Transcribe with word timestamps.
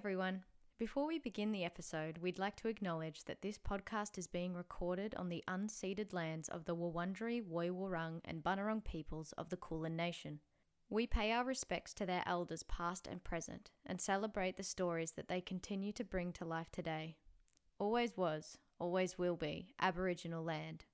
everyone. 0.00 0.42
Before 0.78 1.06
we 1.06 1.18
begin 1.18 1.52
the 1.52 1.66
episode, 1.66 2.16
we'd 2.16 2.38
like 2.38 2.56
to 2.56 2.68
acknowledge 2.68 3.24
that 3.24 3.42
this 3.42 3.58
podcast 3.58 4.16
is 4.16 4.26
being 4.26 4.54
recorded 4.54 5.14
on 5.16 5.28
the 5.28 5.44
unceded 5.46 6.14
lands 6.14 6.48
of 6.48 6.64
the 6.64 6.74
Wurundjeri, 6.74 7.42
Woiwurrung, 7.42 8.22
and 8.24 8.42
Bunurong 8.42 8.82
peoples 8.82 9.32
of 9.36 9.50
the 9.50 9.58
Kulin 9.58 9.96
Nation. 9.96 10.40
We 10.88 11.06
pay 11.06 11.32
our 11.32 11.44
respects 11.44 11.92
to 11.94 12.06
their 12.06 12.22
elders 12.24 12.62
past 12.62 13.06
and 13.06 13.22
present 13.22 13.72
and 13.84 14.00
celebrate 14.00 14.56
the 14.56 14.62
stories 14.62 15.12
that 15.16 15.28
they 15.28 15.42
continue 15.42 15.92
to 15.92 16.02
bring 16.02 16.32
to 16.32 16.46
life 16.46 16.72
today. 16.72 17.18
Always 17.78 18.16
was, 18.16 18.56
always 18.78 19.18
will 19.18 19.36
be 19.36 19.74
Aboriginal 19.82 20.42
land. 20.42 20.86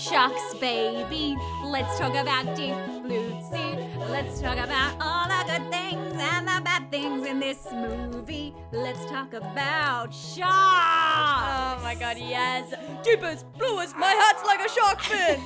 Sharks, 0.00 0.54
baby. 0.54 1.36
Let's 1.64 1.98
talk 1.98 2.14
about 2.14 2.56
deep 2.56 2.74
blue 3.02 3.30
sea. 3.52 3.76
Let's 4.08 4.40
talk 4.40 4.56
about 4.56 4.96
all 5.00 5.28
the 5.28 5.44
good 5.46 5.70
things 5.70 6.14
and 6.18 6.48
the 6.48 6.60
bad 6.64 6.90
things 6.90 7.26
in 7.26 7.38
this 7.38 7.66
movie. 7.72 8.54
Let's 8.72 9.04
talk 9.10 9.34
about 9.34 10.14
sharks. 10.14 10.48
Oh 10.48 11.80
my 11.82 11.96
god, 11.98 12.16
yes! 12.18 12.72
Deepest, 13.02 13.46
bluest, 13.58 13.96
my 13.96 14.12
heart's 14.16 14.44
like 14.44 14.60
a 14.60 14.68
shark 14.68 15.00
fin! 15.02 15.40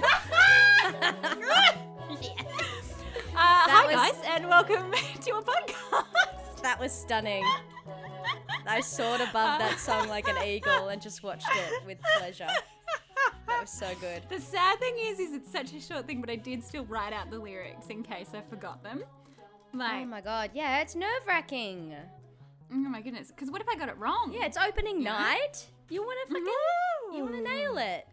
Uh, 3.36 3.66
hi, 3.68 3.86
was- 3.86 3.95
guys, 3.96 4.23
and 4.36 4.48
welcome 4.48 4.92
to 5.20 5.30
a 5.32 5.42
podcast. 5.42 6.62
that 6.62 6.79
was 6.79 6.92
stunning. 6.92 7.45
I 8.64 8.80
soared 8.80 9.20
above 9.20 9.59
that 9.59 9.80
song 9.80 10.07
like 10.09 10.29
an 10.29 10.36
eagle 10.46 10.86
and 10.88 11.02
just 11.02 11.24
watched 11.24 11.48
it 11.52 11.84
with 11.84 11.98
pleasure. 12.16 12.46
Was 13.65 13.70
so 13.70 13.88
good. 13.98 14.23
The 14.29 14.38
sad 14.43 14.79
thing 14.79 14.95
is, 15.01 15.18
is 15.18 15.32
it's 15.32 15.51
such 15.51 15.73
a 15.73 15.80
short 15.80 16.07
thing, 16.07 16.20
but 16.20 16.29
I 16.29 16.37
did 16.37 16.62
still 16.62 16.84
write 16.84 17.15
out 17.15 17.30
the 17.30 17.38
lyrics 17.38 17.87
in 17.88 18.02
case 18.02 18.29
I 18.34 18.43
forgot 18.51 18.82
them. 18.82 19.02
Like, 19.73 20.02
Oh 20.02 20.04
my 20.04 20.20
god, 20.20 20.51
yeah, 20.52 20.82
it's 20.82 20.95
nerve 20.95 21.23
wracking. 21.26 21.95
oh 22.70 22.74
my 22.74 23.01
goodness, 23.01 23.29
because 23.29 23.51
what 23.51 23.62
if 23.62 23.68
I 23.70 23.76
got 23.76 23.88
it 23.88 23.96
wrong? 23.96 24.35
Yeah, 24.38 24.45
it's 24.45 24.59
opening 24.59 25.01
Yeah. 25.01 25.12
night. 25.12 25.66
You 25.88 26.02
want 26.02 26.18
to 26.29 26.35
fucking, 26.35 27.16
you 27.16 27.23
want 27.24 27.37
to 27.37 27.40
nail 27.40 27.79
it. 27.79 28.07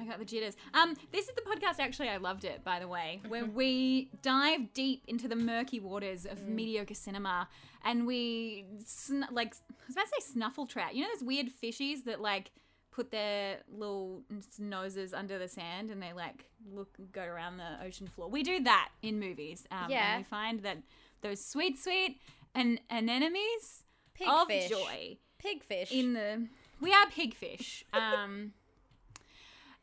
I 0.00 0.04
got 0.06 0.18
the 0.18 0.24
jitters. 0.24 0.56
Um, 0.74 0.96
this 1.12 1.28
is 1.28 1.34
the 1.36 1.42
podcast. 1.42 1.78
Actually, 1.78 2.08
I 2.08 2.16
loved 2.16 2.44
it. 2.44 2.64
By 2.64 2.80
the 2.80 2.88
way, 2.88 3.20
where 3.28 3.44
we 3.44 4.10
dive 4.22 4.72
deep 4.74 5.04
into 5.06 5.28
the 5.28 5.36
murky 5.36 5.78
waters 5.78 6.26
of 6.26 6.38
Mm. 6.40 6.48
mediocre 6.54 6.94
cinema, 6.94 7.48
and 7.84 8.06
we 8.08 8.64
sn- 8.84 9.26
like 9.30 9.54
I 9.54 9.74
was 9.86 9.94
about 9.94 10.06
to 10.06 10.12
say 10.20 10.32
snuffle 10.32 10.66
trout. 10.66 10.96
You 10.96 11.02
know 11.04 11.08
those 11.14 11.22
weird 11.22 11.46
fishies 11.62 12.04
that 12.06 12.20
like 12.20 12.50
put 12.90 13.10
their 13.10 13.58
little 13.72 14.22
noses 14.58 15.14
under 15.14 15.38
the 15.38 15.46
sand 15.48 15.90
and 15.90 16.02
they 16.02 16.12
like 16.12 16.44
look 16.72 16.96
go 17.12 17.22
around 17.22 17.56
the 17.58 17.84
ocean 17.84 18.06
floor. 18.06 18.28
We 18.28 18.42
do 18.42 18.62
that 18.64 18.88
in 19.02 19.20
movies. 19.20 19.66
Um, 19.70 19.86
Yeah. 19.90 20.14
And 20.14 20.20
we 20.20 20.24
find 20.24 20.60
that 20.64 20.78
those 21.22 21.44
sweet, 21.44 21.78
sweet 21.78 22.18
and 22.54 22.80
anemones 22.90 23.84
of 24.26 24.48
Pigfish. 24.48 24.68
joy 24.68 25.18
Pigfish. 25.42 25.90
in 25.92 26.12
the 26.14 26.46
we 26.80 26.92
are 26.92 27.06
pigfish 27.06 27.84
um 27.92 28.52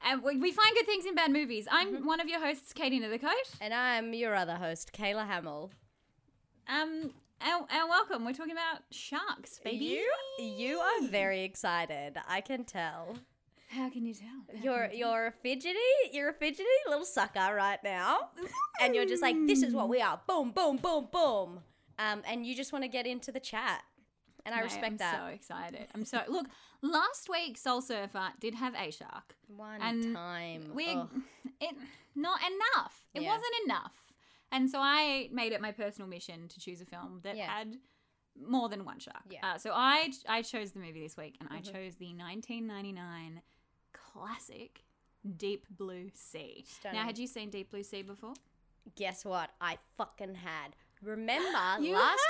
and 0.04 0.22
we, 0.22 0.38
we 0.38 0.52
find 0.52 0.76
good 0.76 0.86
things 0.86 1.06
in 1.06 1.16
bad 1.16 1.32
movies 1.32 1.68
i'm 1.72 1.94
Mm-hmm. 1.96 2.06
one 2.06 2.20
of 2.20 2.28
your 2.28 2.40
hosts 2.40 2.74
katie 2.74 3.00
Nethercoat. 3.00 3.32
and 3.62 3.74
I'm 3.74 4.14
your 4.14 4.36
other 4.36 4.56
host, 4.56 4.92
Kayla 4.94 5.26
Hamill. 5.28 5.72
um 6.68 7.14
and, 7.42 7.64
and 7.70 7.90
welcome 7.90 8.26
we're 8.26 8.34
talking 8.34 8.52
about 8.54 8.82
sharks 8.92 9.60
baby 9.64 9.86
You, 9.86 10.12
you 10.44 10.80
are 10.80 11.08
very 11.08 11.44
excited. 11.44 12.14
I 12.28 12.42
can 12.42 12.64
tell. 12.64 13.18
how 13.70 13.90
can 13.90 14.06
you 14.06 14.14
tell 14.14 14.62
You're 14.62 14.90
you're 14.94 15.28
a 15.28 15.32
fidgety, 15.32 15.78
you're 16.12 16.30
a 16.30 16.34
fidgety 16.34 16.64
little 16.88 17.06
sucker 17.06 17.54
right 17.56 17.80
now, 17.84 18.30
and 18.82 18.96
you're 18.96 19.06
just 19.06 19.22
like, 19.22 19.36
this 19.48 19.64
is 19.64 19.74
what 19.74 19.90
we 19.90 20.02
are. 20.02 20.20
Boom, 20.28 20.52
boom, 20.52 20.78
boom, 20.78 21.08
boom. 21.12 21.60
Um, 22.00 22.22
and 22.28 22.46
you 22.46 22.56
just 22.56 22.72
want 22.74 22.84
to 22.84 22.88
get 22.90 23.08
into 23.08 23.32
the 23.32 23.40
chat, 23.40 23.82
and 24.46 24.54
I 24.54 24.60
Mate, 24.60 24.64
respect 24.66 24.92
I'm 24.92 24.98
that. 24.98 25.20
so 25.20 25.34
excited 25.34 25.88
i'm 25.96 26.06
so 26.06 26.22
look 26.28 26.46
last 26.82 27.28
week 27.30 27.58
soul 27.58 27.82
surfer 27.82 28.30
did 28.40 28.54
have 28.56 28.74
a 28.76 28.92
shark 28.92 29.36
One 29.48 29.82
and 29.82 30.14
time. 30.16 30.62
we 30.76 30.88
Ugh. 30.94 31.10
it 31.60 31.76
not 32.16 32.40
enough 32.42 33.08
it 33.16 33.22
Yeah. 33.24 33.30
wasn't 33.32 33.54
enough 33.66 33.94
and 34.52 34.70
so 34.70 34.80
i 34.80 35.30
made 35.32 35.52
it 35.52 35.62
my 35.62 35.72
personal 35.72 36.08
mission 36.10 36.48
to 36.48 36.60
choose 36.60 36.82
a 36.82 36.86
film 36.86 37.20
that 37.24 37.36
Yeah. 37.38 37.48
had 37.48 37.76
more 38.40 38.70
than 38.70 38.86
one 38.86 39.00
shark 39.00 39.24
Yeah. 39.30 39.40
Mm-hmm. 39.42 39.56
uh, 39.56 39.58
so 39.58 39.72
i 39.74 40.12
i 40.28 40.42
chose 40.42 40.72
the 40.72 40.80
movie 40.80 41.02
this 41.02 41.18
week 41.18 41.36
and 41.40 41.50
i 41.52 41.60
chose 41.60 41.96
the 41.96 42.14
1999 42.14 43.42
classic 43.94 44.84
deep 45.38 45.66
blue 45.70 46.10
sea 46.14 46.64
Stunning. 46.68 47.00
now 47.00 47.06
had 47.06 47.18
you 47.18 47.28
seen 47.28 47.50
deep 47.50 47.72
blue 47.72 47.84
sea 47.84 48.02
before 48.02 48.34
Guess 48.96 49.26
what? 49.26 49.50
I 49.60 49.80
fucking 49.98 50.36
had. 50.36 50.74
Remember 51.04 51.50
last 51.54 51.82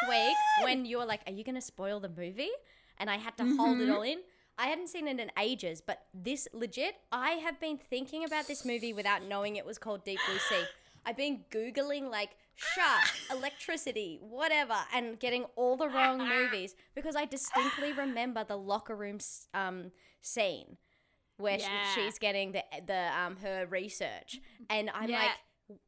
had! 0.01 0.09
week 0.09 0.35
when 0.63 0.85
you 0.85 0.97
were 0.97 1.06
like, 1.06 1.22
"Are 1.27 1.31
you 1.31 1.44
gonna 1.44 1.61
spoil 1.61 2.00
the 2.00 2.09
movie?" 2.09 2.50
And 2.97 3.11
I 3.11 3.17
had 3.17 3.38
to 3.38 3.44
hold 3.44 3.77
Mm-hmm. 3.77 3.81
it 3.91 3.95
all 3.95 4.01
in. 4.01 4.17
I 4.57 4.66
hadn't 4.66 4.88
seen 4.88 5.07
it 5.07 5.19
in 5.19 5.29
ages, 5.39 5.81
but 5.81 6.06
this 6.16 6.47
legit, 6.53 6.95
I 7.11 7.33
have 7.33 7.59
been 7.59 7.77
thinking 7.77 8.23
about 8.25 8.47
this 8.47 8.66
movie 8.66 8.91
without 8.91 9.22
knowing 9.22 9.56
it 9.56 9.67
was 9.67 9.77
called 9.77 10.03
Deep 10.03 10.19
Blue 10.27 10.39
Sea. 10.39 10.63
I've 11.07 11.18
been 11.18 11.45
googling 11.50 12.12
like 12.12 12.31
shark, 12.56 13.06
electricity, 13.31 14.19
whatever, 14.22 14.75
and 14.94 15.19
getting 15.19 15.45
all 15.56 15.78
the 15.78 15.88
wrong 15.90 16.28
movies 16.28 16.75
because 16.95 17.16
I 17.16 17.25
distinctly 17.25 17.94
remember 17.94 18.44
the 18.44 18.57
locker 18.57 18.95
room 18.95 19.19
um, 19.53 19.91
scene 20.22 20.78
where 21.38 21.59
Yeah. 21.59 21.84
she, 21.84 22.01
she's 22.01 22.19
getting 22.19 22.51
the 22.51 22.63
the 22.85 23.09
um 23.18 23.38
her 23.38 23.66
research, 23.69 24.41
and 24.69 24.90
I'm 24.94 25.09
Yeah. 25.09 25.19
like 25.22 25.31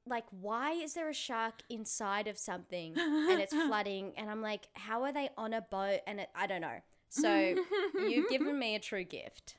like 0.05 0.25
why 0.31 0.71
is 0.73 0.93
there 0.93 1.09
a 1.09 1.13
shark 1.13 1.55
inside 1.69 2.27
of 2.27 2.37
something 2.37 2.95
and 2.97 3.39
it's 3.41 3.53
flooding? 3.67 4.13
And 4.17 4.29
i'm 4.29 4.41
like 4.41 4.67
how 4.73 5.03
are 5.03 5.11
they 5.13 5.29
on 5.37 5.53
a 5.53 5.61
boat? 5.61 5.99
And 6.07 6.19
it, 6.19 6.29
i 6.35 6.47
don't 6.47 6.61
know. 6.61 6.79
So 7.09 7.55
you've 7.97 8.29
given 8.29 8.59
me 8.59 8.75
a 8.75 8.79
true 8.79 9.03
gift. 9.05 9.55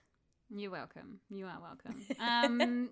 You're 0.51 0.71
welcome. 0.71 1.21
You 1.31 1.47
are 1.47 1.59
welcome. 1.61 2.05
Um 2.21 2.91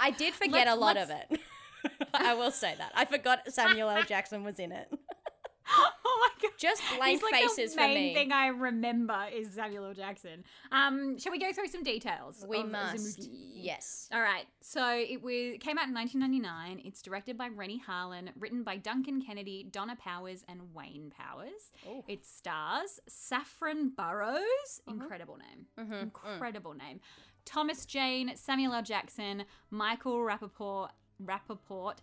i 0.00 0.10
did 0.10 0.32
forget 0.34 0.68
a 0.68 0.74
lot 0.74 0.96
of 0.96 1.10
it 1.10 1.40
i 2.14 2.34
will 2.34 2.50
say 2.50 2.74
that 2.78 2.92
i 2.94 3.04
forgot 3.04 3.40
samuel 3.52 3.88
l 3.90 4.02
jackson 4.04 4.44
was 4.44 4.58
in 4.58 4.72
it 4.72 4.88
oh 5.70 6.18
my 6.20 6.42
god 6.42 6.52
just 6.58 6.82
blank 6.96 7.22
like 7.22 7.34
faces 7.42 7.74
the 7.74 7.80
for 7.82 7.88
me 7.88 8.14
thing 8.14 8.32
I 8.32 8.46
remember 8.48 9.26
is 9.32 9.50
Samuel 9.54 9.84
L. 9.84 9.94
Jackson. 9.94 10.42
Um, 10.72 11.18
shall 11.18 11.30
we 11.30 11.38
go 11.38 11.52
through 11.52 11.68
some 11.68 11.82
details? 11.82 12.44
we 12.48 12.62
must 12.64 13.28
yes 13.30 14.08
All 14.12 14.20
right. 14.22 14.46
So 14.62 14.82
it 14.96 15.22
was 15.22 15.58
came 15.60 15.76
out 15.78 15.86
in 15.88 15.94
1999. 15.94 16.80
It's 16.86 17.02
directed 17.02 17.36
by 17.36 17.48
Renny 17.48 17.80
Harlin, 17.86 18.30
written 18.38 18.62
by 18.64 18.76
Duncan 18.78 19.20
Kennedy, 19.20 19.68
Donna 19.70 19.94
Powers, 20.02 20.42
and 20.48 20.60
Wayne 20.74 21.12
Powers. 21.16 21.70
Ooh. 21.86 22.02
It 22.08 22.24
stars 22.24 22.98
Saffron 23.08 23.92
Burrows, 23.96 24.40
Uh-huh. 24.88 24.94
incredible 24.94 25.36
name, 25.36 25.66
Mm-hmm. 25.78 25.94
incrediable 26.02 26.74
name. 26.74 27.00
Thomas 27.44 27.84
Jane, 27.86 28.32
Samuel 28.36 28.72
L. 28.72 28.82
Jackson, 28.82 29.44
Michael 29.70 30.18
Rappaport, 30.20 30.88
Rappaport, 31.24 31.94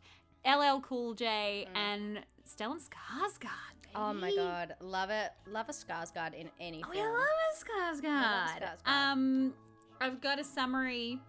LL 0.45 0.79
Cool 0.81 1.13
J, 1.13 1.67
and 1.75 2.19
Stellan 2.47 2.79
Skarsgård. 2.79 3.49
oh 3.95 4.13
my 4.13 4.33
god 4.35 4.75
love 4.81 5.09
it 5.09 5.31
love 5.47 5.67
a 5.69 5.71
skarsgård 5.71 6.33
in 6.33 6.49
any 6.59 6.83
Oh, 6.85 6.89
we 6.89 6.97
film 6.97 7.13
love 7.13 7.27
a 7.51 7.55
Skarsgård. 8.03 8.47
Skarsgård. 8.59 8.77
Um, 8.85 9.53
I've 10.01 10.19
got 10.21 10.37
a 10.39 10.43
summary. 10.43 11.19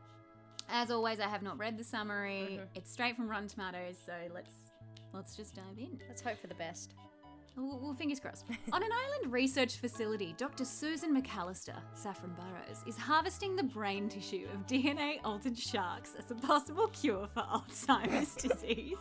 As 0.69 0.91
always, 0.91 1.21
I 1.21 1.29
have 1.29 1.43
not 1.43 1.57
read 1.59 1.79
the 1.79 1.85
summary. 1.85 2.49
Mm-hmm. 2.59 2.65
It's 2.75 2.91
straight 2.93 3.15
from 3.15 3.29
Rotten 3.29 3.47
Tomatoes, 3.49 3.97
so 4.05 4.13
let's 4.35 4.51
let's 5.15 5.37
just 5.37 5.55
dive 5.55 5.79
in. 5.79 5.99
let's 6.09 6.21
hope 6.21 6.41
for 6.41 6.49
the 6.49 6.57
best 6.57 6.95
Well, 7.57 7.81
well, 7.83 7.95
fingers 7.95 8.21
crossed. 8.21 8.45
On 8.73 8.83
an 8.83 8.91
island 8.93 9.33
research 9.33 9.77
facility, 9.77 10.35
Dr. 10.37 10.65
Susan 10.65 11.17
McAllister, 11.21 11.77
Saffron 11.95 12.35
Burrows, 12.35 12.83
is 12.87 12.99
harvesting 12.99 13.57
the 13.57 13.63
brain 13.63 14.09
tissue 14.11 14.47
of 14.53 14.67
DNA 14.67 15.21
altered 15.25 15.57
sharks 15.57 16.13
as 16.19 16.31
a 16.31 16.35
possible 16.35 16.89
cure 16.89 17.27
for 17.33 17.43
Alzheimer's 17.43 18.35
disease. 18.37 18.99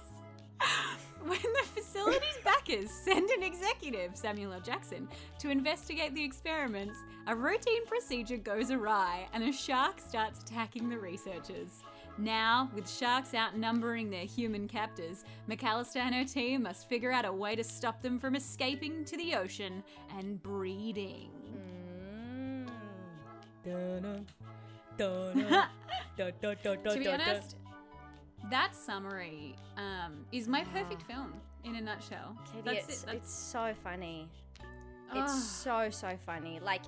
When 1.25 1.39
the 1.41 1.63
facility's 1.73 2.37
backers 2.45 2.89
send 2.91 3.29
an 3.29 3.43
executive, 3.43 4.15
Samuel 4.15 4.53
L. 4.53 4.61
Jackson, 4.61 5.09
to 5.39 5.49
investigate 5.49 6.13
the 6.15 6.23
experiments, 6.23 6.97
a 7.27 7.35
routine 7.35 7.85
procedure 7.87 8.37
goes 8.37 8.71
awry 8.71 9.27
and 9.33 9.43
a 9.43 9.51
shark 9.51 9.99
starts 9.99 10.43
attacking 10.43 10.87
the 10.87 10.97
researchers. 10.97 11.83
Now, 12.17 12.69
with 12.73 12.89
sharks 12.89 13.33
outnumbering 13.33 14.09
their 14.09 14.23
human 14.23 14.67
captors, 14.67 15.25
McAllister 15.49 15.97
and 15.97 16.15
her 16.15 16.23
team 16.23 16.63
must 16.63 16.87
figure 16.87 17.11
out 17.11 17.25
a 17.25 17.31
way 17.31 17.55
to 17.55 17.63
stop 17.63 18.01
them 18.01 18.19
from 18.19 18.35
escaping 18.35 19.03
to 19.05 19.17
the 19.17 19.35
ocean 19.35 19.83
and 20.17 20.41
breeding. 20.41 21.29
Mm. 21.53 22.69
Dun, 23.65 24.25
to 24.97 25.31
be 25.35 25.41
dun, 26.17 26.83
dun. 27.03 27.21
honest, 27.21 27.57
that 28.49 28.75
summary 28.75 29.55
um, 29.77 30.25
is 30.31 30.47
my 30.47 30.63
perfect 30.65 31.01
film 31.03 31.33
in 31.63 31.75
a 31.75 31.81
nutshell. 31.81 32.37
Katie, 32.45 32.61
That's 32.63 32.87
it's, 32.87 33.03
it. 33.03 33.05
That's, 33.07 33.17
it's 33.17 33.33
so 33.33 33.73
funny. 33.83 34.29
Ugh. 35.11 35.17
It's 35.17 35.43
so 35.43 35.89
so 35.89 36.17
funny. 36.25 36.59
Like 36.63 36.83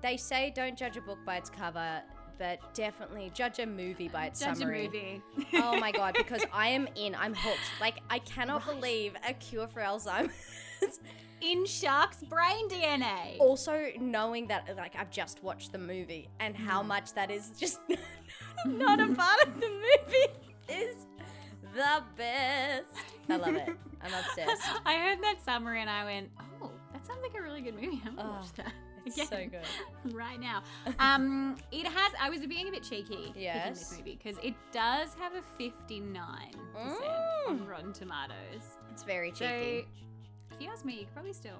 they 0.00 0.16
say, 0.16 0.52
don't 0.54 0.76
judge 0.76 0.96
a 0.96 1.00
book 1.00 1.18
by 1.24 1.36
its 1.36 1.50
cover, 1.50 2.02
but 2.42 2.58
definitely 2.74 3.30
judge 3.34 3.60
a 3.60 3.66
movie 3.66 4.08
by 4.08 4.26
its 4.26 4.40
Judge 4.40 4.58
summary. 4.58 4.86
a 4.86 4.88
movie. 4.88 5.22
oh 5.54 5.78
my 5.78 5.92
god, 6.00 6.14
because 6.18 6.42
I 6.52 6.66
am 6.70 6.88
in. 6.96 7.14
I'm 7.14 7.34
hooked. 7.34 7.60
Like 7.80 8.00
I 8.10 8.18
cannot 8.18 8.66
believe 8.66 9.14
a 9.28 9.32
cure 9.34 9.68
for 9.68 9.80
Alzheimer's. 9.80 10.32
in 11.40 11.64
shark's 11.64 12.24
brain 12.24 12.68
DNA. 12.68 13.38
also 13.38 13.90
knowing 14.00 14.48
that 14.48 14.76
like 14.76 14.96
I've 14.98 15.10
just 15.10 15.40
watched 15.44 15.70
the 15.70 15.78
movie 15.78 16.28
and 16.40 16.56
how 16.56 16.80
mm-hmm. 16.80 16.88
much 16.88 17.14
that 17.14 17.30
is 17.30 17.50
just 17.56 17.78
not 18.66 18.98
a 18.98 19.06
part 19.14 19.42
of 19.46 19.60
the 19.60 19.68
movie 19.68 20.82
is 20.82 21.06
the 21.76 22.02
best. 22.16 22.86
I 23.28 23.36
love 23.36 23.54
it. 23.54 23.68
I'm 24.02 24.12
obsessed. 24.12 24.62
I 24.84 24.96
heard 24.96 25.22
that 25.22 25.36
summary 25.44 25.80
and 25.80 25.88
I 25.88 26.04
went, 26.04 26.30
oh, 26.60 26.72
that 26.92 27.06
sounds 27.06 27.20
like 27.22 27.38
a 27.38 27.42
really 27.42 27.60
good 27.60 27.74
movie. 27.76 28.02
I'm 28.04 28.16
gonna 28.16 28.28
Oh, 28.28 28.40
watch 28.40 28.52
that. 28.54 28.72
It's 29.04 29.16
again 29.16 29.26
so 29.28 29.36
good. 30.06 30.14
right 30.14 30.40
now. 30.40 30.62
Um, 30.98 31.56
it 31.70 31.86
has. 31.86 32.12
I 32.20 32.30
was 32.30 32.40
being 32.46 32.68
a 32.68 32.70
bit 32.70 32.82
cheeky 32.82 33.32
Yes. 33.36 33.78
this 33.78 33.98
movie 33.98 34.18
because 34.22 34.38
it 34.42 34.54
does 34.72 35.14
have 35.18 35.32
a 35.34 35.42
59 35.58 36.24
percent 36.74 37.04
on 37.48 37.58
Mm. 37.60 37.68
Rotten 37.68 37.92
Tomatoes. 37.92 38.76
It's 38.92 39.02
very 39.02 39.30
cheeky. 39.30 39.86
So, 39.86 40.54
if 40.54 40.60
you 40.60 40.68
ask 40.70 40.84
me, 40.84 40.94
you 40.94 41.04
could 41.04 41.14
probably 41.14 41.32
still, 41.32 41.58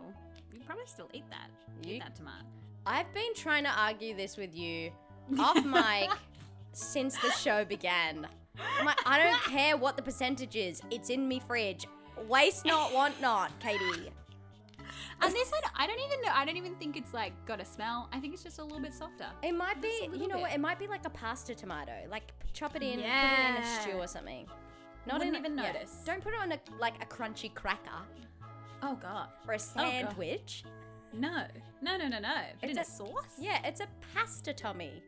you 0.52 0.58
could 0.58 0.66
probably 0.66 0.86
still 0.86 1.08
eat 1.12 1.24
that. 1.30 1.48
You- 1.86 1.94
Eat 1.96 2.02
that 2.02 2.14
tomato. 2.14 2.44
I've 2.86 3.12
been 3.14 3.34
trying 3.34 3.64
to 3.64 3.70
argue 3.70 4.14
this 4.16 4.36
with 4.36 4.54
you 4.56 4.90
off 5.38 5.64
mic 5.64 6.10
since 6.72 7.16
the 7.18 7.30
show 7.32 7.64
began. 7.64 8.26
I'm 8.78 8.86
like, 8.86 8.98
I 9.06 9.18
don't 9.22 9.40
care 9.44 9.76
what 9.76 9.96
the 9.96 10.02
percentage 10.02 10.56
is. 10.56 10.82
It's 10.90 11.08
in 11.10 11.26
me 11.26 11.40
fridge. 11.40 11.86
Waste 12.28 12.66
not, 12.66 12.92
want 12.92 13.20
not, 13.20 13.50
Katie. 13.60 14.10
And 15.20 15.32
this 15.32 15.50
one, 15.50 15.60
I 15.76 15.86
don't 15.86 15.98
even 16.00 16.20
know. 16.22 16.30
I 16.34 16.44
don't 16.44 16.56
even 16.56 16.74
think 16.76 16.96
it's 16.96 17.14
like 17.14 17.32
got 17.46 17.60
a 17.60 17.64
smell. 17.64 18.08
I 18.12 18.18
think 18.20 18.34
it's 18.34 18.42
just 18.42 18.58
a 18.58 18.62
little 18.64 18.80
bit 18.80 18.92
softer. 18.94 19.26
It 19.42 19.52
might 19.52 19.80
be, 19.80 20.08
you 20.14 20.26
know 20.28 20.38
what? 20.38 20.52
It 20.52 20.60
might 20.60 20.78
be 20.78 20.86
like 20.86 21.04
a 21.06 21.10
pasta 21.10 21.54
tomato. 21.54 21.92
Like 22.10 22.32
chop 22.52 22.74
it 22.76 22.82
in, 22.82 22.94
put 22.96 23.00
it 23.00 23.50
in 23.56 23.62
a 23.62 23.80
stew 23.80 23.92
or 23.98 24.06
something. 24.06 24.46
Wouldn't 25.06 25.24
in 25.24 25.34
a- 25.34 25.38
even 25.38 25.56
yeah. 25.58 25.72
notice. 25.72 26.02
Don't 26.04 26.22
put 26.22 26.32
it 26.34 26.40
on 26.40 26.52
a 26.52 26.58
like 26.80 27.02
a 27.02 27.06
crunchy 27.06 27.52
cracker 27.54 27.90
Oh 28.82 28.96
god. 29.00 29.28
or 29.48 29.54
a 29.54 29.58
sandwich. 29.58 30.64
No. 31.12 31.44
No, 31.80 31.96
no, 31.96 32.08
no, 32.08 32.18
no. 32.18 32.34
Put 32.60 32.70
It's 32.70 32.72
in 32.72 32.78
a, 32.78 32.82
a- 32.82 32.84
sauce? 32.84 33.34
yeah, 33.38 33.58
it's 33.66 33.80
a 33.80 33.86
pasta 34.14 34.52
Tommy. 34.52 35.02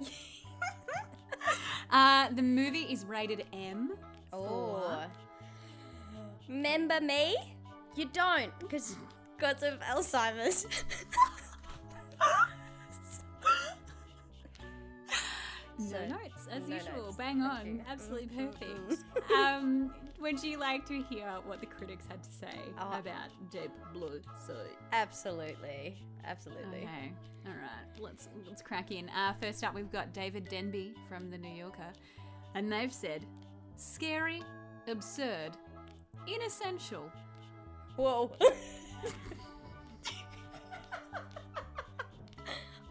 Uh, 1.90 2.28
the 2.30 2.42
movie 2.42 2.86
is 2.90 3.04
rated 3.04 3.44
M. 3.52 3.92
Oh. 4.32 5.04
Remember 6.48 7.00
me? 7.00 7.36
You 7.96 8.06
don't, 8.12 8.56
because 8.58 8.96
because 9.36 9.62
of 9.62 9.78
Alzheimer's. 9.80 10.66
No 15.76 15.86
So, 15.86 16.06
notes, 16.06 16.46
as 16.52 16.68
no 16.68 16.76
usual. 16.76 17.02
notes. 17.06 17.16
Bang 17.16 17.40
Thank 17.40 17.52
on. 17.52 17.66
you. 17.66 17.80
Absolutely 17.88 18.28
Mm, 18.28 18.52
perfect. 18.52 19.04
um, 19.36 19.92
would 20.20 20.40
you 20.42 20.56
like 20.56 20.86
to 20.86 21.02
hear 21.02 21.28
what 21.46 21.58
the 21.60 21.66
critics 21.66 22.04
had 22.08 22.22
to 22.22 22.30
say 22.30 22.60
Oh. 22.78 22.96
about 22.96 23.30
Deep 23.50 23.72
Blue 23.92 24.20
Sea? 24.46 24.52
Absolutely. 24.92 25.96
Absolutely. 26.24 26.78
Okay. 26.84 27.12
All 27.46 27.52
right. 27.52 28.00
Let's 28.00 28.28
let's 28.46 28.62
crack 28.62 28.92
in. 28.92 29.08
Uh, 29.10 29.34
first 29.42 29.64
up, 29.64 29.74
we've 29.74 29.90
got 29.90 30.12
David 30.14 30.48
Denby 30.48 30.94
from 31.08 31.28
the 31.28 31.36
New 31.38 31.52
Yorker, 31.52 31.92
and 32.54 32.70
they've 32.72 32.92
said, 32.92 33.26
"Scary, 33.76 34.42
absurd, 34.86 35.56
inessential." 36.28 37.10
Whoa. 37.96 38.30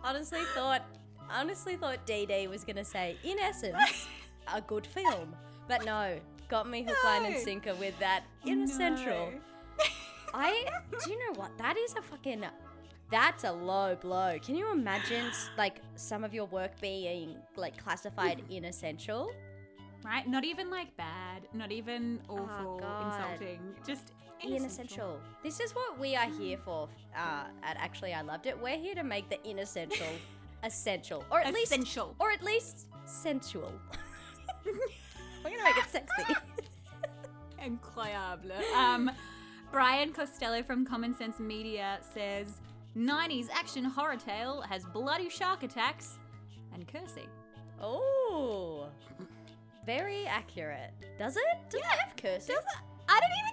honestly 0.04 0.42
thought 0.54 0.84
honestly 1.32 1.76
thought 1.76 2.06
DD 2.06 2.50
was 2.50 2.64
gonna 2.64 2.86
say, 2.86 3.18
in 3.24 3.40
essence, 3.40 4.08
a 4.54 4.62
good 4.62 4.86
film. 4.86 5.34
But 5.68 5.86
no, 5.86 6.20
got 6.50 6.70
me 6.70 6.84
hook, 6.84 7.04
line, 7.04 7.26
and 7.26 7.38
sinker 7.38 7.74
with 7.76 7.98
that 8.00 8.24
inessential. 8.46 9.32
No. 9.32 9.86
I 10.34 10.66
do 11.04 11.12
you 11.12 11.20
know 11.20 11.40
what? 11.40 11.58
That 11.58 11.78
is 11.78 11.96
a 11.98 12.02
fucking 12.02 12.44
that's 13.10 13.44
a 13.44 13.52
low 13.52 13.96
blow. 13.96 14.38
Can 14.44 14.56
you 14.56 14.72
imagine 14.72 15.26
like 15.58 15.82
some 15.96 16.24
of 16.24 16.34
your 16.34 16.46
work 16.46 16.80
being 16.82 17.38
like 17.56 17.82
classified 17.82 18.44
inessential? 18.50 19.32
Right? 20.04 20.28
Not 20.28 20.44
even 20.44 20.70
like 20.70 20.96
bad. 20.98 21.44
Not 21.54 21.72
even 21.72 22.20
oh, 22.30 22.40
awful, 22.40 22.82
Oh, 22.84 23.06
insulting. 23.06 23.60
Just 23.88 24.12
inessential. 24.44 24.56
Inessential. 24.66 25.20
This 25.44 25.60
is 25.60 25.74
what 25.74 26.00
we 26.00 26.16
are 26.16 26.30
here 26.30 26.58
for. 26.64 26.88
Uh, 27.16 27.46
at 27.64 27.78
actually, 27.78 28.14
I 28.14 28.22
loved 28.22 28.46
it. 28.46 28.60
We're 28.62 28.78
here 28.78 28.96
to 28.96 29.04
make 29.04 29.30
the 29.30 29.40
inessential 29.50 30.08
essential, 30.64 31.24
or 31.32 31.42
at 31.42 31.54
least 31.54 31.72
Essential. 31.72 32.16
or 32.20 32.32
at 32.32 32.44
least 32.44 32.88
sensual. 33.06 33.72
We're 34.66 35.50
gonna 35.52 35.64
make 35.64 35.78
it 35.78 35.90
sexy. 35.90 36.34
Incroyable. 37.66 38.62
Um, 38.76 39.12
Brian 39.72 40.12
Costello 40.14 40.64
from 40.64 40.86
Common 40.86 41.14
Sense 41.16 41.40
Media 41.40 42.00
says 42.14 42.62
90s 42.98 43.48
action 43.52 43.84
horror 43.84 44.18
tale 44.18 44.62
has 44.62 44.86
bloody 44.86 45.30
shark 45.30 45.64
attacks 45.64 46.18
and 46.74 46.88
cursing. 46.88 47.28
oh, 47.82 48.88
very 49.86 50.26
accurate. 50.26 50.92
Does 51.20 51.36
it? 51.36 51.44
Does 51.70 51.82
it 51.82 51.86
have 51.86 52.16
cursing? 52.16 52.56
I 53.10 53.20
don't 53.20 53.32
even 53.32 53.53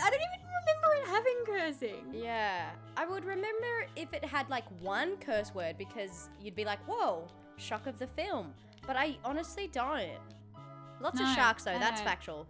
I 0.00 0.10
don't 0.10 0.20
even 0.20 0.46
remember 0.46 0.94
it 0.96 1.08
having 1.08 1.44
cursing. 1.46 2.06
Yeah, 2.12 2.70
I 2.96 3.06
would 3.06 3.24
remember 3.24 3.86
if 3.96 4.12
it 4.12 4.24
had 4.24 4.48
like 4.50 4.64
one 4.80 5.16
curse 5.18 5.54
word 5.54 5.76
because 5.78 6.28
you'd 6.40 6.54
be 6.54 6.64
like, 6.64 6.78
"Whoa, 6.86 7.26
shock 7.56 7.86
of 7.86 7.98
the 7.98 8.06
film." 8.06 8.54
But 8.86 8.96
I 8.96 9.16
honestly 9.24 9.68
don't. 9.72 10.18
Lots 11.00 11.20
of 11.20 11.26
sharks 11.28 11.64
though. 11.64 11.78
That's 11.78 12.00
factual. 12.00 12.46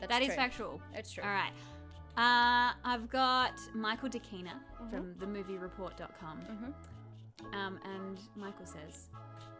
That's 0.00 0.12
That 0.12 0.22
is 0.22 0.34
factual. 0.34 0.80
It's 0.94 1.12
true. 1.12 1.22
All 1.24 1.30
right. 1.30 1.52
Uh, 2.16 2.72
I've 2.84 3.08
got 3.08 3.52
Michael 3.74 4.08
Dequina 4.08 4.52
Mm-hmm. 4.82 4.90
from 4.90 5.14
themoviereport.com. 5.14 6.40
Mhm. 6.40 7.54
Um, 7.54 7.78
and 7.84 8.18
Michael 8.36 8.66
says, 8.66 9.08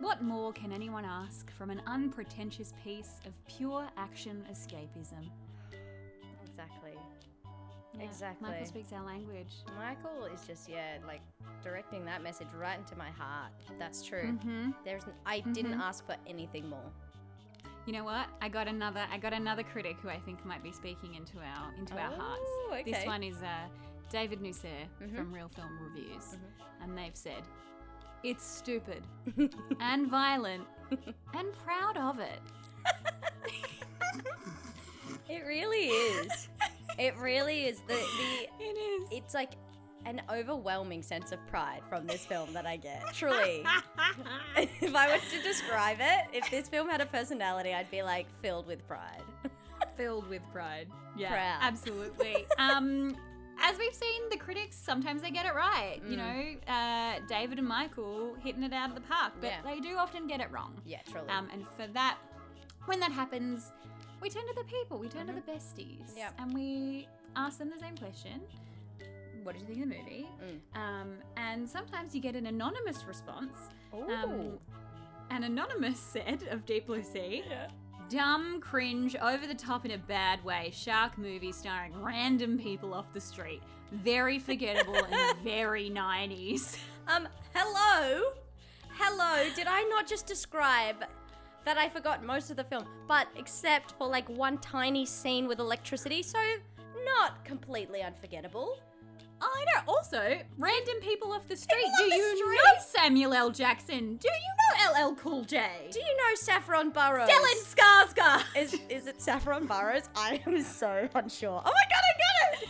What 0.00 0.23
more 0.23 0.52
can 0.52 0.73
anyone 0.73 1.04
ask 1.04 1.50
from 1.52 1.71
an 1.71 1.83
unpretentious 1.87 2.73
piece 2.83 3.21
of 3.26 3.33
pure 3.47 3.87
action 3.97 4.45
escapism? 4.50 5.28
Exactly. 8.00 8.00
Yeah, 8.00 8.11
Exactly. 8.11 8.49
Michael 8.50 8.66
speaks 8.66 8.92
our 8.92 9.04
language. 9.04 9.52
Michael 9.76 10.25
is 10.26 10.47
just 10.47 10.69
yeah, 10.69 10.99
like 11.07 11.21
directing 11.62 12.04
that 12.07 12.23
message 12.23 12.49
right 12.59 12.78
into 12.78 12.97
my 12.97 13.11
heart. 13.11 13.52
That's 13.78 14.02
true. 14.04 14.33
Mm-hmm. 14.33 14.71
There's 14.85 15.04
n- 15.04 15.12
I 15.26 15.40
didn't 15.40 15.75
Mhm. 15.75 15.80
ask 15.80 16.04
for 16.07 16.16
anything 16.26 16.69
more. 16.69 16.90
You 17.87 17.92
know 17.95 18.04
what? 18.04 18.26
I 18.40 18.49
got 18.49 18.69
another. 18.69 19.04
I 19.11 19.19
got 19.19 19.33
another 19.33 19.62
critic 19.62 19.97
who 20.02 20.09
I 20.09 20.19
think 20.21 20.45
might 20.45 20.62
be 20.62 20.73
speaking 20.73 21.14
into 21.14 21.38
our 21.38 21.75
into 21.78 21.95
our 21.95 22.11
hearts. 22.12 22.42
Oh, 22.71 22.78
This 22.85 23.04
one 23.07 23.23
is 23.23 23.37
uh, 23.42 23.69
David 24.11 24.40
Nusair 24.40 24.87
Mhm. 25.02 25.16
from 25.16 25.33
Reel 25.33 25.49
Film 25.49 25.78
Reviews, 25.83 26.25
Mm-hmm. 26.37 26.83
and 26.83 26.99
they've 26.99 27.16
said 27.16 27.42
it's 28.23 28.45
stupid 28.45 29.02
and 29.80 30.09
violent 30.09 30.66
and 31.35 31.52
proud 31.64 31.97
of 31.97 32.19
it. 32.19 32.40
It 35.28 35.45
really 35.47 35.87
is. 35.88 36.49
it 36.99 37.16
really 37.18 37.64
is. 37.66 37.80
The 37.87 37.94
the 37.94 38.49
It 38.64 38.76
is. 38.76 39.09
it's 39.12 39.35
like 39.35 39.52
an 40.06 40.23
overwhelming 40.30 41.02
sense 41.02 41.30
of 41.30 41.38
pride 41.49 41.82
from 41.88 42.06
this 42.06 42.25
film 42.25 42.52
that 42.54 42.66
I 42.66 42.76
get. 42.76 43.02
Truly. 43.12 43.64
if 44.56 44.94
I 44.94 45.12
was 45.12 45.20
to 45.30 45.42
describe 45.42 45.99
it, 46.00 46.26
if 46.32 46.50
this 46.50 46.68
film 46.68 46.88
had 46.88 47.00
a 47.00 47.06
personality, 47.06 47.75
I'd 47.75 47.90
be 47.90 48.02
like 48.02 48.26
filled 48.40 48.66
with 48.66 48.87
pride. 48.88 49.23
filled 49.97 50.28
with 50.28 50.42
pride. 50.52 50.88
Yeah, 51.16 51.30
Proud. 51.32 51.59
absolutely. 51.61 52.47
um, 52.59 53.14
as 53.62 53.76
we've 53.78 53.92
seen, 53.94 54.23
the 54.30 54.38
critics 54.38 54.75
sometimes 54.76 55.20
they 55.20 55.30
get 55.30 55.44
it 55.44 55.54
right. 55.54 56.00
You 56.09 56.16
Mm. 56.16 56.56
know, 56.66 56.73
uh, 56.73 57.20
David 57.28 57.59
and 57.59 57.68
Michael 57.68 58.35
hitting 58.42 58.62
it 58.62 58.73
out 58.73 58.88
of 58.88 58.94
the 58.94 59.02
park, 59.02 59.32
but 59.40 59.49
Yeah. 59.50 59.61
they 59.62 59.80
do 59.80 59.97
often 59.99 60.26
get 60.26 60.40
it 60.40 60.50
wrong. 60.50 60.80
Yeah, 60.87 61.00
truly. 61.11 61.28
Um, 61.28 61.50
and 61.52 61.66
for 61.76 61.87
that, 61.88 62.16
when 62.87 63.00
that 63.00 63.12
happens, 63.12 63.70
we 64.21 64.29
turn 64.31 64.47
to 64.47 64.55
the 64.55 64.65
people, 64.65 64.99
we 64.99 65.09
turn 65.09 65.27
to 65.27 65.33
the 65.33 65.41
besties, 65.41 66.17
Yep. 66.17 66.35
and 66.39 66.55
we 66.55 67.09
ask 67.37 67.59
them 67.59 67.71
the 67.71 67.79
same 67.79 67.97
question. 67.97 68.41
What 69.43 69.55
did 69.55 69.62
you 69.62 69.67
think 69.75 69.83
of 69.85 69.91
the 69.91 69.97
movie? 69.99 70.29
Mm. 70.45 70.79
Um, 70.81 71.09
and 71.37 71.69
sometimes 71.69 72.15
you 72.15 72.21
get 72.21 72.37
an 72.37 72.47
anonymous 72.47 73.05
response. 73.07 73.57
Ooh. 73.95 74.11
Um, 74.12 74.59
an 75.31 75.45
anonymous 75.45 75.99
said 75.99 76.47
of 76.50 76.67
Deep 76.67 76.87
Blue 76.87 77.03
Sea, 77.03 77.43
yeah. 77.49 77.69
dumb, 78.11 78.61
cringe, 78.61 79.17
over 79.17 79.47
the 79.47 79.55
top 79.55 79.85
in 79.87 79.93
a 79.93 79.99
bad 79.99 80.45
way, 80.45 80.71
shark 80.75 81.17
movie 81.17 81.53
starring 81.53 81.93
random 82.03 82.59
people 82.59 82.93
off 82.93 83.12
the 83.15 83.21
street. 83.21 83.62
Very 83.93 84.39
forgettable 84.39 84.97
and 84.97 85.39
very 85.45 85.89
90s. 85.91 86.79
Um, 87.09 87.27
hello? 87.55 88.33
hello. 88.99 89.49
did 89.57 89.67
I 89.67 89.83
not 89.85 90.07
just 90.07 90.27
describe 90.27 90.97
that 91.64 91.79
I 91.79 91.88
forgot 91.88 92.25
most 92.25 92.50
of 92.50 92.57
the 92.57 92.64
film, 92.64 92.85
but 93.09 93.29
except 93.37 93.93
for 93.93 94.07
like 94.09 94.29
one 94.29 94.59
tiny 94.59 95.05
scene 95.07 95.47
with 95.47 95.59
electricity, 95.59 96.23
so 96.23 96.38
not 97.05 97.45
completely 97.45 98.02
unforgettable. 98.02 98.79
I 99.43 99.64
know. 99.75 99.95
Also, 99.95 100.38
random 100.59 100.97
people 101.00 101.33
off 101.33 101.49
the 101.49 101.57
street. 101.57 101.87
Do 101.99 102.11
the 102.11 102.14
you 102.17 102.37
street. 102.37 102.57
know 102.57 102.73
Samuel 102.87 103.33
L. 103.33 103.50
Jackson? 103.50 104.17
Do 104.17 104.29
you 104.29 104.93
know 104.93 105.09
LL 105.09 105.14
Cool 105.14 105.45
J? 105.45 105.67
Do 105.90 105.99
you 105.99 106.17
know 106.19 106.35
Saffron 106.35 106.90
Burrows? 106.90 107.26
Stellan 107.29 107.75
Skarsgård. 107.75 108.45
Is 108.55 108.79
is 108.90 109.07
it 109.07 109.21
Saffron 109.23 109.67
Burrows? 109.67 110.11
I 110.14 110.43
am 110.47 110.62
so 110.81 111.09
unsure. 111.14 111.62
Oh 111.64 111.73
my 111.73 111.87
god, 111.88 112.02
I 112.11 112.52
got 112.52 112.62
it! 112.62 112.69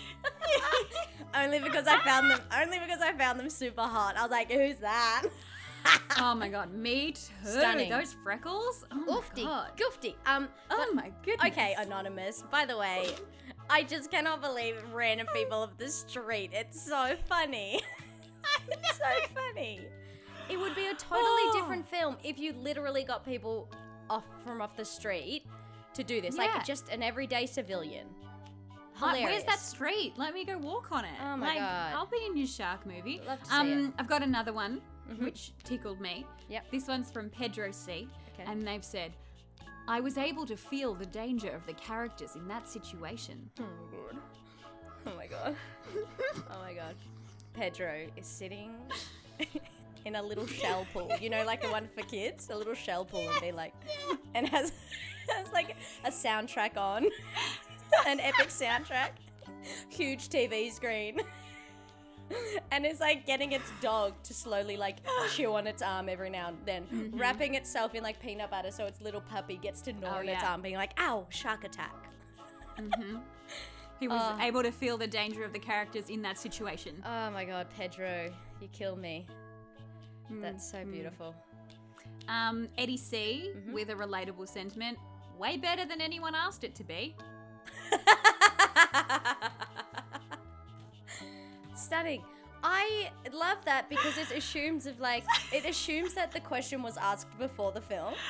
only 1.44 1.58
because 1.58 1.88
I 1.88 1.98
found 2.04 2.30
them. 2.30 2.40
Only 2.56 2.78
because 2.78 3.00
I 3.00 3.12
found 3.14 3.40
them 3.40 3.50
super 3.50 3.82
hot. 3.82 4.16
I 4.16 4.22
was 4.22 4.30
like, 4.30 4.52
who's 4.52 4.76
that? 4.76 5.24
oh 6.18 6.34
my 6.34 6.48
god, 6.48 6.72
me 6.72 7.12
too. 7.12 7.32
Stunning. 7.44 7.90
Those 7.90 8.14
freckles. 8.22 8.84
Oh 8.90 9.22
my 9.36 9.42
god. 9.42 9.70
goofty. 9.76 10.16
Um. 10.26 10.48
Oh 10.70 10.92
my 10.94 11.10
goodness. 11.24 11.52
Okay, 11.52 11.74
anonymous. 11.78 12.44
By 12.50 12.64
the 12.64 12.76
way, 12.76 13.10
I 13.68 13.82
just 13.82 14.10
cannot 14.10 14.40
believe 14.40 14.76
random 14.92 15.26
people 15.34 15.62
of 15.62 15.76
the 15.78 15.88
street. 15.88 16.50
It's 16.52 16.80
so 16.80 17.14
funny. 17.28 17.80
it's 18.68 18.96
so 18.96 19.04
funny. 19.34 19.80
It 20.48 20.58
would 20.58 20.74
be 20.74 20.86
a 20.86 20.94
totally 20.94 21.20
Oh. 21.20 21.52
different 21.54 21.86
film 21.86 22.16
if 22.24 22.38
you 22.38 22.52
literally 22.54 23.04
got 23.04 23.24
people 23.24 23.68
off 24.08 24.24
from 24.44 24.60
off 24.60 24.76
the 24.76 24.84
street 24.84 25.44
to 25.94 26.02
do 26.02 26.20
this, 26.20 26.36
Yeah. 26.36 26.46
like 26.46 26.64
just 26.64 26.88
an 26.88 27.02
everyday 27.02 27.46
civilian. 27.46 28.08
Like, 29.00 29.24
where's 29.24 29.44
that 29.44 29.60
street? 29.60 30.12
Let 30.18 30.34
me 30.34 30.44
go 30.44 30.58
walk 30.58 30.92
on 30.92 31.04
it. 31.06 31.10
Oh 31.22 31.36
my 31.36 31.46
like, 31.46 31.58
God. 31.58 31.92
I'll 31.94 32.06
be 32.06 32.20
in 32.26 32.36
your 32.36 32.46
shark 32.46 32.84
movie. 32.84 33.20
Love 33.26 33.42
to 33.42 33.46
see 33.46 33.56
um, 33.56 33.68
it. 33.68 33.74
Mm-hmm. 33.76 33.90
I've 33.98 34.08
got 34.08 34.22
another 34.22 34.52
one 34.52 34.82
Mm-hmm. 35.10 35.24
which 35.24 35.52
tickled 35.64 36.00
me. 36.00 36.24
Yep. 36.48 36.70
This 36.70 36.86
one's 36.86 37.10
from 37.10 37.30
Pedro 37.30 37.72
C. 37.72 38.08
Okay. 38.34 38.50
And 38.50 38.66
they've 38.66 38.84
said, 38.84 39.12
I 39.88 39.98
was 39.98 40.16
able 40.16 40.46
to 40.46 40.56
feel 40.56 40.94
the 40.94 41.06
danger 41.06 41.50
of 41.50 41.66
the 41.66 41.72
characters 41.72 42.36
in 42.36 42.46
that 42.46 42.68
situation. 42.68 43.50
Oh 43.58 43.64
god. 43.90 44.20
Oh 45.06 45.16
my 45.16 45.26
god. 45.26 45.56
oh 46.36 46.60
my 46.62 46.72
god. 46.74 46.94
Pedro 47.54 48.06
is 48.16 48.26
sitting 48.26 48.72
in 50.04 50.14
a 50.14 50.22
little 50.22 50.46
shell 50.46 50.86
pool. 50.92 51.10
You 51.20 51.30
know, 51.30 51.44
like 51.44 51.60
the 51.62 51.68
one 51.68 51.88
for 51.94 52.02
kids, 52.02 52.48
a 52.50 52.56
little 52.56 52.74
shell 52.74 53.04
pool, 53.04 53.28
and 53.28 53.40
be 53.40 53.50
like, 53.50 53.74
and 54.34 54.48
has 54.48 54.72
has 55.28 55.52
like 55.52 55.76
a 56.04 56.10
soundtrack 56.10 56.76
on, 56.76 57.06
an 58.06 58.20
epic 58.20 58.48
soundtrack, 58.48 59.10
huge 59.88 60.28
TV 60.28 60.72
screen. 60.72 61.20
And 62.72 62.86
it's 62.86 63.00
like 63.00 63.26
getting 63.26 63.52
its 63.52 63.70
dog 63.80 64.14
to 64.22 64.32
slowly 64.34 64.76
like 64.76 64.98
chew 65.32 65.52
on 65.54 65.66
its 65.66 65.82
arm 65.82 66.08
every 66.08 66.30
now 66.30 66.48
and 66.48 66.58
then, 66.64 66.84
mm-hmm. 66.84 67.18
wrapping 67.18 67.54
itself 67.56 67.94
in 67.94 68.02
like 68.02 68.20
peanut 68.20 68.50
butter 68.50 68.70
so 68.70 68.84
its 68.84 69.00
little 69.00 69.20
puppy 69.20 69.56
gets 69.56 69.80
to 69.82 69.92
gnaw 69.92 70.16
Oh, 70.16 70.18
on 70.20 70.28
its 70.28 70.44
arm, 70.44 70.62
being 70.62 70.76
like, 70.76 70.98
"Ow, 71.00 71.26
shark 71.30 71.64
attack." 71.64 71.94
Mm-hmm. 72.78 73.16
He 73.98 74.08
was 74.08 74.22
Oh. 74.22 74.38
able 74.40 74.62
to 74.62 74.70
feel 74.72 74.96
the 74.96 75.06
danger 75.06 75.44
of 75.44 75.52
the 75.52 75.58
characters 75.58 76.08
in 76.08 76.22
that 76.22 76.38
situation. 76.38 77.02
Oh 77.04 77.30
my 77.30 77.44
god, 77.44 77.66
Pedro, 77.76 78.32
you 78.60 78.68
kill 78.68 78.96
me. 78.96 79.26
Mm, 80.32 80.40
That's 80.40 80.70
so 80.70 80.78
mm. 80.78 80.92
beautiful. 80.92 81.34
Um, 82.28 82.68
Eddie 82.78 82.96
C. 82.96 83.50
Mm-hmm. 83.54 83.72
with 83.72 83.90
a 83.90 83.94
relatable 83.94 84.48
sentiment. 84.48 84.96
Way 85.38 85.56
better 85.56 85.84
than 85.84 86.00
anyone 86.00 86.34
asked 86.34 86.64
it 86.64 86.74
to 86.76 86.84
be. 86.84 87.14
Stunning. 91.80 92.22
I 92.62 93.10
love 93.32 93.64
that 93.64 93.88
because 93.88 94.18
it 94.18 94.30
assumes 94.36 94.86
of 94.86 95.00
like 95.00 95.24
it 95.52 95.64
assumes 95.64 96.12
that 96.14 96.30
the 96.30 96.40
question 96.40 96.82
was 96.82 96.96
asked 96.98 97.36
before 97.38 97.72
the 97.72 97.80
film. 97.80 98.12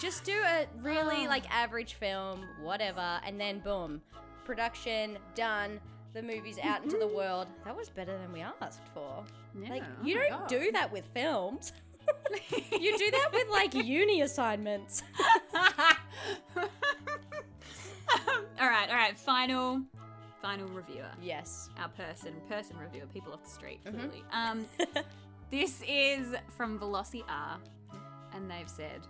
Just 0.00 0.22
do 0.24 0.32
a 0.46 0.66
really 0.82 1.26
Oh. 1.26 1.28
like 1.28 1.44
average 1.50 1.94
film, 1.94 2.44
whatever, 2.62 3.20
and 3.26 3.40
then 3.40 3.58
boom, 3.60 4.00
production 4.44 5.16
done. 5.34 5.80
The 6.14 6.22
movie's 6.22 6.58
out 6.58 6.82
into 6.84 6.98
the 6.98 7.06
world. 7.08 7.48
That 7.64 7.76
was 7.76 7.88
better 7.88 8.16
than 8.18 8.32
we 8.32 8.40
asked 8.40 8.80
for. 8.94 9.24
Yeah, 9.60 9.70
Like 9.70 9.82
oh 9.84 10.04
you 10.06 10.16
my 10.16 10.28
don't 10.28 10.38
God. 10.40 10.48
do 10.48 10.72
that 10.72 10.92
with 10.92 11.04
films. 11.14 11.72
you 12.72 12.96
do 12.98 13.10
that 13.10 13.30
with 13.32 13.48
like 13.48 13.74
uni 13.74 14.20
assignments. 14.22 15.02
Um, 18.10 18.44
all 18.58 18.68
right, 18.68 18.88
all 18.88 18.96
right. 18.96 19.16
Final, 19.18 19.82
final 20.42 20.68
reviewer. 20.68 21.10
yes. 21.22 21.68
Our 21.78 21.88
person, 21.88 22.34
person 22.48 22.76
reviewer. 22.78 23.06
People 23.12 23.32
off 23.32 23.42
the 23.44 23.50
street, 23.50 23.80
Mm-hmm. 23.84 24.18
Um, 24.32 24.66
this 25.50 25.82
is 25.88 26.34
from 26.56 26.78
Veloci 26.78 27.22
R, 27.28 27.58
and 28.34 28.50
they've 28.50 28.68
said 28.68 29.00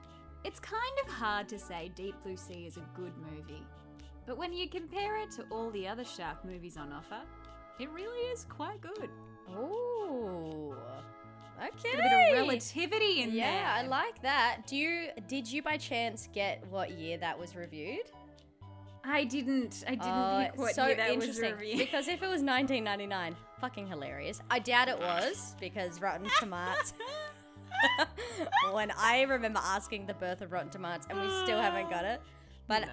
it's 0.44 0.60
kind 0.60 0.98
of 1.04 1.10
hard 1.12 1.48
to 1.48 1.58
say 1.58 1.90
Deep 1.94 2.14
Blue 2.22 2.36
Sea 2.36 2.64
is 2.66 2.76
a 2.76 2.84
good 2.94 3.12
movie, 3.32 3.62
but 4.26 4.38
when 4.38 4.52
you 4.52 4.68
compare 4.68 5.16
it 5.18 5.30
to 5.32 5.44
all 5.50 5.70
the 5.70 5.86
other 5.88 6.04
shark 6.04 6.44
movies 6.44 6.76
on 6.76 6.92
offer, 6.92 7.20
it 7.78 7.90
really 7.90 8.20
is 8.30 8.44
quite 8.48 8.80
good. 8.80 9.10
Ooh. 9.56 10.74
Okay. 11.58 11.92
A 11.92 11.96
bit 11.96 12.12
of 12.12 12.32
relativity 12.46 13.22
in 13.22 13.32
Yeah, 13.32 13.50
there. 13.50 13.66
I 13.66 13.82
like 13.88 14.22
that. 14.22 14.58
Do 14.68 14.76
you 14.76 15.08
did 15.26 15.50
you 15.50 15.60
by 15.60 15.76
chance 15.76 16.28
get 16.32 16.64
what 16.70 16.92
year 16.92 17.18
that 17.18 17.36
was 17.36 17.56
reviewed? 17.56 18.06
I 19.10 19.24
didn't. 19.24 19.84
I 19.86 19.90
didn't 19.92 20.06
uh, 20.06 20.38
Oh, 20.38 20.50
pick 20.50 20.60
what 20.60 20.74
so 20.74 20.86
year 20.86 20.96
that 20.96 21.16
was 21.16 21.24
interesting. 21.28 21.52
reviewed. 21.56 21.78
Because 21.90 22.08
if 22.08 22.22
it 22.22 22.28
was 22.28 22.42
1999, 22.42 23.34
fucking 23.60 23.86
hilarious. 23.86 24.40
I 24.50 24.58
doubt 24.58 24.88
it 24.88 24.98
was 24.98 25.56
because 25.60 26.00
Rotten 26.00 26.28
Tomatoes. 26.38 26.92
when 28.72 28.90
I 28.96 29.22
remember 29.22 29.60
asking 29.62 30.06
the 30.06 30.14
birth 30.14 30.40
of 30.42 30.52
Rotten 30.52 30.70
Tomatoes, 30.70 31.06
and 31.10 31.20
we 31.20 31.28
still 31.44 31.60
haven't 31.60 31.88
got 31.90 32.04
it. 32.04 32.20
But 32.66 32.82
No. 32.82 32.88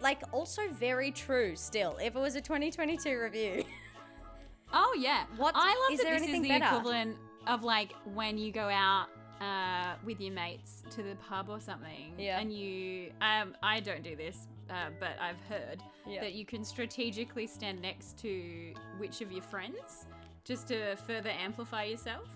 like, 0.00 0.20
also 0.32 0.62
very 0.70 1.10
true. 1.10 1.56
Still, 1.56 1.96
if 2.00 2.14
it 2.14 2.18
was 2.18 2.36
a 2.36 2.40
2022 2.40 3.18
review, 3.18 3.64
Oh 4.72 4.94
yeah. 4.98 5.24
What- 5.36 5.54
I 5.56 5.68
love 5.84 5.92
is 5.92 5.98
that 5.98 6.04
there 6.04 6.18
this 6.20 6.28
is 6.28 6.42
the 6.42 6.48
better? 6.48 6.64
equivalent 6.66 7.16
of 7.46 7.62
like 7.64 7.92
when 8.14 8.36
you 8.38 8.50
go 8.52 8.68
out 8.68 9.06
uh, 9.40 9.94
with 10.04 10.20
your 10.20 10.32
mates 10.32 10.82
to 10.90 11.02
the 11.02 11.14
pub 11.28 11.48
or 11.48 11.60
something. 11.60 12.12
Yeah. 12.18 12.38
And 12.40 12.52
you, 12.52 13.10
um, 13.20 13.54
I 13.62 13.80
don't 13.80 14.02
do 14.02 14.16
this, 14.16 14.48
uh, 14.70 14.90
but 14.98 15.16
I've 15.20 15.40
heard 15.48 15.82
Yeah. 16.06 16.20
that 16.20 16.34
you 16.34 16.44
can 16.46 16.64
strategically 16.64 17.46
stand 17.46 17.80
next 17.82 18.18
to 18.18 18.72
which 18.98 19.20
of 19.20 19.32
your 19.32 19.42
friends 19.42 20.06
just 20.44 20.68
to 20.68 20.96
further 20.96 21.30
amplify 21.30 21.84
yourself. 21.84 22.28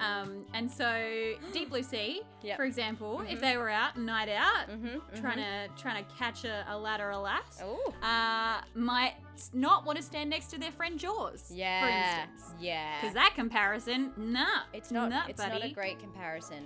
Um, 0.00 0.44
and 0.54 0.70
so 0.70 1.34
Deep 1.52 1.70
Blue 1.70 1.82
Sea, 1.82 2.22
Yep. 2.42 2.56
for 2.56 2.64
example, 2.64 3.22
if 3.28 3.40
they 3.40 3.56
were 3.56 3.68
out 3.68 3.96
night 3.98 4.28
out, 4.28 4.68
Mhm, 4.70 5.00
trying 5.20 5.38
to 5.38 5.68
trying 5.76 6.04
to 6.04 6.10
catch 6.14 6.44
a, 6.44 6.64
a 6.68 6.78
lad 6.78 7.00
or 7.00 7.10
a 7.10 7.18
lass, 7.18 7.60
uh, 7.60 8.60
might 8.74 9.14
not 9.52 9.84
want 9.84 9.96
to 9.98 10.02
stand 10.04 10.30
next 10.30 10.46
to 10.48 10.58
their 10.58 10.70
friend 10.72 10.98
Jaws, 10.98 11.50
yeah, 11.52 11.80
for 11.82 11.88
instance. 12.28 12.54
yeah. 12.60 13.00
Because 13.00 13.14
that 13.14 13.32
comparison, 13.34 14.12
nah, 14.16 14.62
It's 14.72 14.90
not. 14.90 15.10
nah, 15.10 15.22
it's 15.28 15.42
buddy. 15.42 15.58
not 15.60 15.64
a 15.64 15.72
great 15.74 15.98
comparison. 15.98 16.64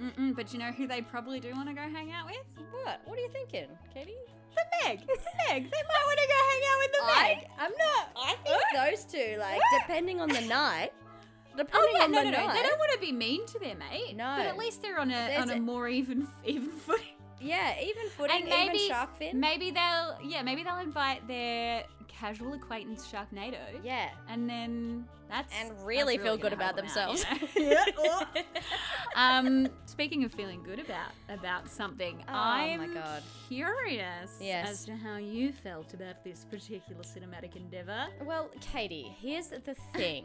Mm-mm, 0.00 0.34
but 0.34 0.52
you 0.52 0.58
know 0.58 0.72
who 0.72 0.88
they 0.88 1.00
probably 1.02 1.38
do 1.38 1.52
want 1.52 1.68
to 1.68 1.74
go 1.74 1.82
hang 1.82 2.10
out 2.10 2.26
with? 2.26 2.66
What? 2.72 3.00
What 3.04 3.16
are 3.16 3.22
you 3.22 3.28
thinking, 3.28 3.68
Katie? 3.92 4.16
The 4.56 4.62
Meg. 4.88 5.00
The 5.06 5.06
Meg. 5.48 5.62
They 5.70 5.82
might 5.88 6.04
want 6.06 6.18
to 6.18 6.26
go 6.26 6.40
hang 6.50 6.62
out 6.70 6.78
with 6.80 6.92
the 6.92 6.98
I, 7.04 7.34
Meg. 7.34 7.46
I'm 7.58 7.72
not. 7.78 8.08
I 8.16 8.34
think 8.44 8.62
those 8.74 9.04
two, 9.04 9.36
like, 9.38 9.60
depending 9.80 10.20
on 10.20 10.28
the 10.28 10.40
night. 10.42 10.92
Oh 11.72 11.88
yeah, 11.98 12.06
no, 12.06 12.22
no, 12.22 12.30
no. 12.30 12.46
night. 12.46 12.54
They 12.54 12.62
don't 12.62 12.78
want 12.78 12.92
to 12.92 12.98
be 13.00 13.12
mean 13.12 13.46
to 13.46 13.58
their 13.58 13.74
mate. 13.76 14.14
No. 14.16 14.34
but 14.36 14.46
at 14.46 14.56
least 14.58 14.82
they're 14.82 14.98
on 14.98 15.10
a 15.10 15.14
There's 15.14 15.42
on 15.42 15.50
a, 15.50 15.54
a- 15.54 15.60
more 15.60 15.88
even 15.88 16.26
even 16.44 16.70
footing. 16.70 17.06
Yeah, 17.40 17.74
even 17.80 18.08
footing, 18.16 18.36
And 18.40 18.48
maybe 18.48 18.76
even 18.78 18.88
shark 18.88 19.18
fin. 19.18 19.38
maybe 19.38 19.70
they'll 19.70 20.16
yeah 20.24 20.40
maybe 20.42 20.62
they'll 20.62 20.78
invite 20.78 21.26
their 21.28 21.84
casual 22.08 22.54
acquaintance 22.54 23.06
Sharknado. 23.10 23.58
yeah, 23.82 24.08
And 24.28 24.48
then 24.48 25.04
that's 25.28 25.52
and 25.60 25.72
really 25.84 26.16
that's 26.16 26.26
feel 26.26 26.36
good 26.38 26.52
about 26.54 26.78
'em 26.78 26.84
out, 26.86 27.16
themselves. 27.16 27.26
you 27.56 27.70
know? 27.74 28.22
um, 29.16 29.68
speaking 29.84 30.24
of 30.24 30.32
feeling 30.32 30.62
good 30.62 30.78
about 30.78 31.10
about 31.28 31.68
something, 31.68 32.22
Oh 32.28 32.32
I'm 32.32 32.94
God. 32.94 33.22
curious 33.48 34.38
Yes. 34.40 34.68
as 34.70 34.84
to 34.86 34.96
how 34.96 35.16
you 35.16 35.52
felt 35.52 35.92
about 35.92 36.22
this 36.24 36.44
particular 36.50 37.02
cinematic 37.02 37.56
endeavor. 37.56 38.06
well, 38.24 38.48
Katie, 38.60 39.14
here's 39.20 39.48
the 39.48 39.74
thing. 39.94 40.24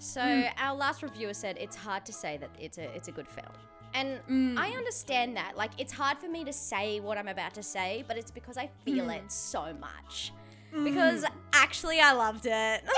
So 0.00 0.20
Hmm. 0.22 0.48
our 0.58 0.74
last 0.74 1.02
reviewer 1.02 1.34
said 1.34 1.56
it's 1.58 1.76
hard 1.76 2.04
to 2.06 2.12
say 2.12 2.36
that 2.38 2.50
it's 2.58 2.78
a 2.78 2.84
it's 2.96 3.08
a 3.08 3.12
good 3.12 3.28
film. 3.28 3.52
And 3.92 4.18
Hmm. 4.26 4.56
I 4.58 4.70
understand 4.70 5.36
that. 5.36 5.56
Like 5.56 5.72
it's 5.78 5.92
hard 5.92 6.18
for 6.18 6.28
me 6.28 6.42
to 6.44 6.52
say 6.52 7.00
what 7.00 7.18
I'm 7.18 7.28
about 7.28 7.52
to 7.54 7.62
say, 7.62 8.02
but 8.08 8.16
it's 8.16 8.30
because 8.30 8.56
I 8.56 8.68
feel 8.84 9.04
Hmm. 9.04 9.10
it 9.10 9.30
so 9.30 9.74
much. 9.74 10.32
Because 10.72 11.24
actually 11.52 12.00
I 12.00 12.12
loved 12.12 12.46
it. 12.46 12.82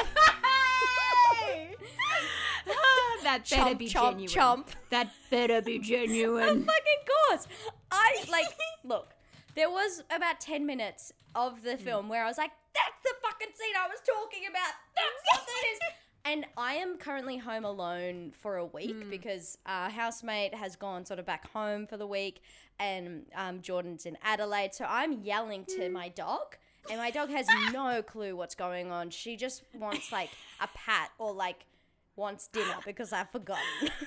that 3.22 3.48
better 3.48 3.62
Chomp, 3.74 3.78
be 3.78 3.86
chomp, 3.88 4.10
genuine. 4.12 4.28
chomp. 4.28 4.66
That 4.90 5.10
better 5.30 5.60
be 5.62 5.78
genuine. 5.78 6.64
fucking 6.72 7.02
course. 7.28 7.46
I 7.90 8.24
like 8.30 8.46
look. 8.84 9.14
There 9.54 9.70
was 9.70 10.02
about 10.10 10.40
ten 10.40 10.66
minutes 10.66 11.12
of 11.34 11.62
the 11.62 11.76
film 11.76 12.08
where 12.08 12.24
I 12.24 12.28
was 12.28 12.38
like, 12.38 12.52
"That's 12.74 12.98
the 13.02 13.14
fucking 13.22 13.48
scene 13.54 13.74
I 13.76 13.88
was 13.88 14.00
talking 14.06 14.42
about. 14.48 14.72
That's 14.96 15.22
what 15.32 15.46
that 15.46 15.64
is." 15.72 15.78
And 16.24 16.46
I 16.56 16.74
am 16.74 16.98
currently 16.98 17.36
home 17.36 17.64
alone 17.64 18.32
for 18.40 18.56
a 18.56 18.64
week 18.64 19.02
hmm. 19.02 19.10
because 19.10 19.58
our 19.66 19.90
housemate 19.90 20.54
has 20.54 20.76
gone 20.76 21.04
sort 21.04 21.18
of 21.18 21.26
back 21.26 21.50
home 21.50 21.86
for 21.86 21.96
the 21.96 22.06
week, 22.06 22.42
and 22.78 23.26
um, 23.34 23.60
Jordan's 23.60 24.06
in 24.06 24.16
Adelaide. 24.22 24.72
So 24.74 24.84
I'm 24.88 25.22
yelling 25.22 25.64
to 25.66 25.86
hmm. 25.88 25.92
my 25.92 26.08
dog, 26.08 26.56
and 26.88 26.98
my 26.98 27.10
dog 27.10 27.30
has 27.30 27.46
no 27.72 28.02
clue 28.02 28.36
what's 28.36 28.54
going 28.54 28.92
on. 28.92 29.10
She 29.10 29.36
just 29.36 29.62
wants 29.74 30.12
like 30.12 30.30
a 30.60 30.68
pat 30.74 31.10
or 31.18 31.32
like 31.32 31.66
wants 32.14 32.46
dinner 32.46 32.76
because 32.84 33.12
I've 33.12 33.30
forgotten. 33.30 33.64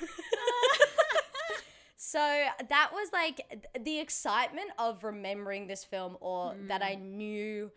So 1.97 2.19
that 2.19 2.91
was 2.93 3.09
like 3.11 3.67
the 3.83 3.99
excitement 3.99 4.69
of 4.77 5.03
remembering 5.03 5.67
this 5.67 5.83
film, 5.83 6.17
or 6.21 6.55
that 6.67 6.81
I 6.81 6.95
hmm. 6.95 7.17
knew 7.17 7.71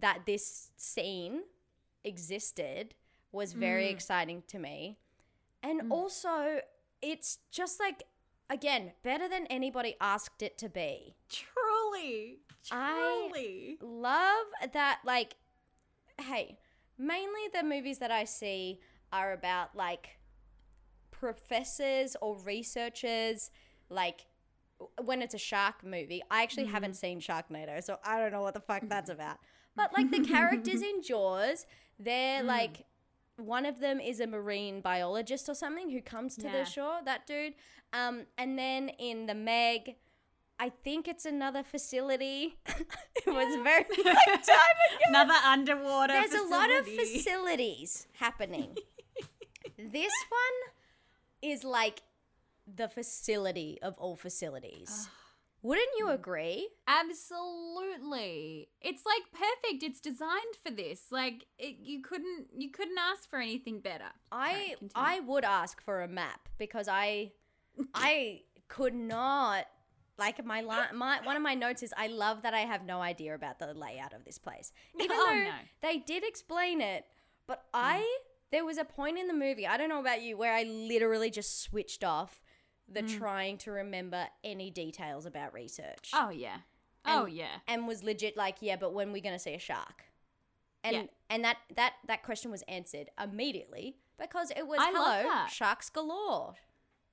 that 0.00 0.20
this 0.26 0.70
scene 0.76 1.42
existed, 2.02 2.94
was 3.34 3.52
very 3.52 3.86
mm. 3.86 3.90
exciting 3.90 4.42
to 4.48 4.58
me. 4.58 4.98
And 5.62 5.82
mm. 5.82 5.90
also, 5.90 6.60
it's 7.02 7.38
just 7.50 7.80
like, 7.80 8.04
again, 8.48 8.92
better 9.02 9.28
than 9.28 9.46
anybody 9.46 9.96
asked 10.00 10.42
it 10.42 10.56
to 10.58 10.68
be. 10.68 11.16
Truly. 11.28 12.38
I- 12.70 13.28
Truly. 13.32 13.78
Love 13.82 14.46
that, 14.72 15.00
like, 15.04 15.36
hey, 16.20 16.58
mainly 16.96 17.48
the 17.52 17.62
movies 17.62 17.98
that 17.98 18.10
I 18.10 18.24
see 18.24 18.80
are 19.12 19.32
about 19.32 19.76
like 19.76 20.18
professors 21.10 22.16
or 22.20 22.36
researchers, 22.44 23.50
like 23.88 24.26
when 25.02 25.22
it's 25.22 25.34
a 25.34 25.38
shark 25.38 25.84
movie. 25.84 26.22
I 26.30 26.42
actually 26.42 26.66
mm. 26.66 26.70
haven't 26.70 26.94
seen 26.94 27.20
Sharknado, 27.20 27.82
so 27.82 27.98
I 28.04 28.18
don't 28.18 28.32
know 28.32 28.42
what 28.42 28.54
the 28.54 28.60
fuck 28.60 28.82
that's 28.88 29.10
about. 29.10 29.38
But 29.76 29.92
like 29.96 30.10
the 30.10 30.20
characters 30.20 30.82
in 30.82 31.02
Jaws, 31.02 31.66
they're 31.98 32.42
like 32.42 32.84
one 33.36 33.66
of 33.66 33.80
them 33.80 34.00
is 34.00 34.20
a 34.20 34.26
marine 34.26 34.80
biologist 34.80 35.48
or 35.48 35.54
something 35.54 35.90
who 35.90 36.00
comes 36.00 36.36
to 36.36 36.44
Yeah. 36.44 36.58
the 36.58 36.64
shore, 36.64 37.00
that 37.04 37.26
dude. 37.26 37.54
Um, 37.92 38.26
and 38.38 38.58
then 38.58 38.88
in 38.90 39.26
the 39.26 39.34
Meg, 39.34 39.96
I 40.58 40.68
think 40.68 41.08
it's 41.08 41.24
another 41.24 41.62
facility. 41.64 42.58
it 42.66 43.26
was 43.26 43.62
very 43.64 43.84
long 44.04 44.14
time 44.14 44.36
ago. 44.38 45.04
Another 45.08 45.34
underwater 45.46 46.12
There's 46.12 46.32
a 46.32 46.46
lot 46.48 46.70
of 46.70 46.86
facilities 46.86 48.06
happening. 48.18 48.76
this 49.76 50.12
one 50.28 50.72
is 51.42 51.64
like 51.64 52.02
the 52.72 52.88
facility 52.88 53.78
of 53.82 53.94
all 53.98 54.16
facilities. 54.16 55.08
Wouldn't 55.64 55.88
you 55.96 56.06
mm. 56.06 56.14
agree? 56.14 56.68
Absolutely. 56.86 58.68
It's 58.82 59.02
like 59.06 59.22
perfect. 59.32 59.82
It's 59.82 59.98
designed 59.98 60.58
for 60.62 60.70
this. 60.70 61.06
Like 61.10 61.46
it, 61.58 61.76
you 61.80 62.02
couldn't 62.02 62.48
you 62.54 62.70
couldn't 62.70 62.98
ask 62.98 63.28
for 63.30 63.38
anything 63.38 63.80
better. 63.80 64.04
I 64.30 64.74
Sorry. 64.78 64.90
I 64.94 65.20
would 65.20 65.42
ask 65.42 65.82
for 65.82 66.02
a 66.02 66.08
map 66.08 66.50
because 66.58 66.86
I 66.86 67.32
I 67.94 68.42
could 68.68 68.94
not 68.94 69.64
like 70.18 70.44
my, 70.44 70.60
li- 70.60 70.94
my 70.94 71.20
one 71.24 71.34
of 71.34 71.42
my 71.42 71.54
notes 71.54 71.82
is 71.82 71.94
I 71.96 72.08
love 72.08 72.42
that 72.42 72.52
I 72.52 72.60
have 72.60 72.84
no 72.84 73.00
idea 73.00 73.34
about 73.34 73.58
the 73.58 73.72
layout 73.72 74.12
of 74.12 74.26
this 74.26 74.36
place. 74.36 74.70
Even 75.00 75.16
Oh, 75.18 75.26
though 75.30 75.44
no. 75.44 75.50
they 75.80 75.96
did 75.98 76.24
explain 76.24 76.82
it, 76.82 77.06
but 77.46 77.60
mm. 77.60 77.70
I 77.72 78.18
there 78.52 78.66
was 78.66 78.76
a 78.76 78.84
point 78.84 79.18
in 79.18 79.28
the 79.28 79.34
movie, 79.34 79.66
I 79.66 79.78
don't 79.78 79.88
know 79.88 79.98
about 79.98 80.20
you, 80.20 80.36
where 80.36 80.54
I 80.54 80.64
literally 80.64 81.30
just 81.30 81.62
switched 81.62 82.04
off 82.04 82.42
the 82.94 83.02
mm. 83.02 83.18
trying 83.18 83.58
to 83.58 83.72
remember 83.72 84.26
any 84.42 84.70
details 84.70 85.26
about 85.26 85.52
research. 85.52 86.10
Oh 86.14 86.30
yeah. 86.30 86.58
oh 87.06 87.26
yeah. 87.26 87.58
and 87.68 87.86
was 87.86 88.02
legit 88.02 88.36
like, 88.36 88.56
yeah, 88.60 88.76
but 88.76 88.94
when 88.94 89.12
we 89.12 89.20
going 89.20 89.34
to 89.34 89.38
see 89.38 89.54
a 89.54 89.58
shark? 89.58 90.04
And 90.82 90.96
Yeah. 90.96 91.02
and 91.30 91.44
that 91.44 91.58
that 91.76 91.94
that 92.06 92.22
question 92.22 92.50
was 92.50 92.62
answered 92.62 93.10
immediately 93.22 93.96
because 94.18 94.50
it 94.50 94.66
was 94.66 94.78
I 94.80 94.92
hello 94.94 95.46
sharks 95.48 95.90
galore. 95.90 96.54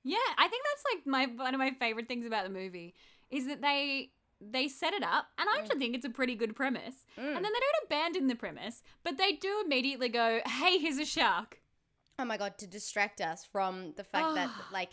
Yeah, 0.04 0.18
I 0.36 0.48
think 0.48 0.62
that's 0.64 0.84
like 0.94 1.06
my 1.06 1.44
one 1.44 1.54
of 1.54 1.58
my 1.58 1.70
favorite 1.78 2.08
things 2.08 2.26
about 2.26 2.44
the 2.44 2.50
movie 2.50 2.94
is 3.30 3.46
that 3.46 3.62
they 3.62 4.12
they 4.40 4.68
set 4.68 4.92
it 4.92 5.04
up, 5.04 5.26
and 5.38 5.48
I 5.48 5.56
mm. 5.56 5.58
actually 5.60 5.78
think 5.78 5.94
it's 5.94 6.04
a 6.04 6.10
pretty 6.10 6.34
good 6.34 6.56
premise. 6.56 7.06
Mm. 7.16 7.36
And 7.36 7.36
then 7.36 7.42
they 7.42 7.48
don't 7.50 7.86
abandon 7.86 8.26
the 8.26 8.34
premise, 8.34 8.82
but 9.04 9.16
they 9.16 9.32
do 9.32 9.62
immediately 9.64 10.08
go, 10.08 10.40
"Hey, 10.44 10.78
here's 10.78 10.98
a 10.98 11.04
shark." 11.04 11.60
Oh 12.18 12.24
my 12.24 12.36
god, 12.36 12.58
to 12.58 12.66
distract 12.66 13.20
us 13.20 13.44
from 13.44 13.94
the 13.96 14.04
fact 14.04 14.34
that 14.34 14.50
like 14.72 14.90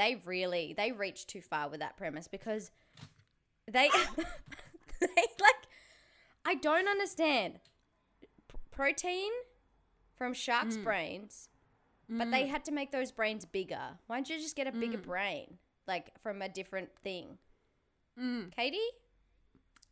they 0.00 0.20
really 0.24 0.74
they 0.76 0.92
reached 0.92 1.28
too 1.28 1.40
far 1.42 1.68
with 1.68 1.80
that 1.80 1.96
premise 1.96 2.26
because 2.28 2.70
they 3.70 3.88
they 5.00 5.06
like 5.40 5.62
I 6.44 6.54
don't 6.54 6.88
understand 6.88 7.60
P- 8.48 8.58
protein 8.70 9.30
from 10.16 10.32
sharks' 10.34 10.76
Mm. 10.76 10.84
brains, 10.84 11.48
but 12.08 12.30
they 12.30 12.46
had 12.46 12.64
to 12.66 12.72
make 12.72 12.90
those 12.92 13.12
brains 13.12 13.44
bigger. 13.44 13.98
Why 14.06 14.16
don't 14.16 14.28
you 14.28 14.38
just 14.38 14.56
get 14.56 14.66
a 14.66 14.72
bigger 14.72 14.98
brain 14.98 15.58
like 15.86 16.10
from 16.22 16.42
a 16.42 16.48
different 16.48 16.90
thing? 17.04 17.38
Mm. 18.18 18.54
Katie, 18.54 18.78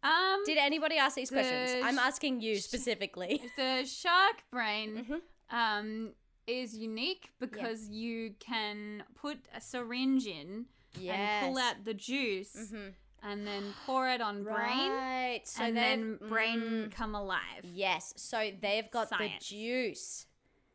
Um, 0.03 0.43
did 0.47 0.59
anybody 0.59 0.97
ask 0.97 1.17
these 1.17 1.31
questions? 1.31 1.73
The 1.73 1.83
I'm 1.83 1.99
asking 1.99 2.41
you 2.41 2.57
specifically. 2.59 3.43
the 3.57 3.85
shark 3.85 4.45
brain 4.51 5.07
Mhm. 5.07 5.21
um 5.55 6.15
is 6.49 6.77
unique 6.77 7.31
because 7.39 7.89
you 7.89 8.35
can 8.41 9.05
put 9.15 9.39
a 9.55 9.61
syringe 9.61 10.27
in 10.27 10.67
and 11.09 11.47
pull 11.47 11.59
out 11.59 11.85
the 11.85 11.95
juice 11.95 12.57
Mhm. 12.57 12.95
and 13.23 13.47
then 13.47 13.75
pour 13.87 14.09
it 14.09 14.21
on 14.21 14.43
brain 14.43 14.91
Right. 14.91 15.41
So 15.45 15.63
and 15.65 15.77
then 15.77 16.17
brain 16.17 16.61
mm. 16.61 16.91
come 16.91 17.15
alive. 17.15 17.63
Yes, 17.65 18.15
so 18.17 18.51
they've 18.61 18.91
got 18.91 19.11
Science. 19.11 19.49
the 19.49 19.55
juice. 19.57 20.27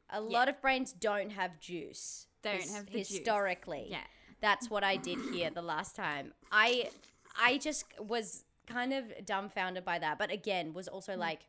A 0.10 0.22
lot 0.22 0.48
of 0.48 0.62
brains 0.62 0.94
don't 0.94 1.32
have 1.32 1.60
juice. 1.60 2.28
Don't 2.44 2.62
his- 2.62 2.74
have 2.76 2.86
the 2.86 3.00
juice. 3.00 3.10
historically. 3.10 3.88
Yeah. 3.90 4.06
That's 4.42 4.70
what 4.70 4.84
I 4.84 4.98
did 4.98 5.20
here 5.34 5.50
the 5.50 5.62
last 5.62 5.96
time. 5.96 6.34
I 6.52 6.90
I 7.36 7.58
just 7.58 7.86
was 8.00 8.46
kind 8.68 8.94
of 8.94 9.26
dumbfounded 9.26 9.84
by 9.84 9.98
that, 10.00 10.20
but 10.20 10.30
again 10.32 10.74
was 10.74 10.88
Mm. 10.88 10.94
also 10.94 11.18
like 11.18 11.48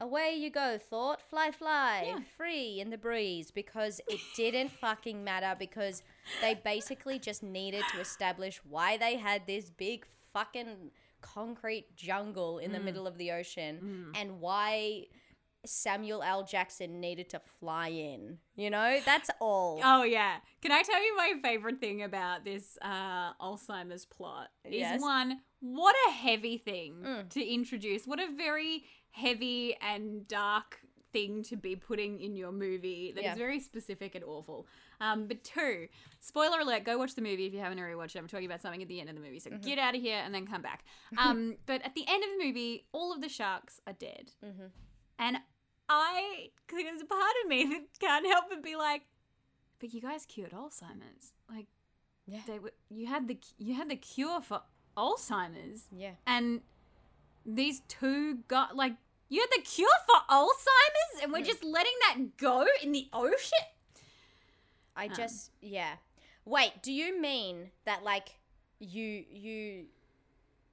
away 0.00 0.34
you 0.34 0.50
go, 0.50 0.78
thought, 0.78 1.20
fly 1.20 1.50
fly, 1.50 2.04
Yeah. 2.06 2.20
free 2.36 2.80
in 2.80 2.90
the 2.90 2.98
breeze 2.98 3.50
because 3.50 4.00
it 4.08 4.20
didn't 4.36 4.70
fucking 4.80 5.22
matter 5.24 5.54
because 5.58 6.02
they 6.40 6.54
basically 6.54 7.18
just 7.18 7.42
needed 7.42 7.84
to 7.92 8.00
establish 8.00 8.60
why 8.64 8.96
they 8.96 9.16
had 9.16 9.46
this 9.46 9.70
big 9.70 10.06
fucking 10.32 10.90
concrete 11.20 11.94
jungle 11.96 12.58
in 12.58 12.70
Mm. 12.70 12.74
the 12.74 12.80
middle 12.80 13.06
of 13.06 13.18
the 13.18 13.30
ocean 13.32 14.10
and 14.14 14.40
why 14.40 15.06
Samuel 15.66 16.22
L. 16.22 16.42
Jackson 16.44 17.00
needed 17.00 17.28
to 17.30 17.40
fly 17.60 17.88
in. 17.88 18.38
You 18.56 18.70
know, 18.70 18.98
that's 19.04 19.28
all. 19.40 19.78
Oh 19.84 20.02
yeah. 20.04 20.36
Can 20.62 20.72
I 20.72 20.80
tell 20.82 21.02
you 21.04 21.14
my 21.16 21.34
favorite 21.42 21.78
thing 21.80 22.02
about 22.02 22.44
this 22.44 22.78
uh, 22.80 23.34
Alzheimer's 23.34 24.06
plot? 24.06 24.48
Is 24.64 24.72
Yes. 24.80 25.00
one, 25.02 25.40
what 25.60 25.94
a 26.08 26.12
heavy 26.12 26.56
thing 26.56 26.94
Mm. 27.04 27.28
to 27.30 27.44
introduce. 27.44 28.06
What 28.06 28.18
a 28.20 28.28
very 28.34 28.84
heavy 29.12 29.76
and 29.80 30.26
dark 30.28 30.80
thing 31.12 31.42
to 31.42 31.56
be 31.56 31.74
putting 31.74 32.20
in 32.20 32.36
your 32.36 32.52
movie 32.52 33.10
that 33.12 33.20
is 33.20 33.24
Yeah. 33.24 33.34
very 33.34 33.58
specific 33.58 34.14
and 34.14 34.22
awful. 34.24 34.66
Um, 35.00 35.26
but 35.26 35.42
two, 35.42 35.88
spoiler 36.20 36.60
alert, 36.60 36.84
go 36.84 36.96
watch 36.98 37.14
the 37.16 37.22
movie 37.22 37.46
if 37.46 37.52
you 37.52 37.58
haven't 37.58 37.80
already 37.80 37.96
watched 37.96 38.14
it. 38.14 38.20
I'm 38.20 38.28
talking 38.28 38.46
about 38.46 38.62
something 38.62 38.80
at 38.82 38.86
the 38.88 39.00
end 39.00 39.08
of 39.08 39.16
the 39.16 39.20
movie, 39.20 39.40
so 39.40 39.50
Mm-hmm. 39.50 39.60
get 39.66 39.78
out 39.78 39.96
of 39.96 40.00
here 40.00 40.18
and 40.24 40.32
then 40.34 40.46
come 40.46 40.62
back. 40.62 40.84
Um, 41.18 41.56
but 41.66 41.82
at 41.84 41.94
the 41.96 42.04
end 42.06 42.22
of 42.22 42.30
the 42.38 42.44
movie, 42.46 42.86
all 42.92 43.12
of 43.12 43.20
the 43.20 43.28
sharks 43.28 43.80
are 43.88 43.92
dead. 43.94 44.30
Mm-hmm. 44.44 44.66
And 45.18 45.38
I, 45.88 46.50
because 46.66 46.84
there's 46.84 47.02
a 47.02 47.06
part 47.06 47.34
of 47.42 47.48
me 47.48 47.64
that 47.70 47.86
can't 47.98 48.26
help 48.26 48.44
but 48.48 48.62
be 48.62 48.76
like, 48.76 49.02
but 49.80 49.92
you 49.92 50.00
guys 50.00 50.24
cured 50.26 50.52
Alzheimer's. 50.52 51.32
Like, 51.52 51.66
Yeah. 52.26 52.42
they 52.46 52.60
were, 52.60 52.72
you 52.88 53.06
had 53.08 53.26
the 53.26 53.38
you 53.58 53.74
had 53.74 53.88
the 53.88 53.96
cure 53.96 54.40
for 54.40 54.62
Alzheimer's, 54.96 55.88
Yeah. 55.90 56.12
and 56.26 56.60
these 57.46 57.80
two 57.88 58.38
got 58.48 58.76
like 58.76 58.94
you 59.28 59.40
had 59.40 59.50
the 59.56 59.62
cure 59.68 59.88
for 60.06 60.34
Alzheimer's, 60.34 61.22
and 61.22 61.32
we're 61.32 61.42
just 61.44 61.62
letting 61.64 61.92
that 62.08 62.36
go 62.36 62.66
in 62.82 62.92
the 62.92 63.08
ocean. 63.12 63.58
I 64.96 65.06
Um. 65.06 65.14
just 65.14 65.50
yeah. 65.60 65.94
Wait, 66.44 66.82
do 66.82 66.92
you 66.92 67.20
mean 67.20 67.70
that 67.84 68.02
like 68.02 68.36
you 68.78 69.24
you 69.30 69.86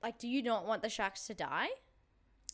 like 0.01 0.17
do 0.17 0.27
you 0.27 0.41
not 0.41 0.65
want 0.65 0.81
the 0.81 0.89
sharks 0.89 1.27
to 1.27 1.33
die? 1.33 1.67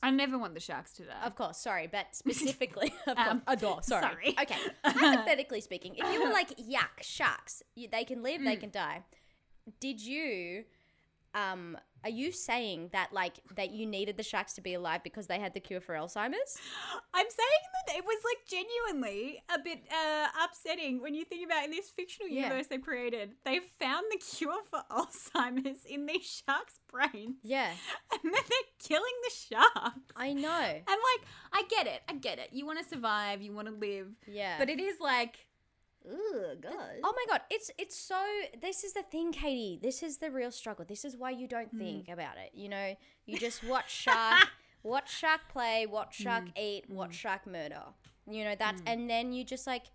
I 0.02 0.10
never 0.12 0.38
want 0.38 0.54
the 0.54 0.60
sharks 0.60 0.92
to 0.94 1.04
die. 1.06 1.22
Of 1.24 1.36
course, 1.36 1.58
sorry, 1.58 1.88
but 1.88 2.08
specifically, 2.16 2.94
of 3.08 3.18
Um, 3.18 3.40
course, 3.42 3.62
oh, 3.64 3.80
sorry. 3.82 4.02
sorry. 4.04 4.36
Okay, 4.42 4.58
hypothetically 4.84 5.62
speaking, 5.62 5.96
if 5.96 6.12
you 6.14 6.22
were 6.26 6.34
like 6.34 6.50
yuck 6.58 7.02
sharks, 7.02 7.64
you, 7.76 7.88
they 7.90 8.04
can 8.04 8.22
live, 8.22 8.42
Mm. 8.42 8.46
they 8.46 8.56
can 8.58 8.70
die. 8.72 9.04
Did 9.80 10.02
you 10.02 10.66
um 11.34 11.78
are 12.04 12.10
you 12.10 12.32
saying 12.32 12.90
that 12.94 13.14
like 13.14 13.40
that 13.56 13.72
you 13.72 13.86
needed 13.86 14.18
the 14.18 14.24
sharks 14.24 14.54
to 14.54 14.62
be 14.62 14.74
alive 14.74 15.02
because 15.04 15.28
they 15.28 15.40
had 15.40 15.54
the 15.54 15.60
cure 15.60 15.82
for 15.82 15.96
Alzheimer's? 15.96 16.58
I'm 17.14 17.26
saying 17.30 17.64
that 17.88 17.96
it 17.98 18.06
was 18.06 18.18
like 18.24 18.48
genuinely 18.48 19.44
a 19.54 19.60
bit 19.60 19.84
uh, 19.92 20.28
upsetting 20.44 21.02
when 21.02 21.14
you 21.14 21.26
think 21.26 21.46
about 21.46 21.66
in 21.66 21.72
this 21.72 21.90
fictional 21.90 22.30
Yeah. 22.30 22.44
universe 22.44 22.68
they've 22.68 22.82
created. 22.82 23.32
They've 23.46 23.64
found 23.80 24.06
the 24.12 24.18
cure 24.18 24.62
for 24.70 24.82
Alzheimer's 24.92 25.86
in 25.86 26.06
these 26.06 26.44
sharks' 26.46 26.80
brains. 26.92 27.38
Yeah, 27.44 27.72
And 28.12 28.20
then 28.24 28.32
they're 28.34 28.70
killing 28.88 29.14
the 29.24 29.32
sharks. 29.56 30.12
I 30.16 30.34
know. 30.34 30.62
And 30.62 30.86
like, 30.88 31.28
I 31.54 31.64
get 31.70 31.88
it. 31.88 32.02
I 32.10 32.14
get 32.16 32.40
it. 32.40 32.50
You 32.52 32.66
want 32.66 32.80
to 32.82 32.86
survive, 32.88 33.42
you 33.42 33.54
want 33.54 33.68
to 33.68 33.74
live. 33.74 34.08
Yeah, 34.28 34.58
But 34.60 34.70
it 34.70 34.80
is 34.80 35.00
like, 35.00 35.38
Ugh, 36.06 36.62
God. 36.62 37.00
Oh 37.04 37.14
my 37.16 37.26
god, 37.30 37.42
it's 37.50 37.72
it's 37.78 37.98
so 37.98 38.22
this 38.62 38.84
is 38.84 38.94
the 38.94 39.04
thing, 39.04 39.32
Katie. 39.32 39.80
This 39.82 40.04
is 40.04 40.18
the 40.18 40.32
real 40.32 40.52
struggle. 40.52 40.86
This 40.86 41.06
is 41.06 41.16
why 41.16 41.32
you 41.32 41.48
don't 41.48 41.70
hmm. 41.70 41.80
think 41.80 42.10
about 42.10 42.38
it. 42.38 42.52
You 42.54 42.70
know, 42.70 42.96
you 43.26 43.38
just 43.38 43.64
watch 43.64 43.90
shark 43.92 44.50
watch 44.84 45.16
shark 45.16 45.42
play, 45.50 45.86
watch 45.86 46.18
hmm. 46.18 46.24
shark 46.24 46.44
eat, 46.60 46.86
hmm. 46.88 46.96
watch 46.96 47.16
shark 47.16 47.48
murder. 47.48 47.84
You 48.30 48.44
know, 48.44 48.56
that's 48.58 48.82
and 48.86 49.10
then 49.10 49.32
you 49.32 49.44
just 49.44 49.68
like 49.68 49.86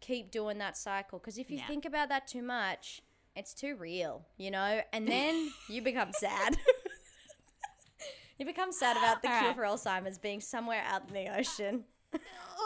keep 0.00 0.30
doing 0.30 0.58
that 0.58 0.76
cycle 0.76 1.18
because 1.18 1.38
if 1.38 1.50
you 1.50 1.58
Yeah. 1.58 1.66
think 1.66 1.84
about 1.84 2.08
that 2.08 2.26
too 2.26 2.42
much, 2.42 3.02
it's 3.36 3.54
too 3.54 3.76
real, 3.76 4.26
you 4.36 4.50
know? 4.50 4.82
And 4.92 5.06
then 5.06 5.52
you 5.68 5.82
become 5.82 6.12
sad. 6.12 6.56
you 8.38 8.46
become 8.46 8.72
sad 8.72 8.96
about 8.96 9.22
the 9.22 9.30
All 9.30 9.38
cure 9.38 9.48
right. 9.50 9.56
for 9.56 9.62
Alzheimer's 9.62 10.18
being 10.18 10.40
somewhere 10.40 10.82
out 10.86 11.02
in 11.08 11.14
the 11.14 11.36
ocean. 11.38 11.84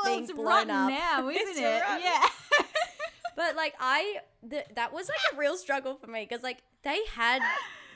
Being 0.05 0.23
it's 0.25 0.33
blown 0.33 0.71
up. 0.71 0.90
now, 0.90 1.29
isn't 1.31 1.49
It's 1.49 1.59
it? 1.59 1.83
rotten. 1.83 2.03
Yeah. 2.05 2.27
But 3.37 3.57
like 3.57 3.75
I, 3.81 4.19
th- 4.49 4.67
that 4.77 4.93
was 4.93 5.09
like 5.09 5.19
a 5.33 5.37
real 5.37 5.57
struggle 5.57 5.97
for 5.97 6.07
me 6.07 6.25
because 6.29 6.45
like 6.45 6.59
they 6.83 7.01
had, 7.14 7.43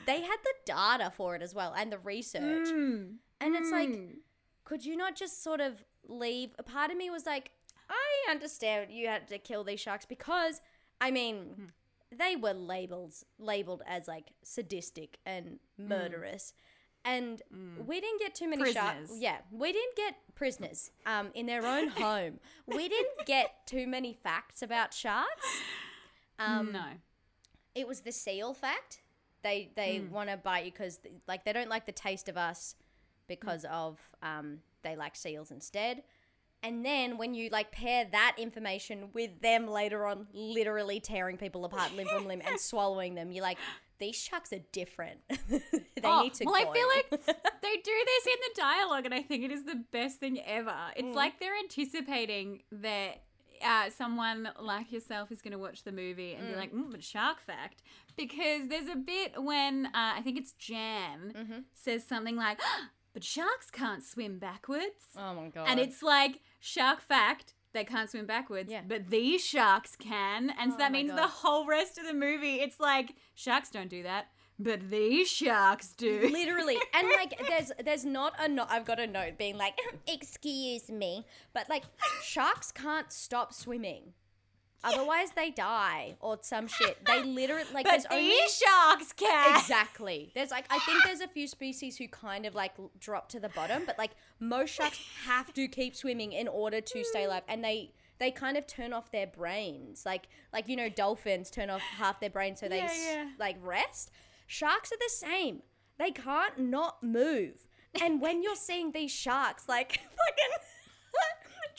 they 0.05 0.21
had 0.21 0.35
the 0.43 0.53
data 0.65 1.11
for 1.15 1.33
it 1.35 1.41
as 1.41 1.55
well 1.55 1.73
and 1.77 1.91
the 1.91 1.97
research, 1.99 2.67
Mm. 2.67 3.15
and 3.39 3.55
it's 3.55 3.71
like, 3.71 3.87
Mm. 3.89 4.15
could 4.65 4.83
you 4.85 4.97
not 4.97 5.15
just 5.15 5.41
sort 5.41 5.61
of 5.61 5.85
leave? 6.09 6.49
A 6.59 6.63
part 6.63 6.91
of 6.91 6.97
me 6.97 7.09
was 7.09 7.25
like, 7.25 7.51
I 7.89 8.29
understand 8.31 8.91
you 8.91 9.07
had 9.07 9.29
to 9.29 9.37
kill 9.37 9.63
these 9.63 9.79
sharks 9.79 10.05
because, 10.05 10.59
I 10.99 11.09
mean, 11.09 11.71
they 12.11 12.35
were 12.35 12.53
labeled 12.53 13.13
labeled 13.37 13.81
as 13.87 14.09
like 14.09 14.33
sadistic 14.43 15.19
and 15.25 15.59
murderous. 15.77 16.53
And 17.05 17.41
we 17.87 18.01
didn't 18.01 18.19
get 18.19 18.35
too 18.35 18.49
many 18.49 18.73
sharks. 18.73 19.11
Yeah, 19.15 19.37
we 19.51 19.71
didn't 19.71 19.95
get 19.95 20.15
prisoners 20.35 20.91
um, 21.05 21.29
in 21.33 21.45
their 21.45 21.65
own 21.65 21.87
home. 22.05 22.39
We 22.67 22.89
didn't 22.89 23.25
get 23.25 23.65
too 23.65 23.87
many 23.87 24.13
facts 24.13 24.61
about 24.61 24.93
sharks. 24.93 25.45
Um, 26.41 26.71
no. 26.71 26.85
it 27.75 27.85
was 27.85 27.99
the 27.99 28.13
seal 28.13 28.53
fact. 28.53 29.01
They 29.43 29.71
they 29.75 30.01
want 30.09 30.29
to 30.29 30.37
bite 30.37 30.63
you 30.63 30.71
because 30.71 30.97
like 31.27 31.43
they 31.43 31.51
don't 31.51 31.67
like 31.67 31.85
the 31.85 31.91
taste 31.91 32.29
of 32.29 32.37
us 32.37 32.75
because 33.27 33.65
of 33.69 33.99
um, 34.23 34.59
they 34.81 34.95
like 34.95 35.17
seals 35.17 35.51
instead. 35.51 36.03
And 36.63 36.85
then 36.85 37.17
when 37.17 37.33
you 37.33 37.49
like 37.49 37.71
pair 37.71 38.05
that 38.11 38.35
information 38.37 39.09
with 39.13 39.41
them 39.41 39.67
later 39.67 40.05
on, 40.05 40.27
literally 40.33 40.99
tearing 40.99 41.37
people 41.37 41.63
apart 41.65 41.93
limb 41.95 42.07
from 42.07 42.25
limb 42.25 42.41
and 42.45 42.59
swallowing 42.71 43.15
them, 43.15 43.31
you're 43.31 43.43
like, 43.43 43.57
these 43.99 44.15
sharks 44.15 44.51
are 44.53 44.61
different. 44.71 45.19
they 45.49 45.61
Oh, 46.03 46.21
need 46.23 46.33
to. 46.35 46.45
well, 46.45 46.55
I 46.55 46.73
feel 46.73 46.87
like 46.87 47.09
they 47.61 47.75
do 47.75 47.91
this 48.05 48.25
in 48.27 48.39
the 48.47 48.53
dialogue, 48.61 49.05
and 49.05 49.13
I 49.13 49.21
think 49.21 49.43
it 49.43 49.51
is 49.51 49.65
the 49.65 49.83
best 49.91 50.19
thing 50.19 50.39
ever. 50.45 50.75
It's 50.95 51.15
like 51.15 51.39
they're 51.39 51.57
anticipating 51.57 52.61
that 52.71 53.21
uh, 53.65 53.89
someone 53.89 54.49
like 54.61 54.91
yourself 54.91 55.31
is 55.31 55.41
going 55.41 55.51
to 55.51 55.57
watch 55.57 55.83
the 55.83 55.91
movie 55.91 56.33
and 56.33 56.47
be 56.47 56.55
like, 56.55 56.73
mm, 56.73 56.89
but 56.91 57.03
shark 57.03 57.41
fact. 57.41 57.81
Because 58.15 58.67
there's 58.69 58.87
a 58.87 58.95
bit 58.95 59.41
when 59.41 59.87
uh, 59.87 59.89
I 59.93 60.21
think 60.23 60.37
it's 60.37 60.53
Jan 60.53 61.65
says 61.73 62.03
something 62.05 62.35
like, 62.37 62.59
but 63.13 63.23
sharks 63.23 63.69
can't 63.69 64.03
swim 64.03 64.39
backwards. 64.39 65.03
oh 65.17 65.33
my 65.33 65.49
god. 65.49 65.67
And 65.69 65.79
it's 65.79 66.01
like, 66.01 66.39
shark 66.61 67.01
fact. 67.01 67.53
They 67.73 67.83
can't 67.83 68.09
swim 68.09 68.25
backwards, 68.25 68.71
Yeah. 68.71 68.81
but 68.87 69.09
these 69.09 69.45
sharks 69.45 69.95
can. 69.95 70.49
And 70.59 70.71
so 70.71 70.75
Oh 70.75 70.79
that 70.79 70.91
means 70.91 71.11
the 71.13 71.27
whole 71.27 71.67
rest 71.67 71.97
of 71.99 72.05
the 72.07 72.13
movie, 72.13 72.55
it's 72.61 72.79
like, 72.79 73.15
sharks 73.35 73.69
don't 73.69 73.89
do 73.89 74.01
that, 74.03 74.27
but 74.57 74.89
these 74.89 75.29
sharks 75.29 75.93
do. 75.93 76.29
literally 76.31 76.77
and 76.93 77.07
like 77.15 77.39
there's 77.47 77.71
there's 77.85 78.03
not 78.05 78.33
a 78.39 78.47
note 78.49 78.67
i've 78.69 78.83
got 78.85 78.99
a 78.99 79.07
note 79.07 79.37
being 79.37 79.55
like 79.57 79.77
excuse 80.07 80.89
me 80.89 81.25
but 81.53 81.69
like 81.69 81.83
sharks 82.21 82.69
can't 82.71 83.09
stop 83.11 83.53
swimming 83.53 84.13
otherwise 84.83 85.31
they 85.35 85.51
die 85.51 86.15
or 86.19 86.37
some 86.41 86.67
shit. 86.67 87.03
They 87.05 87.23
literally 87.39 87.63
like 87.73 87.85
But 87.85 87.91
there's 87.91 88.03
these 88.03 88.11
only 88.11 88.47
sharks 88.49 89.13
can. 89.13 89.55
exactly. 89.57 90.31
There's 90.35 90.51
like 90.51 90.65
i 90.69 90.79
think 90.79 91.03
there's 91.03 91.21
a 91.21 91.27
few 91.27 91.47
species 91.47 91.97
who 91.97 92.07
kind 92.07 92.45
of 92.45 92.55
like 92.55 92.73
drop 92.99 93.29
to 93.29 93.39
the 93.39 93.49
bottom 93.49 93.83
but 93.85 93.97
like 93.97 94.11
most 94.39 94.71
sharks 94.71 94.99
have 95.25 95.53
to 95.53 95.67
keep 95.67 95.95
swimming 95.95 96.31
in 96.33 96.47
order 96.47 96.81
to 96.81 97.03
stay 97.03 97.25
alive 97.25 97.43
and 97.47 97.63
they 97.63 97.91
they 98.19 98.31
kind 98.31 98.57
of 98.57 98.67
turn 98.67 98.91
off 98.91 99.11
their 99.11 99.27
brains. 99.27 100.05
Like 100.05 100.27
like 100.53 100.67
you 100.67 100.75
know 100.75 100.89
dolphins 100.89 101.49
turn 101.49 101.69
off 101.69 101.81
half 101.81 102.19
their 102.19 102.29
brain 102.29 102.55
so 102.55 102.67
they 102.67 102.77
Yeah, 102.77 102.93
yeah. 103.05 103.25
like 103.39 103.57
rest. 103.61 104.11
Sharks 104.47 104.91
are 104.91 104.97
the 104.97 105.09
same. 105.09 105.61
They 105.97 106.11
can't 106.11 106.57
not 106.57 107.03
move. 107.03 107.67
And 108.01 108.21
when 108.21 108.43
you're 108.43 108.55
seeing 108.55 108.91
these 108.91 109.11
sharks 109.11 109.67
like 109.69 109.91
fucking 109.93 110.57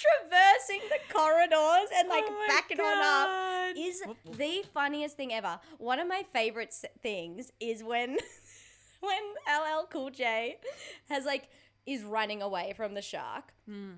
traversing 0.01 0.81
the 0.89 1.15
corridors 1.15 1.91
and 1.97 2.09
like 2.09 2.25
Oh 2.27 2.45
backing 2.49 2.81
on 2.81 2.99
up 3.03 3.77
is 3.77 4.03
the 4.37 4.65
funniest 4.73 5.17
thing 5.17 5.33
ever. 5.33 5.61
One 5.79 5.99
of 5.99 6.09
my 6.09 6.25
favorite 6.33 6.75
things 7.03 7.51
is 7.61 7.83
when 7.85 8.17
when 9.01 9.23
LL 9.49 9.87
Cool 9.91 10.11
J 10.11 10.57
has 11.09 11.25
like 11.25 11.49
is 11.87 12.03
running 12.05 12.43
away 12.43 12.73
from 12.77 12.95
the 12.95 13.03
shark. 13.03 13.53
Hmm, 13.69 13.93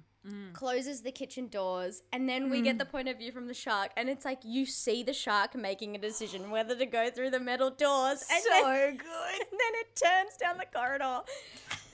Closes 0.52 1.02
the 1.02 1.10
kitchen 1.10 1.48
doors, 1.48 2.02
and 2.12 2.28
then 2.28 2.48
we 2.48 2.62
get 2.62 2.78
the 2.78 2.84
point 2.84 3.08
of 3.08 3.18
view 3.18 3.32
from 3.32 3.48
the 3.48 3.54
shark, 3.54 3.90
and 3.96 4.08
it's 4.08 4.24
like 4.24 4.38
you 4.44 4.66
see 4.66 5.02
the 5.02 5.12
shark 5.12 5.56
making 5.56 5.96
a 5.96 5.98
decision 5.98 6.50
whether 6.50 6.76
to 6.76 6.86
go 6.86 7.10
through 7.10 7.30
the 7.30 7.40
metal 7.40 7.70
doors. 7.70 8.24
And 8.30 8.42
then, 8.48 8.62
So 8.62 8.68
and 8.68 8.98
then 9.50 9.72
it 9.80 9.96
turns 9.96 10.36
down 10.40 10.58
the 10.58 10.66
corridor. 10.72 11.22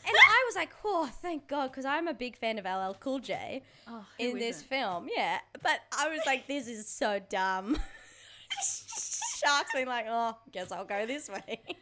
And 0.09 0.17
I 0.17 0.45
was 0.47 0.57
like, 0.57 0.71
oh, 0.85 1.11
thank 1.21 1.47
God, 1.49 1.71
because 1.71 1.85
I'm 1.85 2.09
a 2.09 2.15
big 2.15 2.37
fan 2.37 2.59
of 2.59 2.65
LL 2.65 2.95
Cool 2.99 3.19
J 3.19 3.63
Oh, 3.87 4.05
in 4.19 4.39
this 4.39 4.57
isn't? 4.57 4.69
film. 4.69 5.09
Yeah. 5.15 5.39
But 5.63 5.81
I 5.97 6.09
was 6.09 6.21
like, 6.25 6.47
this 6.47 6.67
is 6.67 6.89
so 6.89 7.21
dumb. 7.29 7.77
Sharks 9.45 9.71
being 9.75 9.87
like, 9.87 10.07
oh, 10.09 10.37
guess 10.53 10.73
I'll 10.73 10.85
go 10.85 11.07
this 11.07 11.29
way. 11.29 11.61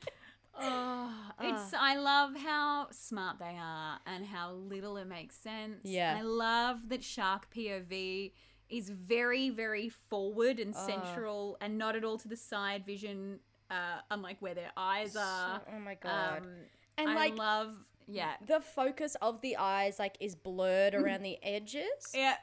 Oh, 0.59 1.13
it's. 1.39 1.75
I 1.79 1.97
love 1.97 2.35
how 2.35 2.87
smart 2.91 3.39
they 3.39 3.59
are 3.61 3.99
and 4.07 4.25
how 4.25 4.53
little 4.53 4.97
it 4.97 5.07
makes 5.07 5.37
sense. 5.37 5.81
Yeah. 5.83 6.17
I 6.19 6.23
love 6.23 6.79
that 6.89 7.05
shark 7.05 7.49
POV 7.55 8.33
is 8.71 8.89
very, 8.89 9.51
very 9.51 9.91
forward 9.91 10.59
and 10.59 10.75
central, 10.75 11.59
and 11.61 11.77
not 11.77 11.95
at 11.95 12.05
all 12.05 12.17
to 12.17 12.27
the 12.29 12.37
side 12.39 12.87
vision. 12.87 13.41
Uh, 13.71 14.01
unlike 14.11 14.41
where 14.41 14.55
their 14.55 14.71
eyes 14.79 15.15
are. 15.15 15.61
oh 15.77 15.79
my 15.79 15.95
God. 15.95 16.39
Um, 16.39 16.49
and 16.97 17.11
I 17.11 17.15
like 17.15 17.37
love. 17.37 17.75
Yeah. 18.09 18.35
the 18.47 18.61
focus 18.61 19.17
of 19.21 19.41
the 19.41 19.57
eyes 19.57 19.99
like 19.99 20.17
is 20.21 20.35
blurred 20.35 20.95
around 20.95 21.23
the 21.23 21.39
edges. 21.43 22.13
Yeah. 22.15 22.37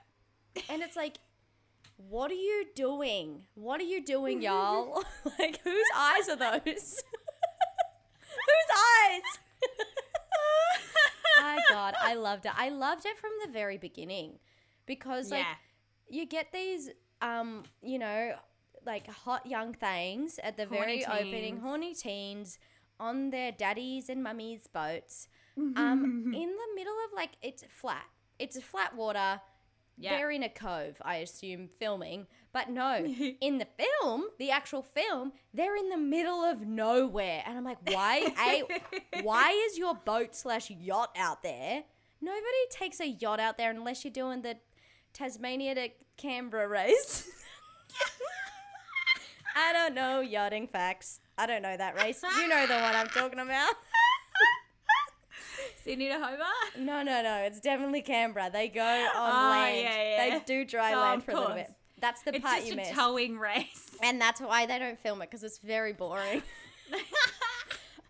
And 0.69 0.81
it's 0.81 0.95
like, 0.95 1.17
what 1.97 2.31
are 2.31 2.35
you 2.35 2.65
doing? 2.75 3.45
What 3.55 3.79
are 3.79 3.85
you 3.85 4.03
doing, 4.03 4.41
y'all? 4.41 5.03
like, 5.39 5.61
whose 5.63 5.87
eyes 5.95 6.29
are 6.29 6.35
those? 6.35 6.63
whose 8.29 8.69
eyes? 9.01 9.21
My 11.39 11.59
God, 11.69 11.95
I 11.99 12.13
loved 12.13 12.45
it. 12.45 12.51
I 12.55 12.69
loved 12.69 13.05
it 13.05 13.17
from 13.17 13.31
the 13.45 13.51
very 13.51 13.77
beginning 13.77 14.39
because, 14.85 15.31
like, 15.31 15.41
yeah. 15.41 15.55
you 16.09 16.25
get 16.25 16.51
these, 16.53 16.89
um, 17.21 17.63
you 17.81 17.97
know, 17.97 18.35
like 18.85 19.09
hot 19.09 19.45
young 19.45 19.73
things 19.73 20.39
at 20.43 20.57
the 20.57 20.65
very 20.65 21.03
Horny 21.03 21.27
opening, 21.27 21.57
horny 21.59 21.93
teens 21.95 22.59
on 22.99 23.31
their 23.31 23.51
daddies 23.51 24.09
and 24.09 24.23
mummies' 24.23 24.67
boats, 24.67 25.27
um, 25.57 26.23
in 26.35 26.49
the 26.49 26.75
middle 26.75 26.95
of 27.05 27.15
like 27.15 27.31
it's 27.41 27.63
flat. 27.69 28.05
It's 28.39 28.57
a 28.57 28.61
flat 28.61 28.95
water. 28.95 29.39
Yeah. 29.97 30.17
They're 30.17 30.31
in 30.31 30.43
a 30.43 30.49
cove, 30.49 30.97
I 31.03 31.17
assume, 31.17 31.69
filming. 31.79 32.25
But 32.51 32.69
no, 32.69 32.97
in 33.41 33.57
the 33.57 33.67
film, 33.77 34.25
the 34.39 34.51
actual 34.51 34.81
film, 34.81 35.33
they're 35.53 35.75
in 35.75 35.89
the 35.89 35.97
middle 35.97 36.43
of 36.43 36.61
nowhere. 36.61 37.43
And 37.45 37.57
I'm 37.57 37.63
like, 37.63 37.77
why? 37.91 38.33
A, 38.39 39.21
why 39.23 39.51
is 39.69 39.77
your 39.77 39.95
boat 39.95 40.35
slash 40.35 40.69
yacht 40.69 41.15
out 41.17 41.43
there? 41.43 41.83
Nobody 42.21 42.41
takes 42.69 42.99
a 43.01 43.07
yacht 43.07 43.39
out 43.39 43.57
there 43.57 43.69
unless 43.69 44.03
you're 44.03 44.13
doing 44.13 44.41
the 44.41 44.57
Tasmania 45.13 45.75
to 45.75 45.89
Canberra 46.17 46.67
race. 46.67 47.29
I 49.55 49.73
don't 49.73 49.93
know 49.93 50.21
yachting 50.21 50.67
facts. 50.67 51.19
I 51.37 51.45
don't 51.45 51.61
know 51.61 51.75
that 51.75 51.95
race. 51.95 52.23
You 52.37 52.47
know 52.47 52.65
the 52.65 52.73
one 52.75 52.95
I'm 52.95 53.07
talking 53.07 53.39
about. 53.39 53.73
Sydney 55.83 56.07
to 56.07 56.15
Hobart. 56.15 56.77
No, 56.79 57.03
no, 57.03 57.21
no. 57.21 57.35
It's 57.43 57.59
definitely 57.59 58.01
Canberra. 58.01 58.49
They 58.51 58.67
go 58.69 58.81
on 58.81 59.09
Oh, 59.15 59.49
land. 59.49 59.77
yeah, 59.77 60.03
yeah. 60.27 60.39
They 60.39 60.43
do 60.45 60.65
dry 60.65 60.93
Oh, 60.93 60.99
land 60.99 61.23
for 61.23 61.31
a 61.31 61.35
little 61.39 61.55
bit. 61.55 61.71
That's 61.99 62.21
the 62.23 62.35
It's 62.35 62.43
part 62.43 62.57
just 62.57 62.67
you 62.67 62.73
a 62.73 62.77
miss. 62.77 62.89
towing 62.91 63.37
race. 63.39 63.91
and 64.03 64.19
that's 64.19 64.41
why 64.41 64.65
they 64.65 64.77
don't 64.79 64.99
film 64.99 65.21
it 65.21 65.29
because 65.29 65.43
it's 65.43 65.57
very 65.59 65.93
boring. 65.93 66.41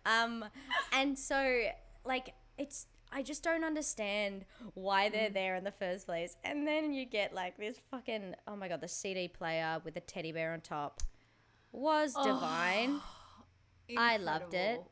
Um, 0.06 0.44
and 0.92 1.18
so 1.18 1.62
like 2.04 2.34
it's 2.58 2.86
I 3.10 3.22
just 3.22 3.42
don't 3.42 3.64
understand 3.64 4.44
why 4.74 5.08
they're 5.08 5.30
Mm. 5.30 5.34
there 5.34 5.54
in 5.56 5.64
the 5.64 5.70
first 5.72 6.04
place. 6.06 6.36
And 6.44 6.66
then 6.66 6.92
you 6.92 7.06
get 7.06 7.32
like 7.34 7.56
this 7.56 7.78
fucking 7.90 8.34
oh 8.46 8.54
my 8.56 8.68
god, 8.68 8.82
the 8.82 8.88
CD 8.88 9.28
player 9.28 9.80
with 9.82 9.94
the 9.94 10.00
teddy 10.00 10.30
bear 10.32 10.52
on 10.52 10.60
top 10.60 11.00
was 11.72 12.12
Oh, 12.16 12.24
divine. 12.24 13.00
I 13.96 14.18
loved 14.18 14.52
it. 14.54 14.82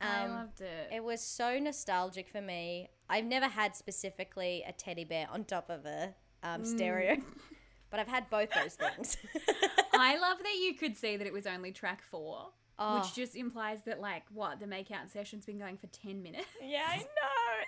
I 0.00 0.24
Um, 0.24 0.30
loved 0.30 0.60
it. 0.60 0.88
It 0.92 1.04
was 1.04 1.20
so 1.20 1.58
nostalgic 1.58 2.28
for 2.28 2.40
me. 2.40 2.88
I've 3.08 3.24
never 3.24 3.46
had 3.46 3.76
specifically 3.76 4.64
a 4.66 4.72
teddy 4.72 5.04
bear 5.04 5.28
on 5.30 5.44
top 5.44 5.68
of 5.70 5.84
a 5.84 6.14
um, 6.42 6.64
stereo, 6.64 7.16
Mm. 7.16 7.24
but 7.90 8.00
I've 8.00 8.08
had 8.08 8.30
both 8.30 8.48
those 8.54 8.74
things. 8.74 9.16
I 9.92 10.16
love 10.18 10.38
that 10.38 10.56
you 10.60 10.74
could 10.74 10.96
see 10.96 11.16
that 11.16 11.26
it 11.26 11.32
was 11.32 11.46
only 11.46 11.72
track 11.72 12.02
four, 12.02 12.50
Oh. 12.78 12.98
which 12.98 13.12
just 13.14 13.36
implies 13.36 13.82
that 13.82 14.00
like 14.00 14.22
what 14.32 14.58
the 14.58 14.66
make 14.66 14.90
out 14.90 15.10
session's 15.10 15.44
been 15.44 15.58
going 15.58 15.76
for 15.76 15.86
ten 15.88 16.22
minutes. 16.22 16.46
yeah, 16.62 16.84
I 16.88 16.96
know. 16.96 17.04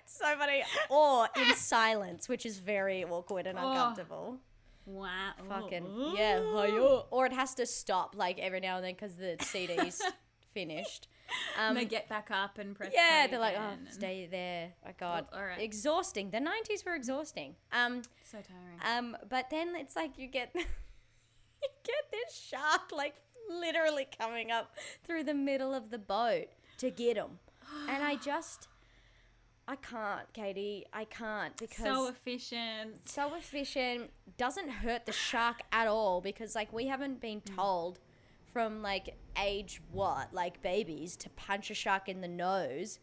It's 0.03 0.17
so 0.17 0.35
funny. 0.39 0.63
Or 0.89 1.29
in 1.37 1.55
silence, 1.55 2.29
which 2.31 2.47
is 2.47 2.59
very 2.61 3.05
awkward 3.05 3.47
and 3.47 3.59
Oh. 3.59 3.71
uncomfortable. 3.73 4.39
Wow. 4.87 5.33
Fucking 5.49 6.15
yeah, 6.17 6.41
or 7.11 7.27
it 7.27 7.33
has 7.35 7.55
to 7.57 7.67
stop 7.67 8.15
like 8.17 8.39
every 8.39 8.61
now 8.61 8.77
and 8.77 8.85
then 8.87 8.95
because 8.95 9.17
the 9.17 9.37
CD's 9.41 10.01
finished. 10.55 11.09
And 11.59 11.71
Um, 11.71 11.75
they 11.75 11.85
get 11.85 12.09
back 12.09 12.31
up 12.31 12.59
and 12.59 12.75
press. 12.75 12.93
yeah, 12.95 13.27
they're 13.27 13.39
like, 13.39 13.57
oh, 13.59 13.75
stay 13.91 14.27
there. 14.31 14.73
Oh 14.87 14.91
God, 14.99 15.27
all 15.33 15.45
right. 15.45 15.61
exhausting. 15.61 16.31
The 16.31 16.39
'90s 16.39 16.85
were 16.85 16.95
exhausting. 16.95 17.57
Um, 17.73 18.03
So 18.23 18.39
tiring. 18.41 18.81
um, 18.99 19.17
but 19.29 19.51
then 19.51 19.75
it's 19.77 19.95
like 19.97 20.19
you 20.19 20.27
get 20.29 20.51
you 20.55 21.69
get 21.85 22.05
this 22.11 22.35
shark 22.35 22.91
like 22.93 23.15
literally 23.51 24.07
coming 24.19 24.51
up 24.51 24.75
through 25.05 25.25
the 25.25 25.35
middle 25.35 25.75
of 25.75 25.91
the 25.91 25.99
boat 25.99 26.49
to 26.79 26.91
get 26.91 27.17
him, 27.17 27.39
and 27.89 28.03
I 28.03 28.17
just. 28.31 28.69
I 29.69 29.77
can't, 29.77 30.31
Katie. 30.33 30.87
I 30.93 31.05
can't 31.05 31.57
because 31.57 31.85
so 31.85 32.09
efficient. 32.09 33.09
so 33.09 33.35
efficient 33.37 34.11
doesn't 34.37 34.69
hurt 34.69 35.07
the 35.07 35.13
shark 35.13 35.61
at 35.71 35.87
all 35.87 36.21
because 36.21 36.57
like 36.57 36.73
we 36.73 36.89
haven't 36.89 37.21
been 37.21 37.41
told 37.43 38.01
from 38.53 38.83
like 38.83 39.17
age 39.41 39.81
what 39.91 40.33
like 40.35 40.61
babies 40.63 41.17
to 41.17 41.31
punch 41.31 41.71
a 41.71 41.75
shark 41.75 42.09
in 42.09 42.21
the 42.21 42.29
nose 42.29 42.99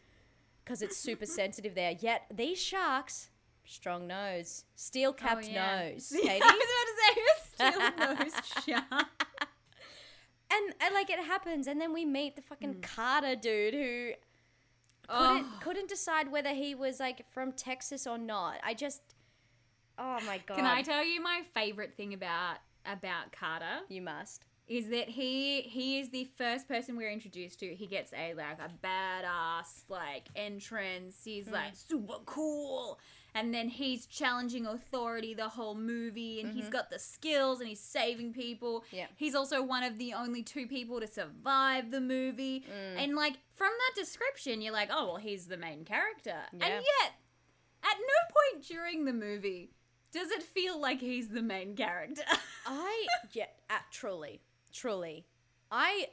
because 0.63 0.81
it's 0.81 0.97
super 0.97 1.25
sensitive 1.41 1.73
there 1.75 1.95
yet 1.99 2.23
these 2.33 2.59
sharks 2.61 3.29
strong 3.65 4.07
nose 4.07 4.65
steel 4.75 5.11
capped 5.13 5.45
Oh, 5.45 5.51
yeah. 5.51 5.89
nose 5.91 6.11
Katie 6.23 6.41
I 6.43 6.57
was 7.57 7.71
about 7.71 7.71
to 7.71 7.71
say 7.71 7.73
a 7.73 8.15
still 8.21 8.23
nose 8.23 8.63
shark. 8.65 9.07
and, 10.51 10.73
and 10.81 10.93
like 10.93 11.09
it 11.09 11.19
happens 11.19 11.67
and 11.67 11.79
then 11.79 11.93
we 11.93 12.05
meet 12.05 12.35
the 12.35 12.41
fucking 12.41 12.73
Hmm. 12.73 12.81
Carter 12.81 13.35
dude 13.35 13.73
who 13.73 14.11
couldn't 15.07 15.45
couldn't 15.61 15.89
decide 15.89 16.31
whether 16.31 16.53
he 16.53 16.75
was 16.75 16.99
like 16.99 17.25
from 17.31 17.51
Texas 17.51 18.05
or 18.05 18.17
not 18.19 18.55
I 18.63 18.73
just 18.75 19.01
oh 19.97 20.19
my 20.25 20.39
god 20.45 20.57
Can 20.57 20.65
I 20.65 20.81
tell 20.83 21.03
you 21.03 21.21
my 21.21 21.41
favorite 21.55 21.95
thing 21.95 22.13
about 22.13 22.57
about 22.85 23.31
Carter? 23.31 23.79
you 23.89 24.01
must 24.01 24.45
is 24.69 24.89
that 24.89 25.09
he 25.09 25.61
he 25.61 25.99
is 25.99 26.09
the 26.11 26.29
first 26.37 26.67
person 26.67 26.95
we're 26.95 27.11
introduced 27.11 27.59
to. 27.61 27.73
He 27.75 27.87
gets 27.87 28.13
a 28.13 28.33
like 28.35 28.59
a 28.59 28.69
badass 28.85 29.83
like 29.89 30.27
entrance. 30.35 31.17
He's 31.25 31.47
Hmm. 31.47 31.53
like 31.53 31.75
super 31.75 32.19
cool. 32.25 32.99
And 33.35 33.53
then 33.53 33.69
he's 33.69 34.07
challenging 34.07 34.65
authority 34.65 35.35
the 35.35 35.49
whole 35.49 35.75
movie 35.75 36.41
and 36.41 36.51
he's 36.51 36.67
got 36.67 36.89
the 36.89 36.97
skills 36.97 37.59
and 37.59 37.69
he's 37.69 37.79
saving 37.79 38.33
people. 38.33 38.81
Mm-hmm. 38.81 38.95
Yeah. 38.95 39.05
He's 39.17 39.35
also 39.35 39.61
one 39.61 39.83
of 39.83 39.99
the 39.99 40.13
only 40.13 40.41
two 40.41 40.65
people 40.65 40.99
to 40.99 41.05
survive 41.05 41.91
the 41.91 42.01
movie. 42.01 42.61
Mm. 42.61 43.03
And 43.03 43.15
like 43.15 43.33
from 43.53 43.69
that 43.69 43.99
description 44.01 44.61
you're 44.61 44.73
like, 44.73 44.89
"Oh, 44.91 45.05
well, 45.05 45.15
he's 45.17 45.45
the 45.45 45.57
main 45.57 45.85
character." 45.85 46.37
Yeah. 46.53 46.65
And 46.65 46.73
yet 46.73 47.11
at 47.83 47.97
no 47.99 48.35
point 48.53 48.65
during 48.67 49.05
the 49.05 49.13
movie 49.13 49.71
does 50.11 50.31
it 50.31 50.41
feel 50.41 50.79
like 50.81 50.99
he's 50.99 51.29
the 51.29 51.43
main 51.43 51.75
character. 51.75 52.23
I 52.65 53.05
yeah, 53.31 53.45
uh, 53.69 53.75
truly, 54.71 55.25
I 55.71 56.07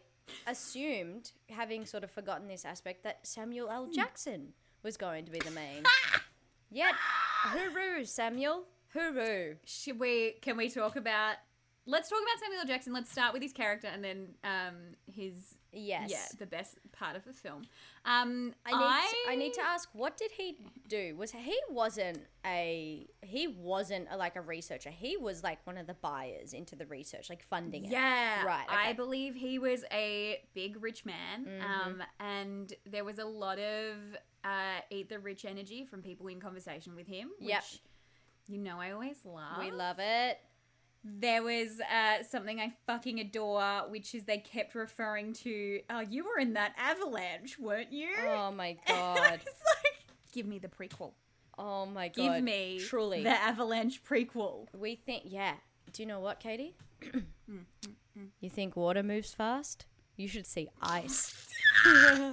assumed, 0.46 1.32
having 1.50 1.86
sort 1.86 2.04
of 2.04 2.10
forgotten 2.10 2.48
this 2.48 2.64
aspect, 2.64 3.04
that 3.04 3.26
Samuel 3.26 3.68
L. 3.70 3.86
Hmm. 3.86 3.92
Jackson 3.92 4.52
was 4.82 4.96
going 4.96 5.24
to 5.24 5.30
be 5.30 5.38
the 5.38 5.50
main. 5.50 5.82
Yet, 6.70 6.94
hooroo, 7.44 8.06
Samuel, 8.06 8.64
hooroo. 8.94 9.56
Should 9.64 9.98
we? 10.00 10.34
Can 10.42 10.56
we 10.56 10.68
talk 10.68 10.96
about? 10.96 11.36
Let's 11.86 12.08
talk 12.08 12.18
about 12.18 12.40
Samuel 12.42 12.60
L. 12.62 12.66
Jackson. 12.66 12.92
Let's 12.92 13.10
start 13.10 13.32
with 13.32 13.42
his 13.42 13.52
character 13.52 13.86
and 13.86 14.02
then 14.02 14.28
um 14.44 14.74
his 15.06 15.54
Yes. 15.78 16.08
yeah 16.10 16.24
the 16.38 16.46
best 16.46 16.78
part 16.92 17.16
of 17.16 17.24
the 17.26 17.34
film. 17.34 17.62
Um, 18.06 18.54
I 18.64 18.70
need, 18.70 19.10
to, 19.10 19.30
I 19.32 19.34
need 19.36 19.52
to 19.54 19.60
ask, 19.60 19.90
what 19.92 20.16
did 20.16 20.30
he 20.30 20.56
do? 20.88 21.14
Was 21.16 21.32
he 21.32 21.58
wasn't 21.68 22.20
a 22.46 23.06
he 23.20 23.46
wasn't 23.48 24.08
a, 24.10 24.16
like 24.16 24.36
a 24.36 24.40
researcher. 24.40 24.88
He 24.88 25.18
was 25.18 25.42
like 25.44 25.58
one 25.66 25.76
of 25.76 25.86
the 25.86 25.92
buyers 25.94 26.54
into 26.54 26.76
the 26.76 26.86
research, 26.86 27.28
like 27.28 27.42
funding 27.42 27.84
it. 27.84 27.90
Yeah, 27.90 28.42
Right, 28.44 28.64
I 28.70 28.94
believe 28.94 29.34
he 29.34 29.58
was 29.58 29.84
a 29.92 30.40
big 30.54 30.82
rich 30.82 31.04
man, 31.04 31.44
Mm-hmm. 31.46 31.88
um, 31.88 32.02
and 32.20 32.72
there 32.90 33.04
was 33.04 33.18
a 33.18 33.26
lot 33.26 33.58
of 33.58 33.96
uh, 34.44 34.80
eat 34.90 35.10
the 35.10 35.18
rich 35.18 35.44
energy 35.44 35.84
from 35.84 36.00
people 36.00 36.28
in 36.28 36.40
conversation 36.40 36.94
with 36.96 37.06
him. 37.06 37.28
Which, 37.38 37.50
Yep. 37.50 37.64
You 38.48 38.58
know, 38.58 38.80
I 38.80 38.92
always 38.92 39.18
love. 39.24 39.58
We 39.58 39.72
love 39.72 39.96
it. 39.98 40.38
There 41.08 41.42
was 41.42 41.80
uh, 41.80 42.24
something 42.28 42.58
I 42.58 42.72
fucking 42.86 43.20
adore, 43.20 43.84
which 43.88 44.14
is 44.14 44.24
they 44.24 44.38
kept 44.38 44.74
referring 44.74 45.34
to, 45.34 45.80
oh, 45.88 46.00
you 46.00 46.24
were 46.24 46.38
in 46.40 46.54
that 46.54 46.74
avalanche, 46.76 47.58
weren't 47.58 47.92
you? 47.92 48.08
Oh 48.26 48.50
my 48.50 48.76
god. 48.88 49.14
was 49.16 49.20
like, 49.22 49.94
give 50.32 50.46
me 50.46 50.58
the 50.58 50.68
prequel. 50.68 51.12
Oh 51.56 51.86
my 51.86 52.08
God. 52.08 52.34
Give 52.34 52.42
me 52.42 52.80
truly. 52.80 53.22
the 53.22 53.30
avalanche 53.30 54.02
prequel. 54.04 54.66
We 54.76 54.96
think, 54.96 55.24
yeah. 55.26 55.54
Do 55.92 56.02
you 56.02 56.06
know 56.08 56.20
what, 56.20 56.40
Katie? 56.40 56.74
Mm, 58.18 58.30
you 58.40 58.48
think 58.48 58.74
water 58.76 59.02
moves 59.02 59.34
fast? 59.34 59.84
You 60.16 60.26
should 60.26 60.46
see 60.46 60.68
ice. 60.80 61.46
yeah, 61.86 62.32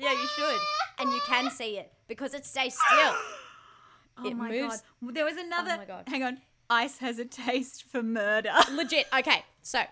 you 0.00 0.26
should. 0.36 0.58
And 0.98 1.12
you 1.12 1.20
can 1.26 1.48
see 1.50 1.78
it 1.78 1.92
because 2.08 2.34
it 2.34 2.44
stays 2.44 2.74
still. 2.76 3.14
Oh 4.18 4.26
It 4.28 4.34
my 4.34 4.48
moves- 4.50 4.82
god. 5.02 5.14
There 5.14 5.24
was 5.26 5.36
another. 5.36 5.72
Oh 5.74 5.76
my 5.76 5.84
God. 5.84 6.04
Hang 6.08 6.22
on. 6.22 6.38
Ice 6.68 6.98
has 6.98 7.18
a 7.18 7.24
taste 7.24 7.84
for 7.84 8.02
murder. 8.02 8.52
Legit. 8.72 9.06
Okay, 9.16 9.44
so 9.62 9.82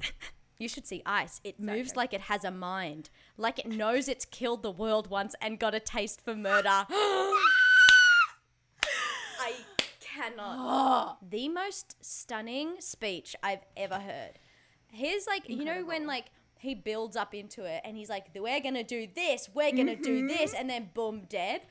you 0.58 0.68
should 0.68 0.86
see 0.86 1.02
ice. 1.04 1.40
It 1.42 1.58
moves 1.58 1.96
like 1.96 2.12
it 2.14 2.22
has 2.22 2.44
a 2.44 2.50
mind, 2.50 3.10
like 3.36 3.58
it 3.58 3.66
knows 3.66 4.08
it's 4.08 4.24
killed 4.24 4.62
the 4.62 4.70
world 4.70 5.10
once 5.10 5.34
and 5.40 5.58
got 5.58 5.74
a 5.74 5.80
taste 5.80 6.20
for 6.20 6.36
murder. 6.36 6.86
I 9.38 9.54
cannot. 10.00 11.18
the 11.30 11.48
most 11.48 11.96
stunning 12.04 12.76
speech 12.78 13.34
I've 13.42 13.64
ever 13.76 13.96
heard. 13.96 14.38
Here's 14.92 15.26
like, 15.26 15.48
you 15.48 15.64
know, 15.64 15.84
when 15.84 16.06
like 16.06 16.26
he 16.58 16.74
builds 16.74 17.16
up 17.16 17.34
into 17.34 17.64
it 17.64 17.80
and 17.84 17.96
he's 17.96 18.10
like, 18.10 18.26
we're 18.34 18.60
gonna 18.60 18.84
do 18.84 19.08
this, 19.12 19.48
we're 19.52 19.72
gonna 19.72 19.96
do 19.96 20.28
this, 20.28 20.52
mm-hmm. 20.52 20.60
and 20.60 20.70
then 20.70 20.90
boom, 20.94 21.22
dead. 21.28 21.62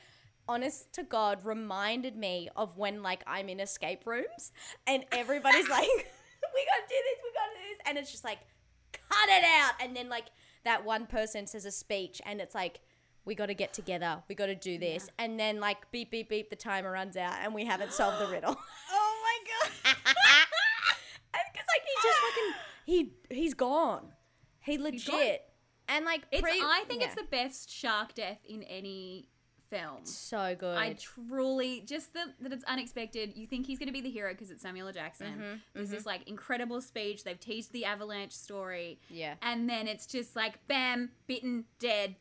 Honest 0.50 0.92
to 0.94 1.04
God, 1.04 1.44
reminded 1.44 2.16
me 2.16 2.48
of 2.56 2.76
when 2.76 3.04
like 3.04 3.22
I'm 3.24 3.48
in 3.48 3.60
escape 3.60 4.04
rooms 4.04 4.50
and 4.84 5.04
everybody's 5.12 5.68
like, 5.78 5.86
we 6.54 6.66
gotta 6.66 6.88
do 6.88 6.96
this, 7.04 7.18
we 7.22 7.30
gotta 7.32 7.54
do 7.54 7.68
this, 7.68 7.78
and 7.86 7.96
it's 7.98 8.10
just 8.10 8.24
like, 8.24 8.40
cut 8.92 9.28
it 9.28 9.44
out, 9.44 9.74
and 9.80 9.96
then 9.96 10.08
like 10.08 10.24
that 10.64 10.84
one 10.84 11.06
person 11.06 11.46
says 11.46 11.66
a 11.66 11.70
speech 11.70 12.20
and 12.26 12.40
it's 12.40 12.54
like, 12.54 12.80
we 13.24 13.36
got 13.36 13.46
to 13.46 13.54
get 13.54 13.72
together, 13.72 14.24
we 14.28 14.34
got 14.34 14.46
to 14.46 14.56
do 14.56 14.76
this, 14.76 15.08
and 15.20 15.38
then 15.38 15.60
like 15.60 15.88
beep 15.92 16.10
beep 16.10 16.28
beep, 16.28 16.50
the 16.50 16.56
timer 16.56 16.90
runs 16.90 17.16
out 17.16 17.34
and 17.42 17.54
we 17.54 17.64
haven't 17.64 17.92
solved 17.92 18.20
the 18.20 18.26
riddle. 18.26 18.56
oh 18.90 19.22
my 19.22 19.38
god. 19.46 19.96
Because 21.52 21.66
like 21.68 21.82
he 21.86 22.08
just 22.08 22.18
fucking 22.18 22.52
he 22.84 23.36
he's 23.40 23.54
gone. 23.54 24.12
He 24.60 24.78
legit 24.78 25.42
and 25.88 26.04
like 26.04 26.22
It's, 26.32 26.42
pre- 26.42 26.60
I 26.60 26.84
think 26.88 27.02
it's 27.02 27.14
the 27.14 27.26
best 27.30 27.70
shark 27.70 28.14
death 28.14 28.38
in 28.48 28.62
any 28.64 29.28
film. 29.70 30.04
so 30.04 30.54
good. 30.58 30.76
I 30.76 30.94
truly 30.94 31.82
just 31.86 32.12
the, 32.12 32.24
that 32.40 32.52
it's 32.52 32.64
unexpected. 32.64 33.32
You 33.36 33.46
think 33.46 33.66
he's 33.66 33.78
going 33.78 33.86
to 33.88 33.92
be 33.92 34.00
the 34.00 34.10
hero 34.10 34.32
because 34.32 34.50
it's 34.50 34.62
Samuel 34.62 34.88
L. 34.88 34.92
Jackson. 34.92 35.26
Mm-hmm, 35.34 35.54
There's 35.74 35.90
this 35.90 36.04
like 36.06 36.28
incredible 36.28 36.80
speech. 36.80 37.24
They've 37.24 37.38
teased 37.38 37.72
the 37.72 37.84
avalanche 37.84 38.32
story. 38.32 38.98
Yeah. 39.08 39.34
And 39.42 39.68
then 39.70 39.86
it's 39.88 40.06
just 40.06 40.34
like 40.36 40.58
bam, 40.68 41.10
bitten, 41.26 41.64
dead, 41.78 42.16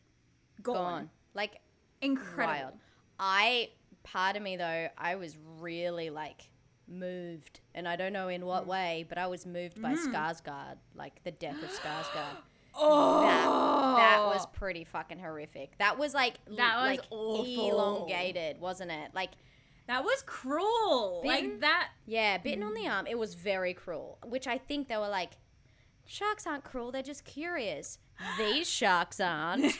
gone. 0.62 0.76
gone. 0.76 1.10
Like 1.34 1.60
Incredible. 2.02 2.46
wild. 2.54 2.74
I 3.20 3.70
part 4.04 4.36
of 4.38 4.42
me 4.44 4.56
though, 4.56 4.88
I 4.98 5.16
was 5.16 5.36
really 5.60 6.10
like 6.10 6.50
moved, 6.88 7.60
and 7.76 7.88
I 7.88 7.96
don't 7.96 8.14
know 8.14 8.30
in 8.30 8.42
Mm. 8.42 8.46
what 8.46 8.66
way, 8.68 9.06
but 9.08 9.18
I 9.18 9.28
was 9.28 9.46
moved 9.46 9.82
by 9.82 9.94
Skarsgård, 9.94 10.78
like 10.96 11.24
the 11.24 11.32
death 11.32 11.62
of 11.62 11.70
Skarsgård. 11.70 12.38
Oh, 12.80 13.22
That 13.22 13.98
that 13.98 14.26
was 14.26 14.46
pretty 14.54 14.84
fucking 14.86 15.20
horrific. 15.20 15.78
That 15.78 15.98
was 15.98 16.14
like 16.14 16.36
That 16.58 16.78
was 16.82 16.98
like 16.98 17.02
awful. 17.10 17.70
elongated, 17.70 18.60
wasn't 18.60 18.92
it? 18.92 19.12
Like 19.14 19.32
that 19.88 20.04
was 20.04 20.24
cruel. 20.26 21.22
Bitten? 21.24 21.50
Like 21.52 21.60
that. 21.62 21.90
Yeah, 22.06 22.38
bitten 22.38 22.64
on 22.64 22.74
the 22.74 22.82
Mm. 22.86 22.92
arm. 22.92 23.08
It 23.08 23.18
was 23.18 23.34
very 23.34 23.74
cruel, 23.74 24.18
which 24.26 24.48
I 24.48 24.58
think 24.58 24.88
they 24.88 24.98
were 24.98 25.08
like, 25.10 25.32
sharks 26.06 26.46
aren't 26.48 26.64
cruel, 26.64 26.92
they're 26.92 27.02
just 27.04 27.26
curious. 27.26 27.98
these 28.38 28.70
sharks 28.80 29.20
aren't. 29.20 29.74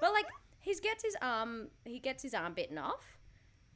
but 0.00 0.12
like 0.12 0.26
he 0.60 0.74
gets 0.76 1.02
his 1.04 1.16
arm 1.20 1.68
he 1.84 1.98
gets 1.98 2.22
his 2.22 2.34
arm 2.34 2.54
bitten 2.54 2.78
off. 2.78 3.18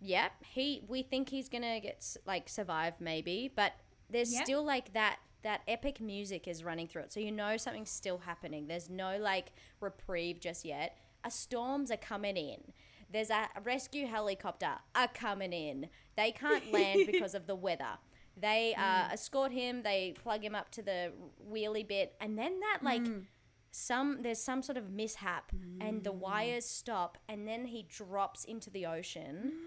Yep. 0.01 0.33
He 0.45 0.85
we 0.89 1.03
think 1.03 1.29
he's 1.29 1.49
gonna 1.49 1.81
get 1.81 2.05
like 2.27 2.49
survive 2.49 2.95
maybe, 3.01 3.51
but 3.55 3.73
there's 4.11 4.33
Yep. 4.33 4.45
still 4.45 4.65
like 4.65 4.93
that 4.95 5.19
that 5.45 5.61
epic 5.69 6.01
music 6.01 6.49
is 6.49 6.65
running 6.65 6.89
through 6.89 7.03
it. 7.03 7.13
So 7.13 7.21
you 7.21 7.31
know 7.31 7.57
something's 7.57 7.91
still 7.91 8.19
happening. 8.19 8.67
There's 8.67 8.91
no 8.91 9.19
like 9.19 9.53
reprieve 9.81 10.41
just 10.41 10.65
yet. 10.65 10.99
A 11.23 11.31
storms 11.31 11.91
are 11.91 11.97
coming 11.97 12.37
in. 12.37 12.73
There's 13.13 13.31
a 13.31 13.49
rescue 13.63 14.07
helicopter 14.07 14.73
are 14.97 15.09
coming 15.09 15.53
in. 15.53 15.89
They 16.17 16.33
can't 16.33 16.73
land 16.73 17.07
because 17.11 17.35
of 17.35 17.47
the 17.47 17.55
weather. 17.55 17.99
They 18.37 18.75
uh, 18.77 18.81
mm. 18.81 19.13
escort 19.13 19.53
him. 19.53 19.83
They 19.83 20.15
plug 20.21 20.43
him 20.43 20.55
up 20.55 20.71
to 20.73 20.83
the 20.83 21.13
wheelie 21.49 21.87
bit, 21.87 22.15
and 22.21 22.37
then 22.37 22.59
that 22.59 22.79
like 22.83 23.03
mm. 23.03 23.25
some 23.71 24.23
there's 24.23 24.41
some 24.41 24.63
sort 24.63 24.77
of 24.77 24.91
mishap, 24.91 25.53
and 25.81 26.03
the 26.03 26.13
mm. 26.13 26.19
wires 26.19 26.65
stop, 26.65 27.17
and 27.29 27.47
then 27.47 27.67
he 27.67 27.87
drops 27.89 28.45
into 28.45 28.71
the 28.71 28.87
ocean. 28.87 29.53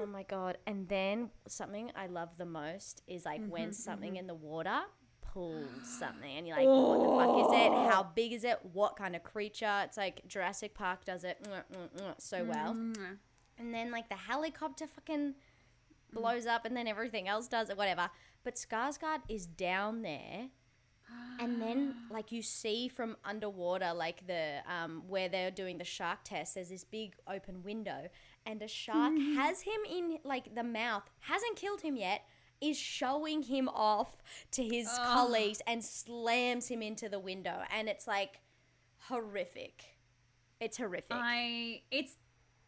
Oh 0.00 0.06
my 0.06 0.22
god! 0.24 0.58
And 0.66 0.88
then 0.88 1.30
something 1.48 1.90
I 1.96 2.06
love 2.06 2.30
the 2.38 2.46
most 2.46 3.02
is 3.06 3.24
like 3.24 3.40
when 3.46 3.64
mm-hmm, 3.64 3.72
something 3.72 4.10
mm-hmm. 4.10 4.18
in 4.18 4.26
the 4.26 4.34
water 4.34 4.80
pulls 5.20 5.88
something, 5.98 6.36
and 6.36 6.46
you're 6.46 6.56
like, 6.56 6.66
"What 6.66 6.98
the 7.02 7.26
fuck 7.26 7.38
is 7.46 7.66
it? 7.66 7.72
Oh. 7.72 7.88
How 7.90 8.02
big 8.14 8.32
is 8.32 8.44
it? 8.44 8.58
What 8.72 8.96
kind 8.96 9.16
of 9.16 9.22
creature?" 9.22 9.82
It's 9.84 9.96
like 9.96 10.26
Jurassic 10.26 10.74
Park 10.74 11.04
does 11.04 11.24
it 11.24 11.46
so 12.18 12.44
well. 12.44 12.74
Mm-hmm. 12.74 13.14
And 13.58 13.74
then 13.74 13.90
like 13.90 14.08
the 14.08 14.16
helicopter 14.16 14.86
fucking 14.86 15.34
mm. 15.34 16.14
blows 16.14 16.46
up, 16.46 16.64
and 16.64 16.76
then 16.76 16.86
everything 16.86 17.28
else 17.28 17.48
does 17.48 17.70
it, 17.70 17.76
whatever. 17.76 18.10
But 18.42 18.56
Skarsgård 18.56 19.20
is 19.28 19.46
down 19.46 20.02
there. 20.02 20.48
And 21.40 21.60
then, 21.60 21.94
like 22.10 22.32
you 22.32 22.42
see 22.42 22.88
from 22.88 23.16
underwater, 23.24 23.92
like 23.92 24.26
the 24.26 24.58
um, 24.72 25.02
where 25.08 25.28
they're 25.28 25.50
doing 25.50 25.78
the 25.78 25.84
shark 25.84 26.20
test, 26.24 26.54
there's 26.54 26.68
this 26.68 26.84
big 26.84 27.16
open 27.28 27.62
window, 27.62 28.08
and 28.46 28.62
a 28.62 28.68
shark 28.68 29.12
has 29.34 29.62
him 29.62 29.80
in 29.90 30.18
like 30.24 30.54
the 30.54 30.62
mouth, 30.62 31.02
hasn't 31.20 31.56
killed 31.56 31.80
him 31.80 31.96
yet, 31.96 32.22
is 32.60 32.78
showing 32.78 33.42
him 33.42 33.68
off 33.68 34.22
to 34.52 34.62
his 34.62 34.88
colleagues 35.04 35.60
and 35.66 35.84
slams 35.84 36.68
him 36.68 36.82
into 36.82 37.08
the 37.08 37.18
window, 37.18 37.62
and 37.70 37.88
it's 37.88 38.06
like 38.06 38.40
horrific. 39.08 39.84
It's 40.60 40.76
horrific. 40.78 41.10
I 41.10 41.82
it's 41.90 42.16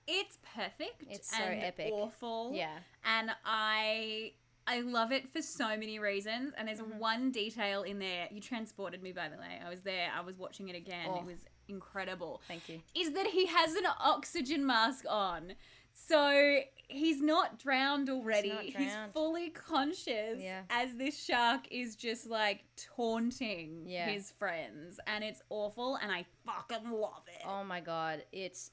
it's 0.06 0.38
perfect. 0.54 1.04
It's 1.08 1.30
so 1.30 1.42
and 1.42 1.62
epic. 1.62 1.92
Awful. 1.92 2.52
Yeah. 2.52 2.78
And 3.04 3.30
I 3.44 4.32
I 4.66 4.80
love 4.80 5.12
it 5.12 5.32
for 5.32 5.40
so 5.42 5.68
many 5.76 5.98
reasons. 5.98 6.52
And 6.56 6.66
there's 6.68 6.80
Mm-hmm. 6.80 6.98
one 6.98 7.30
detail 7.30 7.82
in 7.82 7.98
there. 7.98 8.28
You 8.30 8.40
transported 8.40 9.02
me 9.02 9.12
by 9.12 9.28
the 9.28 9.36
way. 9.36 9.60
I 9.64 9.68
was 9.68 9.82
there. 9.82 10.08
I 10.16 10.20
was 10.22 10.36
watching 10.38 10.68
it 10.68 10.76
again. 10.76 11.06
Oh. 11.08 11.16
It 11.20 11.24
was 11.26 11.38
incredible. 11.68 12.40
Thank 12.48 12.68
you. 12.68 12.80
Is 12.94 13.12
that 13.12 13.26
he 13.26 13.46
has 13.46 13.74
an 13.74 13.86
oxygen 14.00 14.66
mask 14.66 15.04
on. 15.08 15.52
So 15.98 16.58
he's 16.88 17.22
not 17.22 17.58
drowned 17.58 18.10
already. 18.10 18.50
not 18.50 18.62
He's 18.64 18.92
fully 19.14 19.48
conscious 19.50 20.38
Yeah. 20.42 20.62
as 20.68 20.94
this 20.96 21.18
shark 21.18 21.68
is 21.70 21.96
just 21.96 22.26
like 22.28 22.64
taunting 22.76 23.84
Yeah. 23.86 24.06
his 24.10 24.30
friends. 24.32 25.00
And 25.06 25.24
it's 25.24 25.40
awful 25.48 25.96
and 25.96 26.12
I 26.12 26.26
fucking 26.44 26.90
love 26.90 27.22
it. 27.28 27.42
Oh 27.46 27.64
my 27.64 27.80
god, 27.80 28.24
it's 28.32 28.72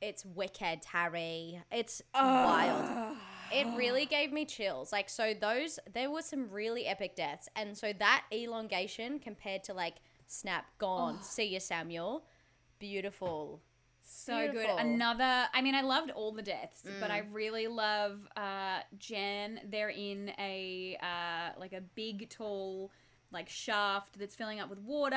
it's 0.00 0.24
wicked, 0.26 0.84
Harry. 0.92 1.60
It's 1.72 2.00
wild. 2.14 3.16
It 3.52 3.66
really 3.76 4.06
gave 4.06 4.32
me 4.32 4.44
chills. 4.44 4.92
Like 4.92 5.08
so 5.08 5.34
those 5.34 5.78
there 5.92 6.10
were 6.10 6.22
some 6.22 6.48
really 6.50 6.86
epic 6.86 7.16
deaths. 7.16 7.48
And 7.56 7.76
so 7.76 7.92
that 7.98 8.24
elongation 8.32 9.18
compared 9.18 9.64
to 9.64 9.74
like 9.74 9.96
snap 10.26 10.66
gone, 10.78 11.22
see 11.22 11.44
you 11.44 11.60
Samuel. 11.60 12.24
Beautiful. 12.78 13.60
So 14.08 14.38
Beautiful. 14.38 14.76
good. 14.76 14.86
Another. 14.86 15.46
I 15.52 15.62
mean, 15.62 15.74
I 15.74 15.82
loved 15.82 16.10
all 16.12 16.30
the 16.32 16.42
deaths, 16.42 16.84
but 17.00 17.10
I 17.10 17.22
really 17.32 17.66
love 17.66 18.20
uh, 18.36 18.78
Jan. 18.98 19.60
They're 19.68 19.90
in 19.90 20.30
a 20.38 20.96
uh, 21.02 21.58
like 21.58 21.72
a 21.72 21.80
big, 21.80 22.30
tall, 22.30 22.92
like 23.32 23.48
shaft 23.48 24.18
that's 24.18 24.34
filling 24.34 24.60
up 24.60 24.70
with 24.70 24.78
water, 24.80 25.16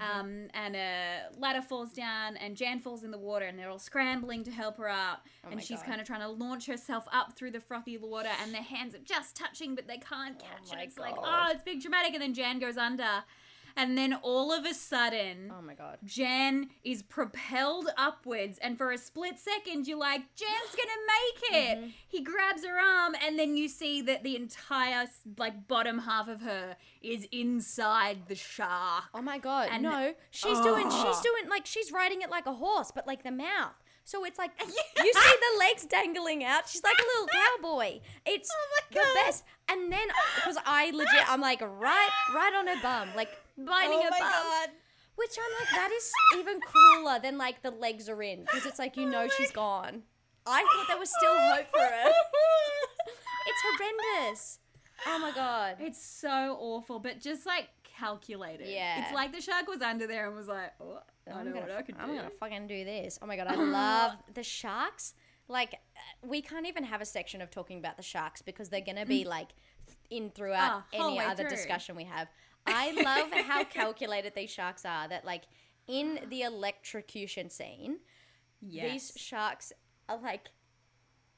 Um, 0.00 0.48
and 0.54 0.76
a 0.76 1.28
ladder 1.38 1.60
falls 1.62 1.92
down, 1.92 2.36
and 2.36 2.56
Jan 2.56 2.78
falls 2.78 3.02
in 3.04 3.10
the 3.10 3.18
water, 3.18 3.44
and 3.46 3.58
they're 3.58 3.68
all 3.70 3.78
scrambling 3.78 4.44
to 4.44 4.50
help 4.50 4.76
her 4.78 4.88
out, 4.88 5.18
and 5.50 5.62
she's 5.62 5.82
kind 5.82 6.00
of 6.00 6.06
trying 6.06 6.20
to 6.20 6.28
launch 6.28 6.66
herself 6.66 7.04
up 7.12 7.34
through 7.34 7.50
the 7.50 7.60
frothy 7.60 7.98
water, 7.98 8.30
and 8.42 8.54
their 8.54 8.62
hands 8.62 8.94
are 8.94 9.00
just 9.04 9.36
touching, 9.36 9.74
but 9.74 9.86
they 9.86 9.98
can't 9.98 10.38
catch 10.38 10.72
my 10.72 10.80
it. 10.82 10.84
It's 10.86 10.98
like, 10.98 11.16
God. 11.16 11.24
oh, 11.26 11.50
it's 11.52 11.62
big 11.62 11.82
dramatic, 11.82 12.12
and 12.14 12.22
then 12.22 12.32
Jan 12.32 12.58
goes 12.58 12.76
under, 12.76 13.24
and 13.76 13.96
then 13.96 14.14
all 14.22 14.52
of 14.52 14.64
a 14.64 14.74
sudden. 14.74 15.52
Oh 15.56 15.62
my 15.62 15.74
god. 15.74 15.98
Jan 16.04 16.70
is 16.84 17.02
propelled 17.02 17.88
upwards, 17.96 18.58
and 18.58 18.76
for 18.78 18.90
a 18.92 18.98
split 18.98 19.38
second, 19.38 19.86
you're 19.86 19.98
like, 19.98 20.22
Jan's 20.34 20.76
gonna 20.76 21.00
make 21.06 21.62
it. 21.64 21.78
Mm-hmm. 21.78 21.88
He 22.08 22.22
grabs 22.22 22.64
her 22.64 22.78
arm, 22.78 23.14
and 23.26 23.38
then 23.38 23.56
you 23.56 23.68
see 23.68 24.02
that 24.02 24.22
the 24.24 24.36
entire 24.36 25.06
like 25.38 25.66
bottom 25.68 25.98
half 26.00 26.28
of 26.28 26.42
her 26.42 26.76
is 27.00 27.26
inside 27.32 28.28
the 28.28 28.34
shark. 28.34 29.04
Oh 29.14 29.22
my 29.22 29.38
god. 29.38 29.68
And- 29.72 29.82
no, 29.82 30.14
she's 30.30 30.60
doing 30.60 30.90
she's 30.90 31.02
Oh. 31.04 31.20
doing 31.22 31.48
like 31.50 31.66
she's 31.66 31.92
riding 31.92 32.22
it 32.22 32.30
like 32.30 32.46
a 32.46 32.54
horse, 32.54 32.90
but 32.94 33.06
like 33.06 33.22
the 33.22 33.30
mouth. 33.30 33.74
So 34.04 34.24
it's 34.24 34.38
like 34.38 34.50
you 34.60 35.12
see 35.12 35.34
the 35.52 35.58
legs 35.60 35.84
dangling 35.86 36.42
out. 36.44 36.68
She's 36.68 36.82
like 36.82 36.96
a 36.98 37.02
little 37.02 37.28
cowboy. 37.62 38.00
It's 38.26 38.50
oh 38.52 38.80
the 38.90 39.00
best. 39.24 39.44
And 39.68 39.92
then 39.92 40.06
because 40.36 40.56
I 40.66 40.90
legit 40.90 41.28
I'm 41.30 41.40
like 41.40 41.60
right 41.60 42.10
right 42.34 42.52
on 42.54 42.66
her 42.66 42.82
bum, 42.82 43.08
like 43.16 43.28
biting 43.58 43.98
Oh 44.00 44.02
her 44.04 44.10
bum. 44.10 44.74
Which 45.14 45.36
I'm 45.38 45.60
like, 45.60 45.70
that 45.74 45.90
is 45.92 46.10
even 46.38 46.58
crueler 46.60 47.18
than 47.20 47.36
like 47.38 47.62
the 47.62 47.70
legs 47.70 48.08
are 48.08 48.22
in 48.22 48.40
because 48.42 48.64
it's 48.66 48.78
like 48.78 48.96
you 48.96 49.06
know 49.06 49.28
she's 49.36 49.50
gone. 49.64 50.02
I 50.46 50.62
thought 50.62 50.88
there 50.88 50.98
was 50.98 51.10
still 51.16 51.36
hope 51.38 51.66
for 51.70 51.78
her. 51.80 52.10
it's 53.46 53.62
horrendous. 53.78 54.58
Oh 55.06 55.18
my 55.18 55.32
god. 55.32 55.76
It's 55.80 56.04
so 56.04 56.56
awful, 56.60 56.98
but 56.98 57.20
just 57.20 57.46
like 57.46 57.68
calculated. 57.84 58.68
Yeah. 58.68 59.02
It's 59.04 59.12
like 59.14 59.32
the 59.32 59.40
shark 59.40 59.68
was 59.68 59.82
under 59.82 60.06
there 60.06 60.26
and 60.26 60.36
was 60.36 60.48
like, 60.48 60.72
oh, 60.80 60.98
I 61.28 61.38
I'm 61.38 61.44
know 61.46 61.52
gonna, 61.52 61.66
what 61.66 61.70
I 61.78 61.82
can 61.82 61.96
I'm 62.00 62.08
do. 62.10 62.16
gonna 62.16 62.30
fucking 62.40 62.66
do 62.66 62.84
this. 62.84 63.18
Oh 63.22 63.26
my 63.26 63.36
god, 63.36 63.48
I 63.48 63.54
love 63.56 64.12
the 64.34 64.42
sharks. 64.42 65.14
Like, 65.48 65.74
we 66.24 66.40
can't 66.40 66.66
even 66.66 66.84
have 66.84 67.00
a 67.00 67.04
section 67.04 67.42
of 67.42 67.50
talking 67.50 67.78
about 67.78 67.96
the 67.96 68.02
sharks 68.02 68.40
because 68.42 68.68
they're 68.70 68.80
gonna 68.80 69.04
be 69.06 69.24
like 69.24 69.48
in 70.10 70.30
throughout 70.30 70.84
Mm. 70.92 71.00
Ah, 71.00 71.06
any 71.06 71.20
other 71.20 71.42
through. 71.44 71.50
discussion 71.50 71.96
we 71.96 72.04
have. 72.04 72.28
I 72.66 72.92
love 72.92 73.30
how 73.46 73.64
calculated 73.64 74.34
these 74.34 74.50
sharks 74.50 74.84
are. 74.84 75.08
That 75.08 75.24
like 75.24 75.42
in 75.86 76.20
the 76.28 76.42
electrocution 76.42 77.50
scene, 77.50 77.98
Yes. 78.60 79.12
these 79.12 79.12
sharks 79.22 79.72
are 80.08 80.18
like 80.20 80.50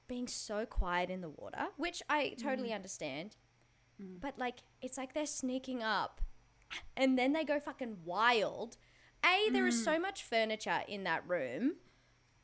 being 0.06 0.28
so 0.28 0.66
quiet 0.66 1.08
in 1.10 1.20
the 1.22 1.30
water, 1.30 1.68
which 1.76 2.02
I 2.08 2.34
totally 2.38 2.68
Mm. 2.70 2.74
understand. 2.76 3.37
But 3.98 4.38
like, 4.38 4.58
it's 4.82 4.98
like 4.98 5.14
they're 5.14 5.24
sneaking 5.24 5.82
up 5.82 6.20
and 6.96 7.16
then 7.18 7.32
they 7.32 7.44
go 7.44 7.58
fucking 7.60 7.98
wild. 8.04 8.76
A, 9.24 9.48
there 9.50 9.66
is 9.66 9.76
Mm. 9.80 9.84
so 9.84 9.98
much 9.98 10.22
furniture 10.24 10.82
in 10.88 11.04
that 11.04 11.26
room. 11.26 11.76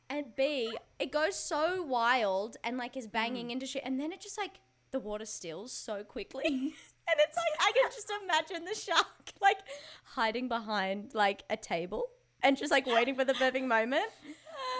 And 0.09 0.35
B, 0.35 0.75
it 0.97 1.11
goes 1.11 1.35
so 1.35 1.83
wild 1.83 2.57
and 2.63 2.77
like 2.77 2.97
is 2.97 3.05
banging 3.07 3.47
Mm. 3.49 3.51
into 3.51 3.65
shit. 3.67 3.83
And 3.85 3.99
then 3.99 4.11
it 4.11 4.21
just 4.21 4.37
like, 4.37 4.59
the 4.91 4.99
water 4.99 5.25
stills 5.25 5.71
so 5.71 6.03
quickly. 6.03 6.73
and 7.07 7.19
it's 7.19 7.37
like, 7.37 7.59
I 7.59 7.71
can 7.71 7.91
just 7.91 8.11
imagine 8.23 8.65
the 8.65 8.75
shark 8.75 9.05
like 9.41 9.57
hiding 10.03 10.47
behind 10.47 11.13
like 11.13 11.43
a 11.49 11.57
table 11.57 12.05
and 12.43 12.57
just 12.57 12.71
like 12.71 12.85
waiting 12.85 13.15
for 13.15 13.25
the 13.25 13.33
perfect 13.33 13.65
moment. 13.65 14.05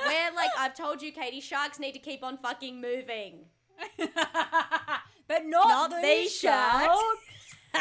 Where 0.06 0.32
like, 0.34 0.52
I've 0.58 0.76
told 0.76 1.02
you, 1.02 1.12
Katie, 1.12 1.42
sharks 1.42 1.80
need 1.80 1.94
to 1.94 2.00
keep 2.00 2.24
on 2.24 2.38
fucking 2.38 2.80
moving. 2.80 3.46
but 3.98 5.46
not, 5.46 5.68
Not 5.68 6.02
these 6.02 6.04
these 6.04 6.36
sharks. 6.38 7.02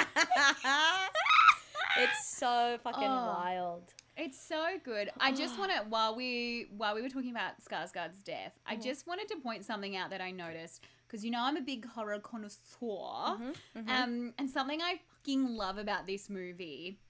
it's 1.98 2.36
so 2.36 2.78
fucking 2.82 3.02
Oh. 3.02 3.36
wild. 3.38 3.94
It's 4.16 4.38
so 4.38 4.78
good. 4.84 5.10
I 5.18 5.32
just 5.32 5.58
want 5.58 5.72
to 5.72 5.78
while 5.88 6.14
we 6.14 6.66
while 6.76 6.94
we 6.94 7.00
were 7.00 7.08
talking 7.08 7.30
about 7.30 7.52
Skarsgård's 7.64 8.22
death, 8.22 8.52
I 8.66 8.76
mm. 8.76 8.82
just 8.82 9.06
wanted 9.06 9.28
to 9.28 9.36
point 9.36 9.64
something 9.64 9.96
out 9.96 10.10
that 10.10 10.20
I 10.20 10.30
noticed 10.30 10.84
because 11.10 11.24
you 11.24 11.30
know 11.30 11.42
I'm 11.42 11.56
a 11.56 11.62
big 11.62 11.86
horror 11.86 12.20
connoisseur, 12.20 13.38
um, 13.88 14.32
and 14.38 14.48
something 14.48 14.80
I 14.80 15.00
fucking 15.16 15.46
love 15.56 15.76
about 15.78 16.06
this 16.06 16.30
movie 16.30 17.00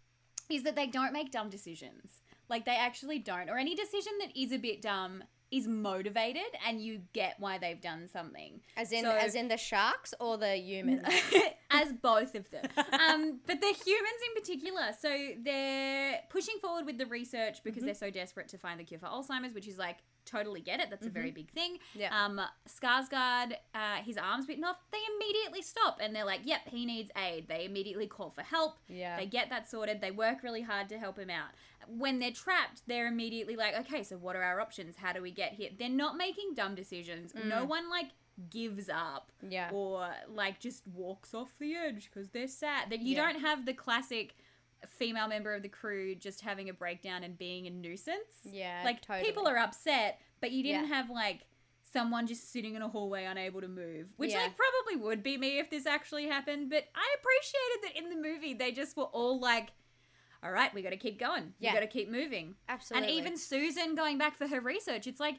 is 0.48 0.62
that 0.62 0.74
they 0.74 0.86
don't 0.86 1.12
make 1.12 1.30
dumb 1.30 1.50
decisions. 1.50 2.20
Like 2.48 2.64
they 2.64 2.76
actually 2.76 3.18
don't, 3.18 3.48
or 3.50 3.58
any 3.58 3.74
decision 3.74 4.12
that 4.20 4.36
is 4.36 4.52
a 4.52 4.58
bit 4.58 4.82
dumb 4.82 5.22
is 5.50 5.66
motivated, 5.66 6.42
and 6.66 6.80
you 6.80 7.00
get 7.12 7.34
why 7.38 7.58
they've 7.58 7.80
done 7.80 8.08
something. 8.08 8.60
As 8.76 8.92
in, 8.92 9.02
So- 9.04 9.10
as 9.10 9.34
in 9.34 9.48
the 9.48 9.56
sharks 9.56 10.14
or 10.20 10.36
the 10.38 10.56
humans? 10.56 11.02
as 11.70 11.92
both 11.92 12.34
of 12.34 12.50
them. 12.50 12.64
Um, 12.76 13.40
but 13.46 13.60
the 13.60 13.66
humans 13.84 14.20
in 14.28 14.40
particular. 14.40 14.82
So 15.00 15.28
they're 15.42 16.20
pushing 16.30 16.56
forward 16.60 16.86
with 16.86 16.98
the 16.98 17.06
research 17.06 17.62
because 17.64 17.84
they're 17.84 17.94
so 17.94 18.10
desperate 18.10 18.48
to 18.48 18.58
find 18.58 18.78
the 18.80 18.84
cure 18.84 19.00
for 19.00 19.06
Alzheimer's, 19.06 19.54
which 19.54 19.68
is 19.68 19.78
like 19.78 19.98
totally 20.26 20.60
get 20.60 20.80
it. 20.80 20.88
That's 20.90 21.06
a 21.06 21.10
very 21.10 21.30
big 21.30 21.50
thing. 21.50 21.78
Yeah. 21.94 22.10
Um, 22.24 22.40
Skarsgård, 22.68 23.52
uh, 23.74 23.96
his 24.04 24.16
arm's 24.16 24.46
bitten 24.46 24.64
off. 24.64 24.76
They 24.92 24.98
immediately 25.16 25.62
stop 25.62 25.98
and 26.00 26.14
they're 26.14 26.24
like, 26.24 26.40
"Yep, 26.44 26.60
he 26.66 26.86
needs 26.86 27.10
aid." 27.16 27.48
They 27.48 27.64
immediately 27.64 28.06
call 28.06 28.30
for 28.30 28.42
help. 28.42 28.78
Yeah. 28.88 29.16
They 29.16 29.26
get 29.26 29.50
that 29.50 29.68
sorted. 29.70 30.00
They 30.00 30.10
work 30.10 30.42
really 30.42 30.62
hard 30.62 30.88
to 30.90 30.98
help 30.98 31.18
him 31.18 31.30
out. 31.30 31.50
When 31.98 32.18
they're 32.20 32.30
trapped, 32.30 32.82
they're 32.86 33.06
immediately 33.08 33.56
like, 33.56 33.74
"Okay, 33.80 34.02
so 34.02 34.16
what 34.16 34.36
are 34.36 34.42
our 34.42 34.60
options? 34.60 34.96
How 34.96 35.12
do 35.12 35.20
we 35.22 35.30
get 35.30 35.52
here?" 35.54 35.70
They're 35.76 35.88
not 35.88 36.16
making 36.16 36.54
dumb 36.54 36.74
decisions. 36.74 37.34
No 37.34 37.64
one 37.64 37.90
like 37.90 38.10
gives 38.48 38.88
up 38.88 39.32
Mm. 39.44 39.52
Yeah. 39.52 39.70
or 39.72 40.14
like 40.28 40.60
just 40.60 40.86
walks 40.86 41.34
off 41.34 41.58
the 41.58 41.74
edge 41.76 42.04
because 42.10 42.30
they're 42.30 42.46
sad. 42.48 42.90
That 42.90 43.00
you 43.00 43.16
Yeah. 43.16 43.32
don't 43.32 43.40
have 43.42 43.66
the 43.66 43.74
classic 43.74 44.34
female 44.88 45.28
member 45.28 45.52
of 45.54 45.62
the 45.62 45.68
crew 45.68 46.14
just 46.14 46.40
having 46.40 46.68
a 46.70 46.72
breakdown 46.72 47.22
and 47.22 47.36
being 47.36 47.66
a 47.66 47.70
nuisance. 47.70 48.40
Yeah, 48.44 48.80
like 48.84 49.02
totally. 49.02 49.26
people 49.26 49.46
are 49.46 49.58
upset, 49.58 50.20
but 50.40 50.52
you 50.52 50.62
didn't 50.62 50.88
Yeah. 50.88 50.94
have 50.96 51.10
like 51.10 51.40
someone 51.82 52.26
just 52.26 52.50
sitting 52.50 52.76
in 52.76 52.82
a 52.82 52.88
hallway 52.88 53.24
unable 53.24 53.60
to 53.60 53.68
move, 53.68 54.12
which 54.16 54.30
Yeah. 54.30 54.42
like 54.44 54.56
probably 54.56 54.96
would 54.96 55.22
be 55.22 55.36
me 55.36 55.58
if 55.58 55.68
this 55.68 55.84
actually 55.86 56.28
happened. 56.28 56.70
But 56.70 56.88
I 56.94 57.16
appreciated 57.18 57.82
that 57.82 57.96
in 57.96 58.08
the 58.10 58.16
movie 58.28 58.54
they 58.54 58.70
just 58.72 58.96
were 58.96 59.04
all 59.04 59.38
like. 59.40 59.70
All 60.42 60.50
right, 60.50 60.72
we 60.74 60.82
got 60.82 60.90
to 60.90 60.96
keep 60.96 61.18
going. 61.18 61.52
Yeah. 61.58 61.70
We 61.70 61.74
got 61.74 61.80
to 61.80 61.86
keep 61.86 62.10
moving. 62.10 62.54
Absolutely. 62.68 63.08
And 63.08 63.18
even 63.18 63.36
Susan 63.36 63.94
going 63.94 64.16
back 64.16 64.36
for 64.36 64.46
her 64.46 64.60
research, 64.60 65.06
it's 65.06 65.20
like, 65.20 65.36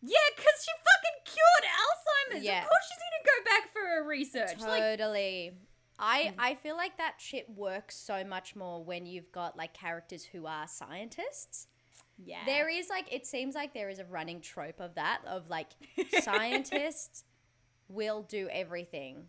yeah, 0.00 0.16
because 0.34 0.64
she 0.64 0.70
fucking 0.70 1.18
cured 1.24 2.38
Alzheimer's. 2.38 2.44
Yeah. 2.44 2.62
Of 2.62 2.68
course 2.68 2.88
she's 2.88 2.98
going 2.98 3.18
to 3.20 3.26
go 3.26 3.50
back 3.50 3.72
for 3.72 3.80
her 3.80 4.08
research. 4.08 4.60
Like, 4.60 4.80
Totally. 4.80 5.52
I 5.98 6.22
mm. 6.22 6.34
I 6.38 6.54
feel 6.54 6.76
like 6.76 6.96
that 6.98 7.14
shit 7.18 7.48
works 7.50 7.96
so 7.96 8.24
much 8.24 8.54
more 8.54 8.82
when 8.82 9.06
you've 9.06 9.32
got 9.32 9.56
like 9.56 9.74
characters 9.74 10.24
who 10.24 10.46
are 10.46 10.68
scientists. 10.68 11.66
yeah. 12.16 12.44
There 12.46 12.68
is 12.68 12.88
like 12.88 13.12
it 13.12 13.26
seems 13.26 13.54
like 13.54 13.74
there 13.74 13.88
is 13.88 13.98
a 13.98 14.04
running 14.04 14.40
trope 14.40 14.80
of 14.80 14.94
that 14.94 15.22
of 15.26 15.48
like 15.50 15.70
scientists 16.20 17.24
will 17.88 18.22
do 18.22 18.48
everything 18.52 19.24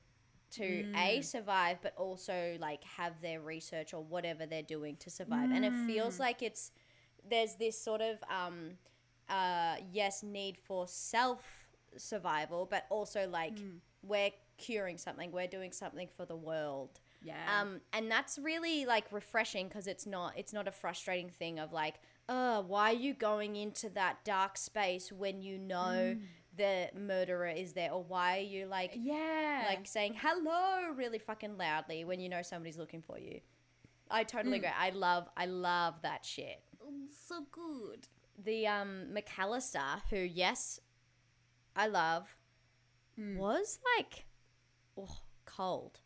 to 0.52 0.64
Mm. 0.64 0.96
a 0.96 1.22
survive 1.22 1.78
but 1.82 1.94
also 1.98 2.58
like 2.60 2.84
have 2.84 3.22
their 3.22 3.40
research 3.42 3.94
or 3.94 4.04
whatever 4.04 4.46
they're 4.46 4.62
doing 4.64 4.96
to 4.98 5.10
survive 5.10 5.50
and 5.52 5.64
it 5.66 5.76
feels 5.76 6.18
Mm. 6.18 6.20
like 6.20 6.42
it's 6.42 6.72
there's 7.30 7.56
this 7.56 7.80
sort 7.82 8.02
of 8.02 8.18
um 8.30 8.78
uh 9.30 9.76
yes 9.92 10.24
need 10.24 10.58
for 10.58 10.88
self 10.88 11.68
survival 11.98 12.66
but 12.70 12.86
also 12.90 13.28
like 13.28 13.54
Mm. 13.58 13.80
we're 14.04 14.32
curing 14.58 14.98
something 14.98 15.32
we're 15.32 15.48
doing 15.48 15.72
something 15.72 16.08
for 16.16 16.26
the 16.26 16.36
world 16.36 17.00
yeah. 17.22 17.62
um, 17.62 17.82
and 17.94 18.10
that's 18.10 18.38
really 18.40 18.86
like 18.86 19.12
refreshing 19.12 19.68
because 19.68 19.88
it's 19.88 20.06
not 20.06 20.34
it's 20.38 20.54
not 20.54 20.68
a 20.68 20.72
frustrating 20.72 21.30
thing 21.30 21.60
of 21.60 21.74
like, 21.74 21.96
uh, 22.30 22.62
why 22.62 22.92
are 22.92 22.96
you 22.96 23.14
going 23.14 23.56
into 23.56 23.90
that 23.90 24.24
dark 24.24 24.58
space 24.58 25.12
when 25.12 25.42
you 25.42 25.58
know 25.58 26.16
the 26.60 26.90
murderer 26.94 27.48
is 27.48 27.74
there, 27.74 27.92
or 27.92 28.04
why 28.04 28.38
are 28.38 28.42
you 28.42 28.66
like 28.68 28.92
yeah. 28.96 29.64
like 29.68 29.88
saying 29.88 30.16
hello 30.22 30.92
really 30.94 31.18
fucking 31.18 31.58
loudly 31.58 32.04
when 32.04 32.20
you 32.20 32.30
know 32.30 32.42
somebody's 32.42 32.78
looking 32.78 33.02
for 33.02 33.18
you? 33.18 33.40
I 34.12 34.24
totally 34.24 34.58
agree. 34.58 34.70
I 34.78 34.90
love 34.90 35.28
I 35.38 35.46
love 35.46 35.96
that 36.04 36.26
shit. 36.26 36.62
so 37.28 37.46
good. 37.52 38.08
The 38.44 38.68
um 38.68 39.08
McAlester, 39.14 40.02
who 40.10 40.18
yes, 40.18 40.80
I 41.76 41.88
love, 41.88 42.36
was 43.18 43.80
like 43.98 44.26
oh, 44.98 45.18
cold 45.46 46.02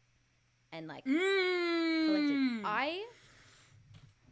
and 0.71 0.87
like 0.87 1.03
collected. 1.05 2.37
Mm. 2.37 2.61
I 2.63 3.03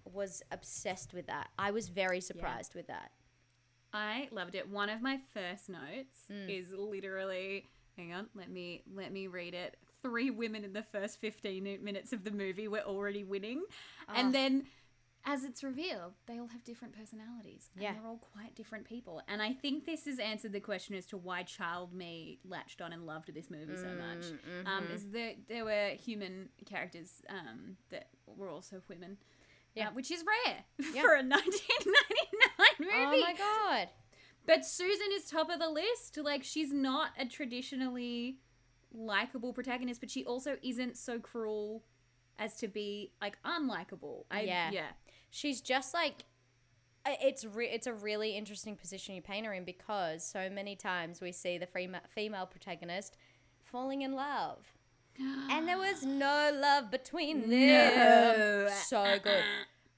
was 0.06 0.44
obsessed 0.52 1.14
with 1.16 1.28
that. 1.28 1.50
I 1.58 1.72
was 1.72 1.90
very 1.90 2.22
surprised 2.22 2.76
with 2.76 2.88
that. 2.88 3.12
I 3.94 4.30
loved 4.32 4.56
it. 4.56 4.70
One 4.70 4.90
of 4.90 5.02
my 5.02 5.20
first 5.34 5.70
notes 5.70 6.18
Mm. 6.30 6.50
is 6.50 6.72
literally 6.74 7.68
hang 7.98 8.14
on, 8.14 8.30
let 8.34 8.50
me 8.50 8.84
let 8.94 9.12
me 9.12 9.28
read 9.28 9.54
it. 9.54 9.78
Three 10.02 10.32
women 10.32 10.64
in 10.64 10.74
the 10.74 10.82
first 10.84 11.20
15 11.20 11.64
minutes 11.84 12.14
of 12.14 12.24
the 12.24 12.32
movie 12.32 12.68
were 12.68 12.80
already 12.80 13.24
winning. 13.24 13.64
Ah. 14.08 14.14
And 14.16 14.34
then 14.34 14.66
as 15.24 15.44
it's 15.44 15.64
revealed, 15.64 16.14
they 16.26 16.40
all 16.40 16.48
have 16.48 16.64
different 16.64 16.96
personalities. 16.98 17.70
And 17.76 17.84
Yeah. 17.84 17.94
they're 17.94 18.08
all 18.08 18.18
quite 18.34 18.56
different 18.56 18.86
people. 18.86 19.22
And 19.28 19.40
I 19.40 19.54
think 19.54 19.86
this 19.86 20.06
has 20.06 20.18
answered 20.18 20.52
the 20.54 20.60
question 20.60 20.96
as 20.96 21.06
to 21.08 21.18
why 21.18 21.44
child 21.44 21.94
me 21.94 22.40
latched 22.44 22.82
on 22.82 22.92
and 22.92 23.06
loved 23.06 23.32
this 23.32 23.52
movie 23.52 23.76
so 23.78 23.94
much. 23.94 24.24
Mm, 24.26 24.66
Um, 24.68 24.84
mm-hmm. 24.86 24.94
is 24.94 25.10
that 25.12 25.48
there 25.48 25.64
were 25.66 25.90
human 25.90 26.50
characters 26.66 27.22
um, 27.30 27.78
that 27.90 28.10
were 28.26 28.50
also 28.50 28.82
women. 28.88 29.20
Yeah. 29.76 29.88
uh, 29.88 29.92
which 29.94 30.12
is 30.12 30.24
rare 30.46 30.58
for 31.02 31.16
a 31.16 31.24
1999 31.24 32.68
movie. 32.80 32.92
Oh 32.94 33.20
my 33.22 33.34
god. 33.38 33.90
But 34.46 34.66
Susan 34.66 35.08
is 35.14 35.26
top 35.30 35.50
of 35.50 35.60
the 35.60 35.70
list. 35.70 36.18
Like 36.22 36.44
she's 36.44 36.74
not 36.74 37.12
a 37.18 37.26
traditionally 37.26 38.38
likable 38.94 39.54
protagonist, 39.54 40.02
but 40.02 40.10
she 40.10 40.26
also 40.26 40.58
isn't 40.64 40.98
so 40.98 41.20
cruel 41.20 41.84
as 42.40 42.56
to 42.58 42.68
be 42.68 43.12
like 43.22 43.38
unlikable. 43.44 44.26
I, 44.32 44.42
Yeah. 44.42 44.72
yeah. 44.72 44.88
She's 45.30 45.62
just 45.62 45.94
like 45.94 46.26
it's 47.06 47.46
re- 47.46 47.70
it's 47.70 47.88
a 47.88 47.94
really 47.94 48.36
interesting 48.38 48.76
position 48.76 49.16
you 49.16 49.22
paint 49.22 49.46
her 49.46 49.54
in 49.54 49.64
because 49.64 50.24
so 50.24 50.50
many 50.52 50.76
times 50.76 51.20
we 51.22 51.32
see 51.32 51.58
the 51.58 51.66
frema- 51.66 52.08
female 52.14 52.46
protagonist 52.46 53.18
falling 53.64 54.02
in 54.02 54.14
love. 54.14 54.60
And 55.50 55.68
there 55.68 55.78
was 55.78 56.04
no 56.04 56.52
love 56.54 56.90
between 56.90 57.50
them. 57.50 57.50
No. 57.50 58.68
So 58.86 59.18
good. 59.22 59.44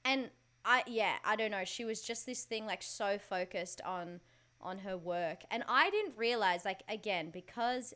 And 0.04 0.30
I 0.64 0.82
yeah, 0.86 1.14
I 1.24 1.36
don't 1.36 1.50
know. 1.50 1.64
She 1.64 1.84
was 1.84 2.02
just 2.02 2.26
this 2.26 2.44
thing 2.44 2.66
like 2.66 2.82
so 2.82 3.18
focused 3.18 3.80
on 3.84 4.20
on 4.60 4.78
her 4.78 4.96
work. 4.96 5.42
And 5.50 5.62
I 5.68 5.90
didn't 5.90 6.16
realize 6.16 6.64
like 6.64 6.82
again 6.88 7.30
because 7.30 7.94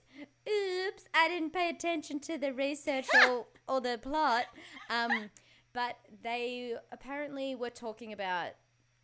oops, 0.48 1.04
I 1.14 1.28
didn't 1.28 1.52
pay 1.52 1.70
attention 1.70 2.20
to 2.20 2.38
the 2.38 2.52
research 2.52 3.06
or 3.14 3.46
or 3.68 3.80
the 3.80 3.98
plot. 4.00 4.46
Um 4.90 5.30
but 5.72 5.96
they 6.22 6.74
apparently 6.92 7.54
were 7.54 7.70
talking 7.70 8.12
about 8.12 8.52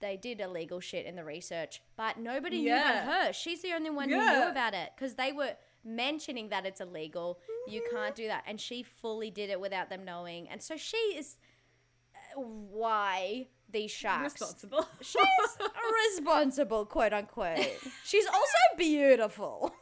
they 0.01 0.17
did 0.17 0.41
illegal 0.41 0.81
shit 0.81 1.07
in 1.07 1.17
the 1.17 1.25
research, 1.25 1.81
but 1.97 2.19
nobody 2.19 2.63
knew 2.63 2.75
about 2.75 3.05
her. 3.05 3.33
She's 3.33 3.63
the 3.63 3.73
only 3.73 3.91
one 3.91 4.09
who 4.11 4.17
knew 4.17 4.49
about 4.51 4.75
it 4.75 4.91
because 4.95 5.15
they 5.15 5.33
were 5.33 5.53
mentioning 5.85 6.51
that 6.51 6.67
it's 6.67 6.81
illegal. 6.81 7.39
You 7.69 7.83
can't 7.91 8.15
do 8.15 8.27
that, 8.29 8.45
and 8.47 8.61
she 8.61 8.83
fully 8.83 9.31
did 9.31 9.51
it 9.51 9.61
without 9.61 9.89
them 9.89 10.05
knowing. 10.05 10.49
And 10.49 10.63
so 10.63 10.77
she 10.77 10.97
is 10.97 11.37
uh, 12.15 12.41
why 12.41 13.49
these 13.71 13.91
sharks. 13.91 14.41
Responsible. 14.41 14.87
She's 15.01 15.25
responsible, 16.17 16.87
quote 16.87 17.13
unquote. 17.13 17.59
She's 18.05 18.27
also 18.27 18.79
beautiful. 18.79 19.75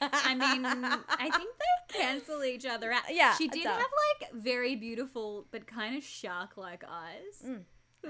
I 0.00 0.34
mean, 0.34 0.64
I 0.64 1.30
think 1.30 1.50
they 1.58 1.98
cancel 1.98 2.44
each 2.44 2.64
other 2.64 2.92
out. 2.92 3.02
Yeah, 3.10 3.34
She 3.34 3.48
did 3.48 3.66
have 3.66 3.78
like 3.78 4.32
very 4.32 4.76
beautiful 4.76 5.46
but 5.50 5.66
kind 5.66 5.96
of 5.96 6.04
shark 6.04 6.56
like 6.56 6.84
eyes. 6.88 7.42
Mm. 7.44 7.62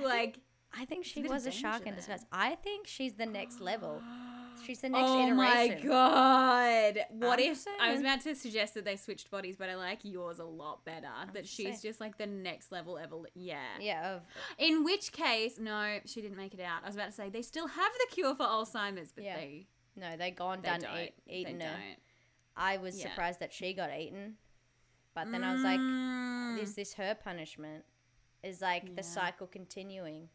Like 0.02 0.38
I 0.76 0.84
think 0.84 1.04
she 1.04 1.22
was 1.22 1.46
a 1.46 1.50
shark 1.50 1.86
in 1.86 1.94
disguise. 1.94 2.24
I 2.30 2.56
think 2.56 2.86
she's 2.86 3.14
the 3.14 3.26
next 3.26 3.60
level. 3.60 4.02
She's 4.66 4.80
the 4.80 4.88
next 4.88 5.08
oh 5.08 5.26
iteration. 5.26 5.36
my 5.36 5.80
god! 5.88 6.98
What 7.10 7.38
I'm 7.40 7.52
if 7.52 7.64
I 7.80 7.92
was 7.92 8.00
about 8.00 8.20
to 8.22 8.34
suggest 8.34 8.74
that 8.74 8.84
they 8.84 8.96
switched 8.96 9.30
bodies, 9.30 9.56
but 9.56 9.68
I 9.68 9.74
like 9.76 10.00
yours 10.02 10.38
a 10.38 10.44
lot 10.44 10.84
better. 10.84 11.08
that 11.34 11.46
she's 11.46 11.66
saying. 11.66 11.78
just 11.82 12.00
like 12.00 12.18
the 12.18 12.26
next 12.26 12.70
level 12.72 12.98
ever. 12.98 13.16
Yeah. 13.34 13.58
Yeah, 13.80 14.16
of, 14.16 14.22
In 14.58 14.84
which 14.84 15.12
case, 15.12 15.58
no, 15.58 15.98
she 16.06 16.20
didn't 16.20 16.36
make 16.36 16.54
it 16.54 16.60
out. 16.60 16.82
I 16.82 16.86
was 16.86 16.94
about 16.96 17.06
to 17.06 17.12
say 17.12 17.28
they 17.30 17.42
still 17.42 17.66
have 17.68 17.92
the 17.92 18.14
cure 18.14 18.34
for 18.34 18.44
Alzheimer's, 18.44 19.12
but 19.12 19.24
Yeah. 19.24 19.36
they 19.36 19.66
no, 19.96 20.16
they 20.16 20.30
gone 20.30 20.60
they 20.62 20.68
done 20.68 20.80
don't. 20.80 20.98
eat, 20.98 21.14
eaten 21.26 21.58
they 21.58 21.64
her. 21.64 21.70
don't. 21.72 21.98
I 22.56 22.76
was 22.78 22.98
Yeah. 22.98 23.08
surprised 23.10 23.40
that 23.40 23.52
she 23.52 23.72
got 23.72 23.90
eaten, 23.96 24.36
but 25.14 25.30
then 25.30 25.42
I 25.44 25.52
was 25.52 25.62
like, 25.62 25.80
Mm, 25.80 26.60
is 26.62 26.74
this 26.74 26.94
her 26.94 27.14
punishment? 27.14 27.84
Is 28.42 28.60
like 28.60 28.84
Yeah. 28.84 28.90
the 28.96 29.02
cycle 29.02 29.46
continuing? 29.46 30.28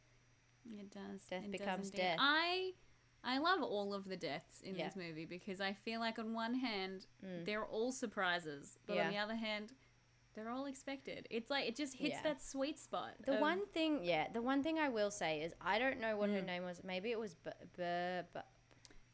it 0.77 0.89
does. 0.91 1.21
Death 1.29 1.43
it 1.45 1.51
becomes 1.51 1.87
indeed. 1.89 2.01
death. 2.01 2.17
I 2.19 2.73
I 3.23 3.37
love 3.37 3.61
all 3.63 3.93
of 3.93 4.09
the 4.09 4.17
deaths 4.17 4.61
in 4.61 4.75
Yeah. 4.75 4.85
this 4.87 4.95
movie 4.95 5.25
because 5.25 5.61
I 5.61 5.73
feel 5.73 5.99
like 5.99 6.19
on 6.19 6.33
one 6.33 6.55
hand 6.55 7.05
Mm. 7.23 7.45
they're 7.45 7.65
all 7.65 7.91
surprises, 7.91 8.77
but 8.85 8.95
Yeah. 8.97 9.05
on 9.07 9.11
the 9.11 9.17
other 9.17 9.35
hand. 9.35 9.73
They're 10.35 10.49
all 10.49 10.65
expected. 10.65 11.27
It's 11.29 11.51
like 11.51 11.67
it 11.67 11.75
just 11.75 11.95
hits 11.97 12.15
Yeah. 12.15 12.21
that 12.23 12.41
sweet 12.41 12.79
spot. 12.79 13.13
The 13.23 13.35
of- 13.35 13.39
one 13.39 13.67
thing, 13.67 14.03
yeah, 14.03 14.29
the 14.29 14.41
one 14.41 14.63
thing 14.63 14.79
I 14.79 14.89
will 14.89 15.11
say 15.11 15.41
is 15.43 15.53
I 15.61 15.77
don't 15.77 15.99
know 15.99 16.17
what 16.17 16.31
her 16.31 16.41
Mm. 16.41 16.45
name 16.47 16.63
was. 16.63 16.83
Maybe 16.83 17.11
it 17.11 17.19
was 17.19 17.35
B- 17.35 17.51
B- 17.77 18.21
B- 18.33 18.39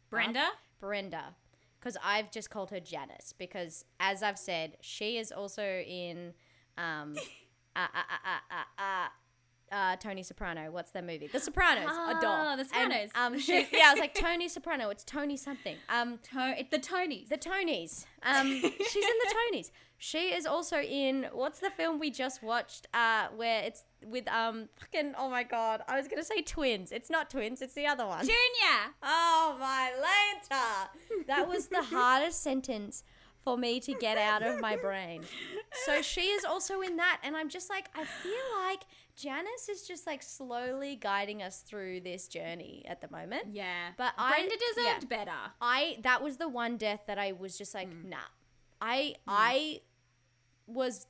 Brenda. 0.09 0.49
Brenda, 0.79 1.35
because 1.77 1.97
I've 2.01 2.31
just 2.31 2.49
called 2.49 2.69
her 2.71 2.79
Janice 2.79 3.33
because, 3.33 3.83
as 3.99 4.23
I've 4.23 4.39
said, 4.39 4.77
she 4.81 5.17
is 5.17 5.31
also 5.33 5.61
in 5.81 6.33
um, 6.77 7.15
uh, 7.75 7.87
uh, 7.93 8.03
uh, 8.25 8.39
uh, 8.49 8.63
uh, 8.81 9.09
uh, 9.71 9.95
Tony 9.97 10.23
Soprano. 10.23 10.71
What's 10.71 10.91
that 10.91 11.05
movie? 11.05 11.27
The 11.27 11.39
Sopranos. 11.39 11.89
Ah, 11.91 12.17
a 12.17 12.21
doll. 12.21 12.55
The 12.57 12.61
And, 12.75 12.91
Sopranos. 12.93 13.09
um, 13.15 13.39
she, 13.39 13.67
yeah, 13.71 13.87
I 13.87 13.91
was 13.93 13.99
like 13.99 14.13
Tony 14.27 14.47
Soprano. 14.47 14.89
It's 14.89 15.03
Tony 15.03 15.37
something. 15.37 15.75
Um, 15.89 16.19
To- 16.33 16.55
it- 16.59 16.71
the 16.71 16.79
Tonys. 16.79 17.29
the 17.29 17.37
Tonys. 17.37 18.05
Um, 18.23 18.47
she's 18.61 18.95
in 18.95 19.01
the 19.01 19.35
Tonys. 19.53 19.71
She 20.01 20.29
is 20.33 20.45
also 20.45 20.77
in 20.79 21.27
what's 21.33 21.59
the 21.59 21.69
film 21.71 21.99
we 21.99 22.09
just 22.09 22.41
watched? 22.41 22.87
Uh, 22.93 23.27
where 23.35 23.63
it's 23.63 23.83
with 24.05 24.25
um 24.29 24.69
fucking 24.79 25.13
oh 25.17 25.29
my 25.29 25.43
god, 25.43 25.81
I 25.89 25.97
was 25.97 26.07
gonna 26.07 26.23
say 26.23 26.41
twins. 26.41 26.93
It's 26.93 27.09
not 27.09 27.29
twins. 27.29 27.61
It's 27.61 27.73
the 27.73 27.85
other 27.85 28.07
one. 28.07 28.21
Junior. 28.21 28.93
Oh 29.03 29.57
my 29.59 29.91
Lanta! 30.01 31.25
That 31.27 31.49
was 31.49 31.67
the 31.67 31.81
hardest 31.95 32.41
sentence 32.41 33.03
for 33.49 33.57
me 33.57 33.79
to 33.81 33.93
get 33.93 34.17
out 34.17 34.43
of 34.43 34.59
my 34.61 34.75
brain. 34.75 35.23
So 35.85 36.01
she 36.13 36.21
is 36.21 36.45
also 36.45 36.81
in 36.81 36.97
that, 36.97 37.19
and 37.23 37.35
I'm 37.35 37.49
just 37.49 37.69
like, 37.69 37.89
I 37.95 38.03
feel 38.03 38.47
like 38.67 38.83
Janice 39.15 39.67
is 39.69 39.87
just 39.87 40.05
like 40.07 40.21
slowly 40.23 40.95
guiding 40.95 41.41
us 41.41 41.61
through 41.61 42.01
this 42.01 42.27
journey 42.27 42.85
at 42.87 43.01
the 43.01 43.09
moment. 43.11 43.43
Yeah. 43.51 43.89
But 43.97 44.13
I- 44.17 44.29
Brenda 44.31 44.55
deserved 44.75 45.05
yeah. 45.09 45.17
better. 45.17 45.39
I 45.61 45.97
that 46.03 46.23
was 46.23 46.37
the 46.37 46.47
one 46.47 46.77
death 46.77 47.01
that 47.07 47.17
I 47.17 47.31
was 47.33 47.57
just 47.57 47.73
like, 47.73 47.89
Mm. 47.89 48.09
nah. 48.09 48.17
I 48.81 49.15
I 49.27 49.81
was 50.67 51.07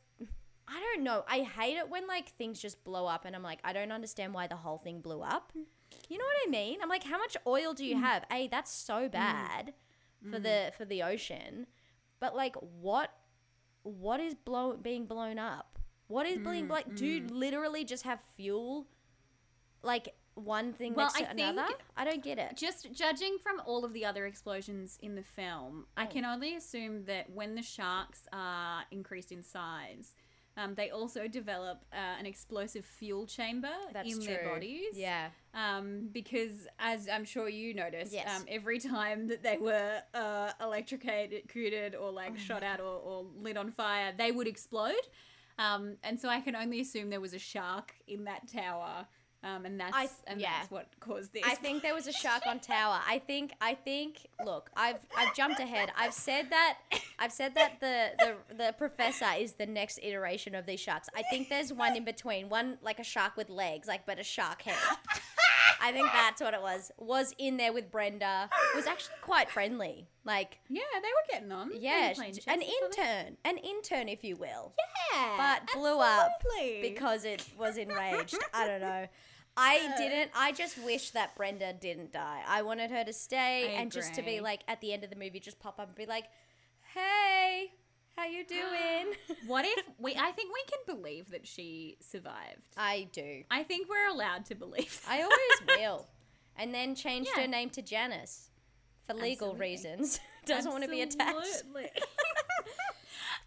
I 0.68 0.80
don't 0.80 1.04
know. 1.04 1.24
I 1.28 1.40
hate 1.40 1.78
it 1.78 1.90
when 1.90 2.08
like 2.08 2.30
things 2.38 2.60
just 2.62 2.84
blow 2.84 3.06
up 3.08 3.26
and 3.26 3.36
I'm 3.36 3.44
like, 3.44 3.60
I 3.64 3.74
don't 3.74 3.92
understand 3.92 4.34
why 4.34 4.48
the 4.48 4.56
whole 4.56 4.78
thing 4.78 5.02
blew 5.02 5.22
up. 5.22 5.52
You 6.08 6.18
know 6.18 6.24
what 6.26 6.48
I 6.48 6.50
mean? 6.52 6.78
I'm 6.82 6.90
like, 6.90 7.04
how 7.04 7.18
much 7.18 7.36
oil 7.48 7.74
do 7.74 7.84
you 7.86 7.96
Mm. 7.98 8.02
have? 8.02 8.24
A, 8.32 8.48
that's 8.48 8.72
so 8.72 9.10
bad 9.10 9.74
for 10.32 10.38
the 10.40 10.72
for 10.78 10.86
the 10.86 11.02
ocean. 11.04 11.68
But 12.20 12.36
like 12.36 12.55
what 12.55 13.11
what 13.84 14.20
is 14.20 14.36
blow 14.36 14.76
being 14.78 15.05
blown 15.05 15.39
up? 15.39 15.80
What 16.07 16.26
is 16.26 16.39
being 16.39 16.67
Mm, 16.67 16.70
like 16.72 16.95
do 16.95 17.05
you 17.05 17.28
literally 17.28 17.86
just 17.86 18.03
have 18.03 18.20
fuel 18.36 18.88
like 19.84 20.15
one 20.36 20.72
thing 20.74 20.93
Well, 20.93 21.05
next 21.07 21.17
to 21.20 21.24
I 21.30 21.34
think- 21.34 21.39
another? 21.49 21.74
I 21.97 22.05
don't 22.05 22.24
get 22.24 22.38
it. 22.39 22.55
Just 22.55 22.91
judging 22.93 23.38
from 23.39 23.61
all 23.65 23.84
of 23.84 23.93
the 23.93 24.05
other 24.05 24.26
explosions 24.26 24.97
in 25.01 25.15
the 25.15 25.24
film, 25.24 25.88
I 25.97 26.05
Mm. 26.05 26.11
can 26.11 26.26
only 26.26 26.55
assume 26.55 27.05
that 27.05 27.30
when 27.30 27.55
the 27.55 27.61
sharks 27.61 28.28
are 28.32 28.86
increased 28.91 29.32
in 29.32 29.43
size, 29.43 30.15
um, 30.60 30.76
they 30.76 30.89
also 30.89 31.28
develop 31.28 31.86
uh, 31.93 32.20
an 32.20 32.26
explosive 32.26 32.86
fuel 32.86 33.26
chamber 33.26 33.72
That's 33.93 34.10
in 34.12 34.18
true. 34.18 34.26
their 34.26 34.49
bodies. 34.49 34.93
Yeah. 34.93 35.30
Um, 35.53 36.10
because 36.12 36.68
as 36.80 37.07
I'm 37.07 37.24
sure 37.24 37.47
you 37.47 37.74
noticed, 37.74 38.12
Yes. 38.12 38.28
um, 38.36 38.45
every 38.47 38.80
time 38.80 39.28
that 39.30 39.41
they 39.41 39.57
were 39.57 40.01
uh, 40.14 40.51
electrocuted 40.62 41.95
or 41.95 42.10
Oh 42.10 42.12
like 42.12 42.38
shot 42.38 42.64
out 42.64 42.80
or, 42.80 42.99
or 42.99 43.26
lit 43.41 43.57
on 43.57 43.72
fire, 43.72 44.14
they 44.18 44.32
would 44.32 44.47
explode. 44.47 44.93
Um, 45.57 45.97
and 46.03 46.20
so 46.20 46.30
I 46.30 46.41
can 46.41 46.55
only 46.55 46.80
assume 46.82 47.10
there 47.10 47.22
was 47.22 47.34
a 47.34 47.39
shark 47.39 47.93
in 48.07 48.26
that 48.26 48.51
tower. 48.51 49.07
Um, 49.42 49.66
and 49.66 49.80
that's 49.80 49.96
I- 49.96 50.10
and 50.28 50.42
yeah. 50.42 50.52
that's 50.60 50.72
what 50.72 50.88
caused 51.00 51.34
this. 51.34 51.44
I 51.46 51.56
think 51.56 51.82
there 51.82 51.94
was 51.94 52.08
a 52.08 52.12
shark 52.12 52.46
on 52.46 52.60
tower. 52.60 53.00
I 53.08 53.20
think 53.20 53.54
I 53.62 53.74
think 53.74 54.28
look, 54.44 54.70
I've 54.76 55.00
I've 55.18 55.34
jumped 55.34 55.60
ahead. 55.62 55.92
I've 55.98 56.14
said 56.14 56.50
that 56.50 56.78
I've 57.18 57.32
said 57.32 57.56
that 57.56 57.80
the 57.80 58.12
the 58.20 58.56
the 58.56 58.74
professor 58.78 59.30
is 59.38 59.54
the 59.54 59.66
next 59.66 60.00
iteration 60.04 60.56
of 60.56 60.66
these 60.66 60.82
sharks. 60.82 61.08
I 61.16 61.22
think 61.30 61.48
there's 61.48 61.72
one 61.72 61.96
in 61.96 62.04
between, 62.04 62.50
one 62.50 62.80
like 62.82 63.00
a 63.00 63.04
shark 63.04 63.38
with 63.38 63.50
legs, 63.50 63.88
like 63.88 64.06
but 64.06 64.20
a 64.20 64.24
shark 64.24 64.64
head. 64.64 64.76
I 65.82 65.94
think 65.94 66.08
that's 66.12 66.42
what 66.42 66.54
it 66.54 66.62
was. 66.62 66.92
Was 66.98 67.34
in 67.38 67.56
there 67.56 67.72
with 67.72 67.92
Brenda. 67.92 68.50
Was 68.76 68.88
actually 68.88 69.16
quite 69.22 69.50
friendly. 69.50 70.08
Like 70.26 70.60
Yeah, 70.68 70.82
they 70.96 71.08
were 71.08 71.32
getting 71.32 71.52
on. 71.52 71.72
Yeah, 71.80 72.10
were 72.10 72.16
playing 72.16 72.34
chess 72.34 72.46
an 72.48 72.62
intern, 72.62 73.38
an 73.46 73.58
intern 73.58 74.10
if 74.10 74.24
you 74.24 74.36
will. 74.36 74.74
Yeah, 75.14 75.36
but 75.38 75.74
blew 75.74 76.00
up 76.00 76.44
because 76.82 77.24
it 77.24 77.46
was 77.58 77.78
enraged. 77.78 78.38
I 78.54 78.68
don't 78.68 78.82
know. 78.82 79.08
I 79.60 79.93
didn't. 79.97 80.32
I 80.36 80.51
just 80.51 80.78
wish 80.84 81.12
that 81.12 81.36
Brenda 81.36 81.74
didn't 81.74 82.12
die. 82.14 82.41
I 82.47 82.62
wanted 82.62 82.91
her 82.91 83.03
to 83.03 83.14
stay 83.14 83.76
I 83.78 83.82
and 83.82 83.91
just 83.91 84.14
to 84.16 84.22
be 84.22 84.39
like 84.39 84.62
at 84.68 84.80
the 84.82 84.93
end 84.93 85.03
of 85.03 85.10
the 85.10 85.16
movie, 85.16 85.39
just 85.39 85.60
pop 85.60 85.80
up 85.80 85.88
and 85.88 85.95
be 85.95 86.05
like, 86.05 86.26
"Hey, 86.93 87.72
how 88.16 88.26
you 88.26 88.45
doing?" 88.47 89.14
what 89.47 89.66
if 89.66 89.86
we? 89.99 90.16
I 90.16 90.32
think 90.32 90.53
we 90.53 90.64
can 90.72 90.95
believe 90.95 91.32
that 91.32 91.45
she 91.47 91.97
survived. 92.01 92.62
I 92.78 93.10
do. 93.12 93.43
I 93.51 93.64
think 93.64 93.89
we're 93.89 94.07
allowed 94.10 94.45
to 94.45 94.55
believe. 94.55 95.01
I 95.10 95.22
always 95.24 95.78
will. 95.80 96.07
And 96.55 96.74
then 96.74 96.95
changed 96.95 97.32
Yeah. 97.36 97.43
her 97.43 97.47
name 97.47 97.70
to 97.72 97.82
Janice 97.82 98.49
for 99.07 99.14
legal 99.14 99.49
Absolutely. 99.51 99.60
reasons. 99.70 100.20
Doesn't 100.45 100.72
want 100.72 100.84
to 100.84 100.89
be 100.89 101.01
attached. 101.01 101.64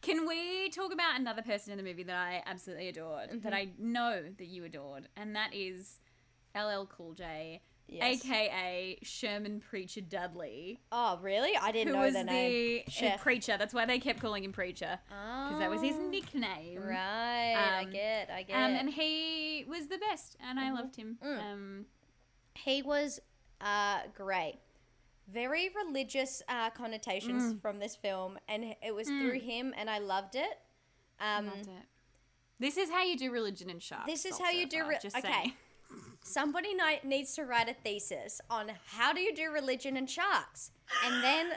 Can 0.02 0.26
we 0.26 0.68
talk 0.70 0.92
about 0.92 1.18
another 1.18 1.42
person 1.42 1.70
in 1.72 1.78
the 1.78 1.84
movie 1.84 2.02
that 2.02 2.16
I 2.16 2.42
absolutely 2.46 2.88
adored, 2.88 3.30
Mm-hmm. 3.30 3.38
that 3.40 3.54
I 3.54 3.68
know 3.78 4.22
that 4.36 4.46
you 4.46 4.64
adored, 4.64 5.08
and 5.16 5.34
that 5.36 5.54
is 5.54 6.00
LL 6.56 6.84
Cool 6.86 7.14
J, 7.14 7.60
Yes. 7.88 8.24
aka 8.24 8.98
Sherman 9.02 9.60
Preacher 9.60 10.00
Dudley, 10.00 10.80
Oh, 10.92 11.18
really? 11.20 11.56
I 11.56 11.72
didn't 11.72 11.92
know 11.92 12.00
was 12.00 12.14
the 12.14 12.24
name. 12.24 12.82
the 13.00 13.12
preacher. 13.18 13.56
That's 13.58 13.74
why 13.74 13.84
they 13.86 13.98
kept 13.98 14.20
calling 14.20 14.44
him 14.44 14.52
Preacher 14.52 14.98
because 15.08 15.58
that 15.58 15.68
was 15.70 15.82
his 15.82 15.96
nickname. 15.98 16.80
Oh, 16.82 16.86
Right. 16.88 17.54
I 17.54 17.82
Um, 17.84 17.90
get. 17.90 18.30
I 18.30 18.42
get. 18.44 18.56
Um, 18.56 18.72
and 18.72 18.88
he 18.90 19.64
was 19.68 19.88
the 19.88 19.98
best, 19.98 20.36
and 20.40 20.58
I 20.58 20.72
loved 20.72 20.96
him. 20.96 21.18
Mm. 21.24 21.38
Um, 21.52 21.86
he 22.54 22.82
was 22.82 23.20
uh, 23.60 24.00
great. 24.16 24.58
Very 25.32 25.70
religious 25.86 26.42
uh, 26.48 26.70
connotations 26.70 27.54
Mm. 27.54 27.62
from 27.62 27.78
this 27.78 27.96
film, 27.96 28.38
and 28.48 28.76
it 28.82 28.94
was 28.94 29.08
through 29.08 29.40
him, 29.40 29.72
and 29.76 29.88
I 29.88 29.98
loved 29.98 30.34
it. 30.34 30.58
Um, 31.20 31.46
loved 31.46 31.68
it. 31.68 31.86
This 32.58 32.76
is 32.76 32.90
how 32.90 33.02
you 33.02 33.16
do 33.16 33.30
religion 33.32 33.70
and 33.70 33.82
sharks. 33.82 34.06
This 34.06 34.24
is 34.24 34.38
how 34.38 34.50
you 34.50 34.66
do 34.68 34.86
re- 34.86 34.98
just 35.02 35.16
okay. 35.16 35.28
saying. 35.32 35.52
somebody 36.22 36.74
needs 37.04 37.34
to 37.34 37.44
write 37.44 37.68
a 37.68 37.74
thesis 37.74 38.40
on 38.50 38.72
how 38.86 39.12
do 39.12 39.20
you 39.20 39.34
do 39.34 39.50
religion 39.50 39.96
and 39.96 40.08
sharks, 40.08 40.70
and 41.04 41.22
then 41.22 41.52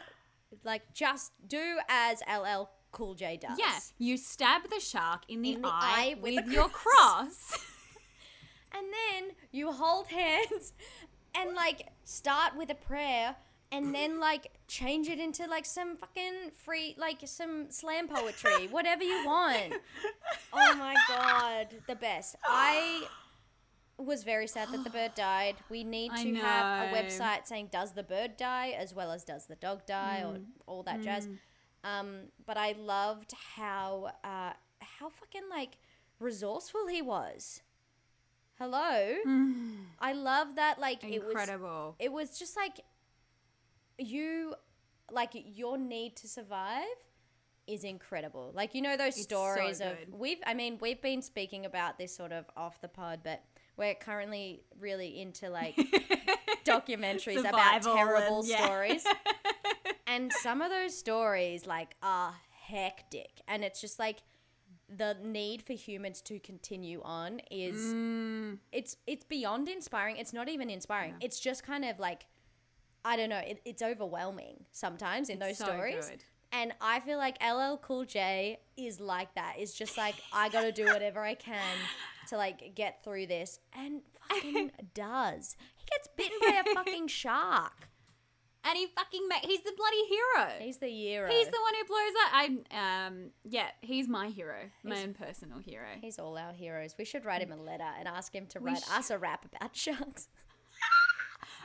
like 0.63 0.93
just 0.93 1.31
do 1.47 1.77
as 1.89 2.21
LL 2.27 2.69
Cool 2.91 3.13
J 3.13 3.37
does. 3.37 3.57
Yeah, 3.59 3.77
you 3.97 4.15
stab 4.17 4.69
the 4.69 4.79
shark 4.79 5.23
in 5.27 5.41
the, 5.41 5.53
In 5.53 5.61
the 5.63 5.67
eye, 5.67 5.71
eye 5.71 6.15
with 6.21 6.35
with, 6.35 6.47
your 6.47 6.69
cross. 6.69 7.49
cross. 7.49 7.65
and 8.73 8.85
then 8.87 9.35
you 9.51 9.71
hold 9.71 10.07
hands 10.07 10.73
and 11.35 11.53
like 11.55 11.89
start 12.05 12.55
with 12.55 12.69
a 12.69 12.75
prayer 12.75 13.35
and 13.71 13.93
then 13.93 14.19
like 14.19 14.51
change 14.67 15.07
it 15.09 15.19
into 15.19 15.45
like 15.47 15.65
some 15.65 15.95
fucking 15.97 16.51
free 16.63 16.95
like 16.97 17.19
some 17.25 17.69
slam 17.69 18.07
poetry 18.07 18.67
whatever 18.67 19.03
you 19.03 19.25
want. 19.25 19.73
Oh 20.53 20.75
my 20.77 20.95
god 21.07 21.67
the 21.87 21.95
best. 21.95 22.35
I 22.45 23.03
was 23.97 24.23
very 24.23 24.47
sad 24.47 24.69
that 24.71 24.83
the 24.83 24.89
bird 24.89 25.11
died. 25.15 25.55
We 25.69 25.83
need 25.83 26.11
to 26.17 26.33
have 26.35 26.91
a 26.91 26.95
website 26.95 27.45
saying 27.47 27.69
does 27.71 27.93
the 27.93 28.03
bird 28.03 28.37
die? 28.37 28.75
as 28.77 28.93
well 28.93 29.11
as 29.11 29.23
does 29.23 29.45
the 29.45 29.55
dog 29.55 29.85
die? 29.85 30.23
or 30.25 30.37
all 30.65 30.83
that 30.83 31.01
jazz. 31.01 31.27
Um 31.83 32.31
but 32.45 32.57
i 32.57 32.73
loved 32.79 33.33
how 33.55 34.11
uh 34.23 34.53
how 34.81 35.09
fucking 35.09 35.49
like 35.49 35.77
resourceful 36.19 36.87
he 36.87 37.01
was. 37.01 37.61
Hello? 38.57 39.15
I 39.99 40.13
love 40.13 40.55
that 40.55 40.79
like 40.79 41.03
it 41.03 41.19
was 41.21 41.31
Incredible. 41.31 41.95
it 41.99 42.11
was 42.11 42.39
just 42.39 42.55
like 42.55 42.79
you 43.97 44.55
like 45.11 45.31
your 45.33 45.77
need 45.77 46.15
to 46.17 46.27
survive 46.27 46.83
is 47.67 47.83
incredible. 47.83 48.51
Like 48.53 48.75
you 48.75 48.81
know 48.81 48.97
those 48.97 49.15
It's 49.15 49.23
stories 49.23 49.79
so 49.79 49.91
of 49.91 49.97
we've 50.11 50.39
I 50.45 50.53
mean 50.53 50.77
we've 50.81 51.01
been 51.01 51.21
speaking 51.21 51.65
about 51.65 51.97
this 51.97 52.15
sort 52.15 52.31
of 52.31 52.45
off 52.55 52.79
the 52.81 52.87
pod 52.87 53.21
but 53.23 53.43
we're 53.77 53.95
currently 53.95 54.61
really 54.79 55.19
into 55.19 55.49
like 55.49 55.75
documentaries 56.65 57.39
about 57.39 57.81
terrible 57.81 58.39
and- 58.39 58.47
yeah. 58.47 58.65
stories. 58.65 59.03
and 60.07 60.31
some 60.31 60.61
of 60.61 60.69
those 60.69 60.97
stories 60.97 61.65
like 61.65 61.95
are 62.03 62.33
hectic 62.67 63.41
and 63.47 63.63
it's 63.63 63.81
just 63.81 63.99
like 63.99 64.19
the 64.87 65.17
need 65.23 65.63
for 65.63 65.73
humans 65.73 66.21
to 66.21 66.39
continue 66.39 67.01
on 67.03 67.39
is 67.49 67.75
Mm, 67.93 68.59
it's 68.71 68.97
it's 69.07 69.25
beyond 69.25 69.67
inspiring. 69.67 70.17
It's 70.17 70.31
not 70.33 70.47
even 70.47 70.69
inspiring. 70.69 71.15
It's 71.21 71.39
just 71.39 71.63
kind 71.63 71.83
of 71.83 71.97
like 71.99 72.27
I 73.05 73.15
don't 73.15 73.29
know. 73.29 73.37
It, 73.37 73.61
it's 73.63 73.81
overwhelming 73.81 74.65
sometimes 74.71 75.29
in 75.29 75.39
those 75.39 75.57
so 75.59 75.65
stories. 75.65 76.09
good. 76.09 76.23
And 76.51 76.73
I 76.81 76.99
feel 77.01 77.17
like 77.17 77.37
LL 77.43 77.75
Cool 77.77 78.03
J 78.05 78.59
is 78.77 78.99
like 78.99 79.33
that. 79.35 79.55
It's 79.57 79.73
just 79.73 79.97
like 79.97 80.15
I 80.33 80.49
got 80.49 80.61
to 80.63 80.71
do 80.71 80.85
whatever 80.85 81.21
I 81.21 81.35
can 81.35 81.61
to 82.29 82.37
like 82.37 82.73
get 82.75 83.03
through 83.03 83.27
this, 83.27 83.59
and 83.77 84.01
fucking 84.29 84.71
does. 84.93 85.55
He 85.75 85.85
gets 85.91 86.07
bitten 86.17 86.37
by 86.41 86.61
a 86.65 86.73
fucking 86.73 87.07
shark. 87.07 87.89
and 88.63 88.75
he 88.77 88.87
fucking 88.87 89.27
ma- 89.27 89.35
he's 89.43 89.61
the 89.61 89.73
bloody 89.77 90.05
hero. 90.09 90.49
He's 90.59 90.77
the 90.77 90.87
hero. 90.87 91.29
He's 91.29 91.47
the 91.47 91.59
one 91.61 91.73
who 91.75 91.85
blows 91.85 92.13
up. 92.23 92.31
I 92.71 93.07
um 93.07 93.29
yeah, 93.43 93.67
he's 93.81 94.07
my 94.07 94.29
hero, 94.29 94.69
my 94.83 95.03
own 95.03 95.13
personal 95.13 95.59
hero. 95.59 95.87
He's 96.01 96.17
all 96.17 96.37
our 96.37 96.53
heroes. 96.53 96.95
We 96.97 97.05
should 97.05 97.25
write 97.25 97.41
him 97.41 97.51
a 97.51 97.61
letter 97.61 97.89
and 97.99 98.07
ask 98.07 98.33
him 98.33 98.47
to 98.47 98.59
We 98.59 98.71
write 98.71 98.83
sh- 98.83 98.91
us 98.97 99.09
a 99.11 99.17
rap 99.19 99.45
about 99.53 99.75
sharks. 99.75 100.29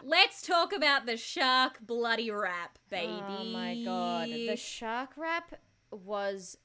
Let's 0.02 0.42
talk 0.42 0.72
about 0.72 1.06
the 1.06 1.16
shark 1.16 1.78
bloody 1.86 2.30
rap, 2.30 2.78
baby. 2.88 3.12
Oh 3.28 3.44
my 3.44 3.82
god, 3.84 4.28
the 4.28 4.56
shark 4.56 5.10
rap 5.16 5.54
was 5.90 6.56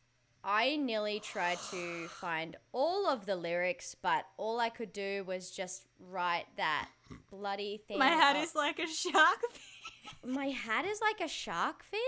I 0.43 0.75
nearly 0.77 1.19
tried 1.19 1.57
to 1.71 2.07
find 2.09 2.55
all 2.71 3.07
of 3.07 3.25
the 3.25 3.35
lyrics, 3.35 3.95
but 4.01 4.25
all 4.37 4.59
I 4.59 4.69
could 4.69 4.93
do 4.93 5.23
was 5.25 5.51
just 5.51 5.85
write 5.99 6.45
that 6.57 6.89
bloody 7.29 7.81
thing. 7.87 7.99
My 7.99 8.07
hat 8.09 8.35
of- 8.35 8.43
is 8.43 8.55
like 8.55 8.79
a 8.79 8.87
shark 8.87 9.39
fin. 9.51 10.31
My 10.33 10.47
hat 10.47 10.85
is 10.85 10.99
like 11.01 11.19
a 11.19 11.27
shark 11.31 11.83
fin? 11.83 11.99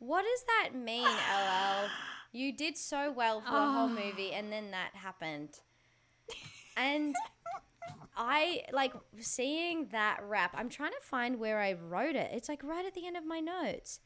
What 0.00 0.22
does 0.22 0.44
that 0.46 0.74
mean, 0.78 1.04
LL? 1.06 1.88
You 2.32 2.52
did 2.52 2.76
so 2.76 3.10
well 3.12 3.40
for 3.40 3.56
a 3.56 3.72
whole 3.72 3.84
Oh. 3.86 3.88
movie 3.88 4.32
and 4.32 4.52
then 4.52 4.72
that 4.72 4.90
happened. 4.94 5.50
And 6.76 7.14
I 8.16 8.62
like 8.72 8.92
seeing 9.18 9.88
that 9.92 10.20
rap. 10.26 10.54
I'm 10.56 10.68
trying 10.68 10.92
to 10.92 11.00
find 11.02 11.38
where 11.38 11.60
I 11.60 11.72
wrote 11.74 12.16
it. 12.16 12.30
It's 12.32 12.48
like 12.48 12.62
right 12.62 12.84
at 12.86 12.94
the 12.94 13.06
end 13.06 13.16
of 13.16 13.24
my 13.26 13.40
notes. 13.40 14.00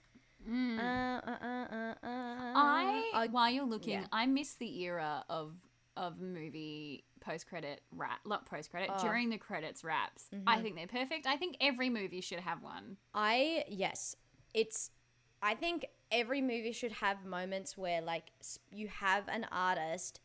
Uh, 0.48 0.50
uh, 0.52 1.20
uh, 1.26 1.46
uh, 1.46 1.94
uh, 2.02 2.09
Mm. 2.09 2.52
I, 2.54 3.11
uh, 3.14 3.26
while 3.30 3.50
you're 3.50 3.64
looking, 3.64 4.00
yeah. 4.00 4.06
I 4.12 4.26
miss 4.26 4.54
the 4.54 4.82
era 4.82 5.24
of 5.28 5.54
of 5.96 6.20
movie 6.20 7.04
post 7.20 7.48
credit 7.48 7.80
rap, 7.90 8.20
not 8.24 8.46
post 8.46 8.70
credit 8.70 8.88
Oh. 8.94 9.02
during 9.02 9.30
the 9.30 9.36
credits 9.38 9.82
raps. 9.82 10.28
I 10.46 10.62
think 10.62 10.76
they're 10.76 10.86
perfect. 10.86 11.26
I 11.26 11.36
think 11.36 11.56
every 11.61 11.90
movie 11.90 12.20
should 12.20 12.38
have 12.40 12.62
one. 12.62 12.96
I 13.14 13.64
yes, 13.68 14.14
it's. 14.54 14.90
I 15.42 15.54
think 15.54 15.86
every 16.11 16.40
movie 16.40 16.72
should 16.72 16.92
have 16.92 17.24
moments 17.24 17.76
where 17.76 18.00
like 18.00 18.30
you 18.70 18.88
have 18.88 19.28
an 19.28 19.44
artist 19.52 20.20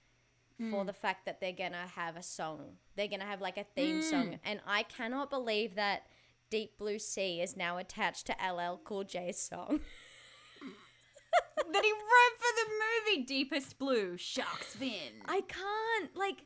for 0.69 0.83
mm. 0.83 0.85
the 0.87 0.93
fact 0.93 1.25
that 1.25 1.39
they're 1.39 1.51
gonna 1.51 1.87
have 1.95 2.15
a 2.15 2.23
song. 2.23 2.77
They're 2.95 3.07
gonna 3.07 3.25
have 3.25 3.41
like 3.41 3.57
a 3.57 3.65
theme 3.75 4.01
song, 4.01 4.31
mm. 4.31 4.39
and 4.43 4.59
I 4.65 4.83
cannot 4.83 5.29
believe 5.29 5.75
that 5.75 6.03
Deep 6.49 6.77
Blue 6.77 6.99
Sea 6.99 7.41
is 7.41 7.57
now 7.57 7.77
attached 7.77 8.27
to 8.27 8.33
LL 8.33 8.79
Cool 8.83 9.03
J's 9.03 9.39
song. 9.39 9.79
that 11.71 11.83
he 11.83 11.91
wrote 11.91 12.37
for 12.37 12.53
the 12.55 13.15
movie 13.15 13.25
Deepest 13.25 13.77
Blue, 13.77 14.17
Shark's 14.17 14.75
Fin. 14.75 15.23
I 15.25 15.41
can't 15.41 16.15
like. 16.15 16.45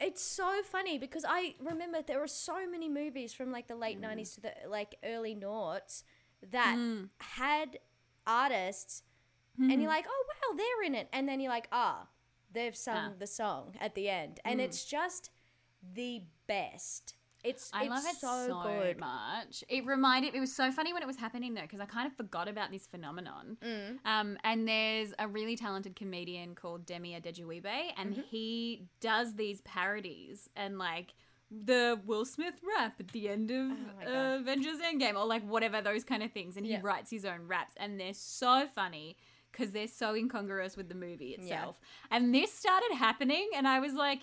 It's 0.00 0.22
so 0.22 0.62
funny 0.64 0.98
because 0.98 1.24
I 1.28 1.54
remember 1.60 1.98
there 2.06 2.20
were 2.20 2.26
so 2.26 2.66
many 2.66 2.88
movies 2.88 3.34
from 3.34 3.52
like 3.52 3.68
the 3.68 3.76
late 3.76 4.00
mm. 4.00 4.06
'90s 4.06 4.34
to 4.34 4.40
the 4.42 4.52
like 4.68 4.96
early 5.04 5.34
noughts 5.34 6.04
that 6.50 6.78
had 7.18 7.78
artists, 8.26 9.02
and 9.58 9.70
you're 9.70 9.80
mm-hmm. 9.80 9.88
like, 9.88 10.06
oh 10.08 10.24
wow, 10.28 10.56
they're 10.56 10.86
in 10.86 10.94
it, 10.94 11.08
and 11.12 11.28
then 11.28 11.40
you're 11.40 11.52
like, 11.52 11.68
ah, 11.72 12.06
they've 12.52 12.76
sung 12.76 13.12
Ah. 13.12 13.18
the 13.18 13.26
song 13.26 13.74
at 13.80 13.94
the 13.94 14.08
end, 14.08 14.40
and 14.44 14.60
it's 14.60 14.84
just 14.84 15.30
the 15.94 16.22
best. 16.46 17.14
It's 17.42 17.70
I 17.72 17.84
it's 17.84 17.90
love 17.90 18.04
it 18.04 18.16
so, 18.16 18.46
so, 18.48 18.62
good. 18.64 18.98
much. 19.00 19.64
It 19.68 19.86
reminded. 19.86 20.32
Me, 20.32 20.38
it 20.38 20.40
was 20.42 20.54
so 20.54 20.70
funny 20.70 20.92
when 20.92 21.02
it 21.02 21.06
was 21.06 21.16
happening 21.16 21.54
though, 21.54 21.62
because 21.62 21.80
I 21.80 21.86
kind 21.86 22.06
of 22.06 22.12
forgot 22.14 22.48
about 22.48 22.70
this 22.70 22.86
phenomenon. 22.86 23.56
Mm. 23.64 23.98
Um, 24.04 24.36
and 24.44 24.68
there's 24.68 25.14
a 25.18 25.26
really 25.26 25.56
talented 25.56 25.96
comedian 25.96 26.54
called 26.54 26.84
Demi 26.84 27.18
Adejuyigbe, 27.18 27.92
and 27.96 28.12
Mm-hmm. 28.12 28.20
he 28.30 28.82
does 29.00 29.36
these 29.36 29.62
parodies 29.62 30.50
and 30.54 30.78
like 30.78 31.14
the 31.50 31.98
Will 32.04 32.26
Smith 32.26 32.60
rap 32.76 32.96
at 33.00 33.08
the 33.08 33.28
end 33.30 33.50
of 33.50 33.70
Oh 34.06 34.34
uh, 34.34 34.36
Avengers 34.36 34.78
Endgame, 34.78 35.14
or 35.16 35.24
like 35.24 35.42
whatever 35.48 35.80
those 35.80 36.04
kind 36.04 36.22
of 36.22 36.30
things. 36.32 36.56
And 36.58 36.66
he 36.66 36.72
Yeah. 36.72 36.80
writes 36.82 37.10
his 37.10 37.24
own 37.24 37.46
raps, 37.48 37.72
and 37.78 37.98
they're 37.98 38.12
so 38.12 38.66
funny. 38.74 39.16
Because 39.52 39.72
they're 39.72 39.88
so 39.88 40.14
incongruous 40.14 40.76
with 40.76 40.88
the 40.88 40.94
movie 40.94 41.36
Yeah. 41.38 41.42
itself, 41.44 41.80
and 42.10 42.34
this 42.34 42.52
started 42.52 42.92
happening, 42.94 43.48
and 43.54 43.66
I 43.68 43.80
was 43.80 43.94
like, 43.94 44.20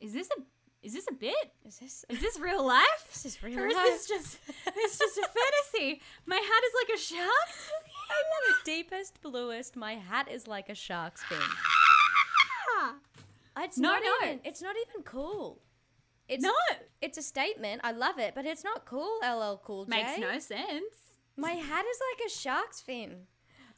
"Is 0.00 0.12
this 0.12 0.28
a 0.30 0.42
is 0.82 0.92
this 0.94 1.06
a 1.08 1.12
bit? 1.14 1.52
Is 1.64 1.78
this 1.78 2.04
Is 2.08 2.20
this 2.20 2.38
real 2.40 2.64
life? 2.66 3.06
this 3.12 3.24
is 3.24 3.40
real 3.42 3.58
Or 3.60 3.66
is 3.68 3.74
life? 3.76 3.86
this 3.86 4.08
just 4.08 4.38
it's 4.66 4.98
just 4.98 5.16
a 5.18 5.28
fantasy? 5.28 6.02
My 6.26 6.36
hat 6.36 6.62
is 6.66 6.72
like 6.80 6.96
a 6.96 7.00
shark's 7.00 7.70
I 8.10 8.14
love 8.14 8.56
it. 8.58 8.64
Deepest, 8.64 9.22
bluest. 9.22 9.76
My 9.76 9.94
hat 9.94 10.28
is 10.30 10.46
like 10.48 10.68
a 10.68 10.74
shark's 10.74 11.22
fin. 11.24 11.38
Ah! 12.78 12.94
It's 13.58 13.78
No 13.78 13.92
not 13.92 14.02
even. 14.22 14.40
It's 14.44 14.60
not 14.62 14.74
even 14.88 15.02
cool. 15.04 15.60
It's 16.28 16.42
No, 16.42 16.52
It's 17.00 17.18
a 17.18 17.22
statement. 17.22 17.80
I 17.84 17.92
love 17.92 18.18
it, 18.18 18.34
but 18.34 18.44
it's 18.46 18.64
not 18.64 18.84
cool. 18.84 19.18
LL 19.22 19.58
Cool 19.64 19.84
J. 19.86 19.90
makes 19.90 20.18
no 20.18 20.38
sense. 20.38 20.96
My 21.36 21.52
hat 21.52 21.84
is 21.84 21.98
like 22.10 22.26
a 22.26 22.30
shark's 22.30 22.80
fin. 22.80 23.26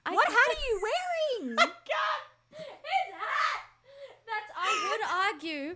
I 0.07 0.13
What 0.15 0.27
hat 0.29 0.37
are 0.37 0.61
you 0.69 0.81
wearing? 0.83 1.55
My 1.57 1.65
god, 1.65 2.21
his 2.51 3.15
hat. 3.15 3.61
That's 4.27 4.51
I 4.57 4.89
would 4.91 5.43
argue 5.51 5.71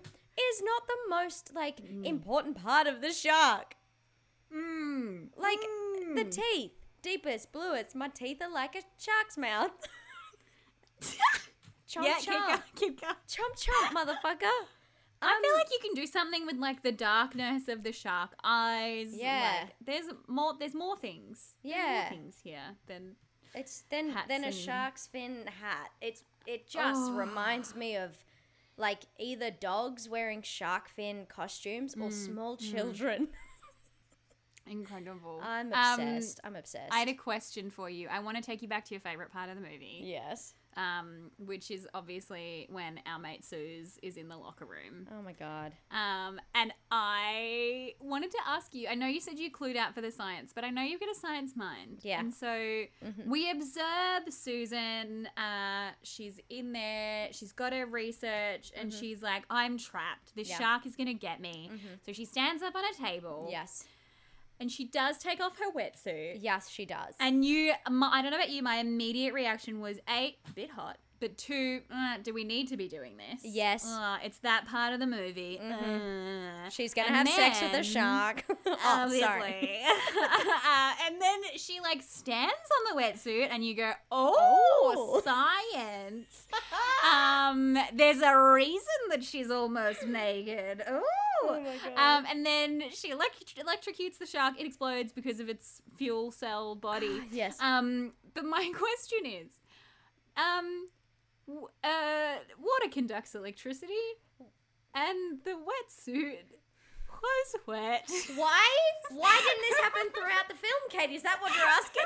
is 0.51 0.63
not 0.63 0.87
the 0.87 0.97
most 1.11 1.53
like 1.55 1.81
important 2.05 2.63
part 2.63 2.87
of 2.87 3.01
the 3.01 3.13
shark. 3.13 3.75
mm. 4.55 5.29
Like 5.37 5.61
the 6.15 6.25
Mm. 6.25 6.31
teeth, 6.31 6.73
deepest, 7.03 7.53
bluest. 7.53 7.95
My 7.95 8.09
teeth 8.09 8.41
are 8.43 8.51
like 8.53 8.75
a 8.75 8.83
shark's 8.99 9.37
mouth. 9.37 9.71
chomp 11.89 12.05
yeah, 12.05 12.15
keep 12.19 12.29
chomp, 12.35 12.47
going, 12.49 12.61
keep 12.77 13.01
going. 13.01 13.15
chomp 13.29 13.55
chomp, 13.57 13.91
motherfucker. 13.97 14.59
I 15.21 15.41
feel 15.43 15.53
Um, 15.53 15.59
like 15.59 15.71
you 15.73 15.79
can 15.83 15.95
do 15.95 16.07
something 16.07 16.47
with 16.47 16.57
like 16.57 16.83
the 16.83 16.93
darkness 16.93 17.67
of 17.69 17.83
the 17.83 17.93
shark 17.93 18.35
eyes. 18.45 19.09
Yeah. 19.13 19.65
like, 19.65 19.75
there's 19.85 20.07
more. 20.29 20.55
There's 20.59 20.75
more 20.75 20.97
things. 20.97 21.55
There's 21.65 21.75
more 21.75 21.85
Yeah. 21.85 22.09
things 22.09 22.39
here 22.45 22.77
than 22.87 23.17
It's 23.55 23.83
then 23.91 24.15
then 24.29 24.45
a 24.45 24.49
and- 24.49 24.55
shark's 24.55 25.07
fin 25.07 25.47
hat. 25.61 25.91
It's 26.01 26.23
it 26.47 26.69
just 26.69 27.11
Oh. 27.11 27.15
reminds 27.15 27.75
me 27.75 27.97
of 27.97 28.17
like 28.77 29.01
either 29.19 29.51
dogs 29.51 30.09
wearing 30.09 30.41
shark 30.43 30.89
fin 30.89 31.27
costumes 31.27 31.95
Mm, 31.95 32.03
or 32.03 32.11
small 32.11 32.57
children. 32.57 33.29
incredible. 34.67 35.41
I'm 35.43 35.73
Um, 35.73 36.01
obsessed. 36.01 36.41
I'm 36.45 36.55
obsessed. 36.57 36.93
I 36.93 36.99
had 36.99 37.09
a 37.09 37.15
question 37.15 37.71
for 37.71 37.89
you. 37.89 38.09
I 38.09 38.19
want 38.21 38.37
to 38.37 38.43
take 38.43 38.61
you 38.63 38.69
back 38.69 38.85
to 38.87 38.95
your 38.95 39.01
favorite 39.01 39.33
part 39.33 39.49
of 39.51 39.57
the 39.57 39.63
movie. 39.63 40.01
yes. 40.05 40.55
Um, 40.79 41.31
which 41.39 41.71
is 41.71 41.87
obviously 41.93 42.67
when 42.71 43.01
our 43.05 43.19
mate 43.19 43.45
Suze 43.45 43.99
is 44.03 44.17
in 44.17 44.29
the 44.29 44.37
locker 44.37 44.65
room. 44.65 45.07
Oh 45.13 45.21
my 45.23 45.33
god. 45.33 45.73
Um, 45.91 46.41
and 46.55 46.73
I 46.91 47.95
wanted 48.01 48.31
to 48.31 48.39
ask 48.47 48.75
you 48.75 48.89
I 48.89 48.95
know 48.95 49.07
you 49.07 49.21
said 49.21 49.39
you 49.39 49.51
clued 49.51 49.77
out 49.77 49.95
for 49.95 50.01
the 50.01 50.11
science, 50.11 50.53
but 50.55 50.65
I 50.65 50.71
know 50.71 50.83
you've 50.83 51.01
got 51.01 51.11
a 51.11 51.15
science 51.19 51.55
mind. 51.57 51.99
Yeah. 52.03 52.21
And 52.21 52.33
so 52.33 52.85
we 53.27 53.51
observe 53.51 54.31
Susan. 54.31 55.29
Uh, 55.37 55.91
she's 56.03 56.41
in 56.49 56.73
there, 56.73 57.29
she's 57.33 57.53
got 57.53 57.73
her 57.73 57.85
research, 57.87 58.73
and 58.77 58.93
she's 58.93 59.23
like, 59.23 59.45
I'm 59.51 59.77
trapped. 59.79 60.35
This 60.35 60.49
Yeah. 60.49 60.59
shark 60.59 60.87
is 60.87 60.97
going 60.97 61.09
to 61.09 61.15
get 61.15 61.41
me. 61.41 61.71
So 62.07 62.13
she 62.13 62.25
stands 62.25 62.63
up 62.63 62.75
on 62.75 62.85
a 62.85 62.95
table. 62.95 63.49
Yes. 63.51 63.85
And 64.61 64.71
she 64.71 64.87
does 64.87 65.19
take 65.19 65.41
off 65.41 65.57
her 65.59 65.71
wetsuit. 65.73 66.39
Yes, 66.41 66.69
she 66.69 66.85
does. 66.85 67.15
And 67.21 67.45
you, 67.45 67.73
my, 67.89 68.11
I 68.13 68.23
don't 68.23 68.33
know 68.33 68.39
about 68.39 68.51
you, 68.51 68.63
my 68.63 68.77
immediate 68.77 69.33
reaction 69.33 69.81
was 69.81 69.99
A, 70.09 70.37
a 70.49 70.53
bit 70.55 70.71
hot, 70.71 70.99
but 71.21 71.37
two, 71.37 71.81
uh, 71.93 72.17
do 72.23 72.33
we 72.33 72.45
need 72.45 72.69
to 72.69 72.77
be 72.77 72.89
doing 72.89 73.17
this? 73.17 73.41
Yes. 73.45 73.87
Uh, 73.87 74.19
it's 74.25 74.39
that 74.39 74.67
part 74.67 74.93
of 74.93 75.01
the 75.01 75.07
movie. 75.07 75.59
Uh, 75.61 76.69
She's 76.71 76.95
gonna 76.95 77.09
have 77.09 77.29
sex 77.29 77.61
with 77.61 77.73
a 77.75 77.83
shark. 77.83 78.45
oh, 78.67 78.77
Obviously. 78.85 79.21
sorry. 79.21 79.81
uh, 80.23 80.93
and 81.07 81.21
then 81.21 81.41
she 81.57 81.81
like 81.81 82.03
stands 82.03 82.53
on 82.53 82.97
the 82.97 83.03
wetsuit, 83.03 83.49
and 83.51 83.65
you 83.65 83.75
go, 83.75 83.93
"Oh, 84.11 84.95
Oh. 84.97 85.21
science!" 85.25 86.47
um, 87.11 87.77
there's 87.93 88.23
a 88.23 88.37
reason 88.53 88.83
that 89.11 89.25
she's 89.25 89.51
almost 89.51 90.07
naked. 90.07 90.83
Ooh. 90.91 91.03
Oh 91.45 91.61
my 91.61 91.77
God. 91.95 91.99
Um, 92.19 92.27
and 92.31 92.45
then 92.45 92.83
she 92.91 93.11
elect- 93.11 93.55
electrocutes 93.57 94.19
the 94.19 94.27
shark. 94.27 94.55
It 94.61 94.67
explodes 94.67 95.13
because 95.13 95.41
of 95.41 95.49
its 95.49 95.81
fuel 95.97 96.31
cell 96.31 96.75
body. 96.75 97.23
yes. 97.31 97.59
Um, 97.61 98.13
but 98.35 98.45
my 98.45 98.71
question 98.77 99.21
is, 99.25 99.49
um, 100.37 100.89
uh, 101.49 102.37
water 102.59 102.91
conducts 102.93 103.35
electricity, 103.35 103.95
and 104.95 105.41
the 105.45 105.53
wetsuit 105.53 106.45
was 107.11 107.61
wet. 107.67 108.11
Why? 108.37 108.69
Why 109.11 109.41
didn't 109.45 109.63
this 109.71 109.79
happen 109.81 110.13
throughout 110.13 110.49
the 110.49 110.55
film, 110.55 110.83
Katie? 110.91 111.15
Is 111.15 111.23
that 111.23 111.39
what 111.41 111.55
you're 111.55 111.65
asking? 111.65 112.05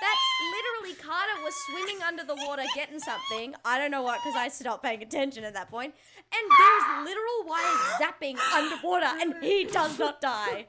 That 0.00 0.16
literally 0.54 0.94
Carter 1.02 1.42
was 1.42 1.54
swimming 1.66 2.02
under 2.02 2.24
the 2.24 2.36
water 2.46 2.62
getting 2.74 2.98
something. 2.98 3.54
I 3.64 3.78
don't 3.78 3.90
know 3.90 4.02
what 4.02 4.20
because 4.22 4.36
I 4.36 4.48
stopped 4.48 4.82
paying 4.82 5.02
attention 5.02 5.44
at 5.44 5.54
that 5.54 5.70
point. 5.70 5.94
And 6.32 6.50
there's 6.50 7.06
literal 7.06 7.44
wire 7.46 7.76
zapping 8.00 8.38
underwater, 8.54 9.06
and 9.20 9.34
he 9.42 9.64
does 9.64 9.98
not 9.98 10.20
die. 10.20 10.66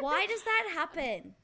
Why 0.00 0.26
does 0.26 0.42
that 0.42 0.70
happen? 0.74 1.34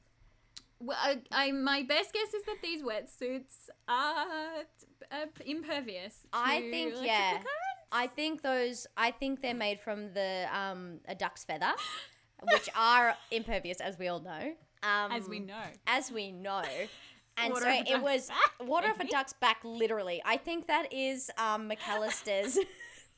Well, 0.79 0.97
I, 0.99 1.21
I, 1.31 1.51
my 1.51 1.83
best 1.83 2.13
guess 2.13 2.33
is 2.33 2.43
that 2.43 2.57
these 2.61 2.83
wetsuits 2.83 3.69
are, 3.87 4.65
uh 5.11 5.25
impervious. 5.45 6.25
I 6.33 6.61
think 6.69 6.95
yeah. 7.01 7.31
currents. 7.31 7.47
I 7.91 8.07
think 8.07 8.41
those. 8.41 8.87
I 8.97 9.11
think 9.11 9.41
they're 9.41 9.53
made 9.53 9.79
from 9.79 10.13
the 10.13 10.45
um 10.53 10.99
a 11.07 11.15
duck's 11.15 11.43
feather, 11.43 11.71
which 12.51 12.69
are 12.75 13.15
impervious, 13.31 13.79
as 13.79 13.97
we 13.97 14.07
all 14.07 14.19
know. 14.19 14.53
Um, 14.83 15.11
as 15.11 15.27
we 15.27 15.39
know. 15.39 15.63
as 15.87 16.11
we 16.11 16.31
know. 16.31 16.63
And 17.39 17.53
Water 17.53 17.65
so 17.65 17.93
it 17.95 18.01
was 18.01 18.29
back, 18.29 18.67
water 18.67 18.87
off 18.87 18.99
a 18.99 19.05
duck's 19.07 19.33
back, 19.33 19.57
literally. 19.63 20.23
I 20.25 20.37
think 20.37 20.65
that 20.69 20.91
is 20.91 21.29
um, 21.37 21.69
McAlester's 21.69 22.57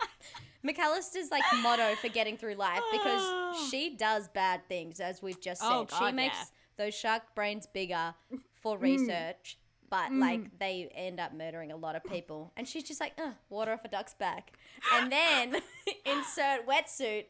McAlester's 0.65 1.31
like 1.31 1.43
motto 1.61 1.95
for 2.01 2.09
getting 2.09 2.35
through 2.35 2.55
life 2.55 2.81
because 2.91 3.21
Oh. 3.23 3.67
she 3.71 3.95
does 3.95 4.27
bad 4.27 4.67
things, 4.67 4.99
as 4.99 5.21
we've 5.21 5.39
just 5.39 5.61
said. 5.61 5.69
Oh, 5.71 5.87
she 5.97 6.11
makes 6.11 6.35
yeah. 6.37 6.45
those 6.85 6.95
shark 6.95 7.33
brains 7.33 7.65
bigger 7.73 8.13
for 8.61 8.77
research. 8.77 9.57
But 9.89 10.11
like 10.13 10.59
they 10.59 10.89
end 10.95 11.19
up 11.19 11.33
murdering 11.33 11.71
a 11.71 11.77
lot 11.77 11.95
of 11.95 12.03
people. 12.03 12.51
And 12.57 12.67
she's 12.67 12.83
just 12.83 12.99
like, 12.99 13.13
Ugh, 13.17 13.33
water 13.49 13.71
off 13.73 13.83
a 13.85 13.87
duck's 13.87 14.13
back. 14.13 14.53
And 14.93 15.11
then 15.11 15.55
insert 16.05 16.67
wetsuit, 16.67 17.25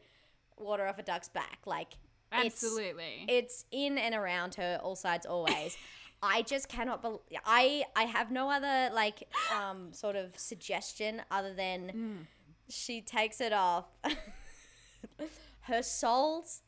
water 0.57 0.86
off 0.88 0.97
a 0.99 1.03
duck's 1.03 1.30
back. 1.30 1.60
Like, 1.66 1.93
Absolutely. 2.32 3.26
it's 3.28 3.66
in 3.72 3.97
and 3.97 4.14
around 4.14 4.55
her 4.55 4.80
all 4.84 4.95
sides 4.95 5.26
always 5.26 5.76
i 6.22 6.41
just 6.43 6.68
cannot 6.70 7.01
believe 7.01 7.20
i 7.45 7.84
i 7.95 8.03
have 8.03 8.30
no 8.30 8.51
other 8.51 8.93
like 8.93 9.24
um 9.57 9.91
sort 9.93 10.16
of 10.16 10.38
suggestion 10.38 11.22
other 11.32 11.53
than 11.53 12.28
she 12.70 13.01
takes 13.01 13.41
it 13.41 13.51
off 13.53 13.86
her 15.62 15.82
soles 15.82 16.62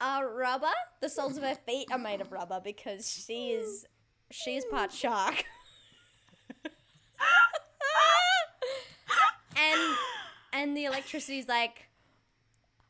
are 0.00 0.28
rubber 0.32 0.66
the 1.00 1.08
soles 1.08 1.36
of 1.36 1.42
her 1.42 1.54
feet 1.66 1.88
are 1.90 1.98
made 1.98 2.20
of 2.20 2.30
rubber 2.30 2.60
because 2.62 3.10
she 3.10 3.50
is 3.50 3.86
she 4.32 4.56
is 4.56 4.64
part 4.70 4.92
shark 5.02 5.44
and 9.56 9.96
and 10.52 10.76
the 10.76 10.84
electricity's 10.84 11.48
like 11.48 11.88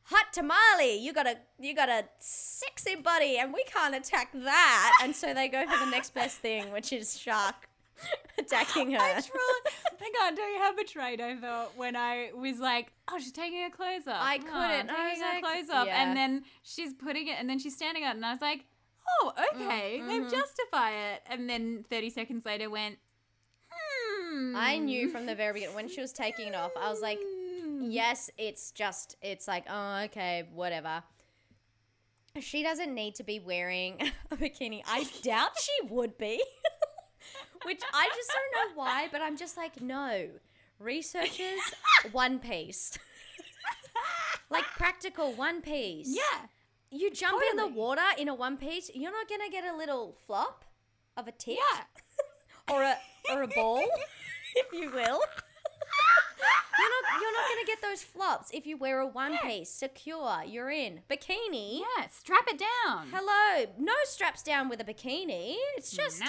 hot 0.04 0.32
tamale 0.32 0.96
you 0.98 1.12
got 1.12 1.26
a 1.26 1.36
you 1.58 1.74
got 1.74 1.88
a 1.88 2.04
sexy 2.18 2.94
body 2.94 3.38
and 3.38 3.52
we 3.52 3.64
can't 3.64 3.94
attack 3.94 4.30
that 4.34 4.92
and 5.02 5.14
so 5.14 5.32
they 5.34 5.48
go 5.48 5.66
for 5.66 5.78
the 5.84 5.90
next 5.90 6.14
best 6.14 6.38
thing 6.38 6.70
which 6.72 6.92
is 6.92 7.18
shark 7.18 7.68
attacking 8.38 8.90
her 8.90 8.98
I 8.98 9.12
truly, 9.20 9.74
I 10.00 10.10
can't 10.18 10.36
tell 10.36 10.52
you 10.52 10.58
how 10.58 10.74
betrayed 10.74 11.20
I 11.20 11.36
felt 11.36 11.76
when 11.76 11.94
I 11.94 12.30
was 12.34 12.58
like, 12.58 12.90
"Oh, 13.08 13.18
she's 13.20 13.30
taking 13.30 13.62
her 13.62 13.70
clothes 13.70 14.08
off." 14.08 14.16
I 14.18 14.36
Oh, 14.40 14.42
couldn't. 14.42 14.90
I 14.90 15.10
taking 15.10 15.10
was 15.10 15.18
her 15.20 15.34
like- 15.34 15.44
clothes 15.44 15.70
off, 15.70 15.86
yeah. 15.86 16.02
and 16.02 16.16
then 16.16 16.42
she's 16.64 16.94
putting 16.94 17.28
it, 17.28 17.36
and 17.38 17.48
then 17.48 17.60
she's 17.60 17.76
standing 17.76 18.02
up, 18.02 18.16
and 18.16 18.26
I 18.26 18.32
was 18.32 18.40
like, 18.40 18.64
"Oh, 19.08 19.32
okay, 19.54 20.00
Mm, 20.00 20.06
they 20.08 20.18
mm-hmm. 20.20 20.28
justify 20.30 20.90
it." 21.12 21.22
And 21.28 21.48
then 21.48 21.84
thirty 21.90 22.10
seconds 22.10 22.44
later, 22.46 22.68
went, 22.70 22.98
"Hmm." 23.70 24.54
i 24.56 24.78
knew 24.78 25.08
from 25.08 25.26
the 25.26 25.34
very 25.34 25.52
beginning 25.52 25.74
when 25.74 25.88
she 25.88 26.00
was 26.00 26.12
taking 26.12 26.48
it 26.48 26.54
off 26.54 26.70
i 26.80 26.88
was 26.90 27.00
like 27.02 27.18
Hmm. 27.20 27.90
yes 27.90 28.30
it's 28.38 28.70
just 28.72 29.16
it's 29.22 29.46
like 29.48 29.64
oh 29.68 30.02
okay 30.04 30.48
whatever 30.54 31.02
she 32.40 32.62
doesn't 32.62 32.94
need 32.94 33.14
to 33.16 33.24
be 33.24 33.40
wearing 33.40 34.00
a 34.30 34.36
bikini 34.36 34.82
i 34.86 35.06
doubt 35.22 35.50
she 35.60 35.86
would 35.88 36.16
be 36.18 36.42
which 37.64 37.82
i 37.92 38.08
just 38.14 38.30
don't 38.32 38.52
know 38.70 38.82
why 38.82 39.08
but 39.12 39.20
i'm 39.20 39.36
just 39.36 39.56
like 39.56 39.80
no 39.82 40.28
researchers 40.78 41.60
one 42.12 42.38
piece 42.38 42.98
like 44.50 44.64
practical 44.76 45.32
one 45.34 45.60
piece 45.62 46.08
Yeah, 46.08 46.46
you 46.92 47.10
jump 47.10 47.42
in 47.50 47.56
the 47.56 47.66
water 47.66 48.02
in 48.18 48.28
a 48.28 48.34
one 48.34 48.56
piece 48.56 48.90
you're 48.94 49.10
not 49.12 49.28
gonna 49.28 49.50
get 49.50 49.64
a 49.64 49.76
little 49.76 50.14
flop 50.26 50.64
of 51.16 51.26
a 51.26 51.32
tit 51.32 51.56
yeah. 51.58 51.84
or 52.74 52.82
a 52.82 52.96
or 53.32 53.42
a 53.42 53.48
ball 53.48 53.82
if 54.56 54.66
you 54.72 54.90
will 54.90 55.20
you're 56.78 56.90
not 56.90 57.20
you're 57.20 57.32
not 57.32 57.48
gonna 57.48 57.66
get 57.66 57.80
those 57.82 58.02
flops 58.02 58.50
if 58.52 58.66
you 58.66 58.76
wear 58.76 59.00
a 59.00 59.06
one 59.06 59.36
piece 59.38 59.70
secure 59.70 60.42
you're 60.46 60.70
in 60.70 61.00
bikini 61.10 61.80
Yeah, 61.80 62.06
strap 62.10 62.44
it 62.48 62.58
down. 62.58 63.08
hello 63.12 63.66
no 63.78 63.92
straps 64.04 64.42
down 64.42 64.68
with 64.68 64.80
a 64.80 64.84
bikini 64.84 65.54
it's 65.76 65.90
just 65.90 66.20
Nah. 66.20 66.28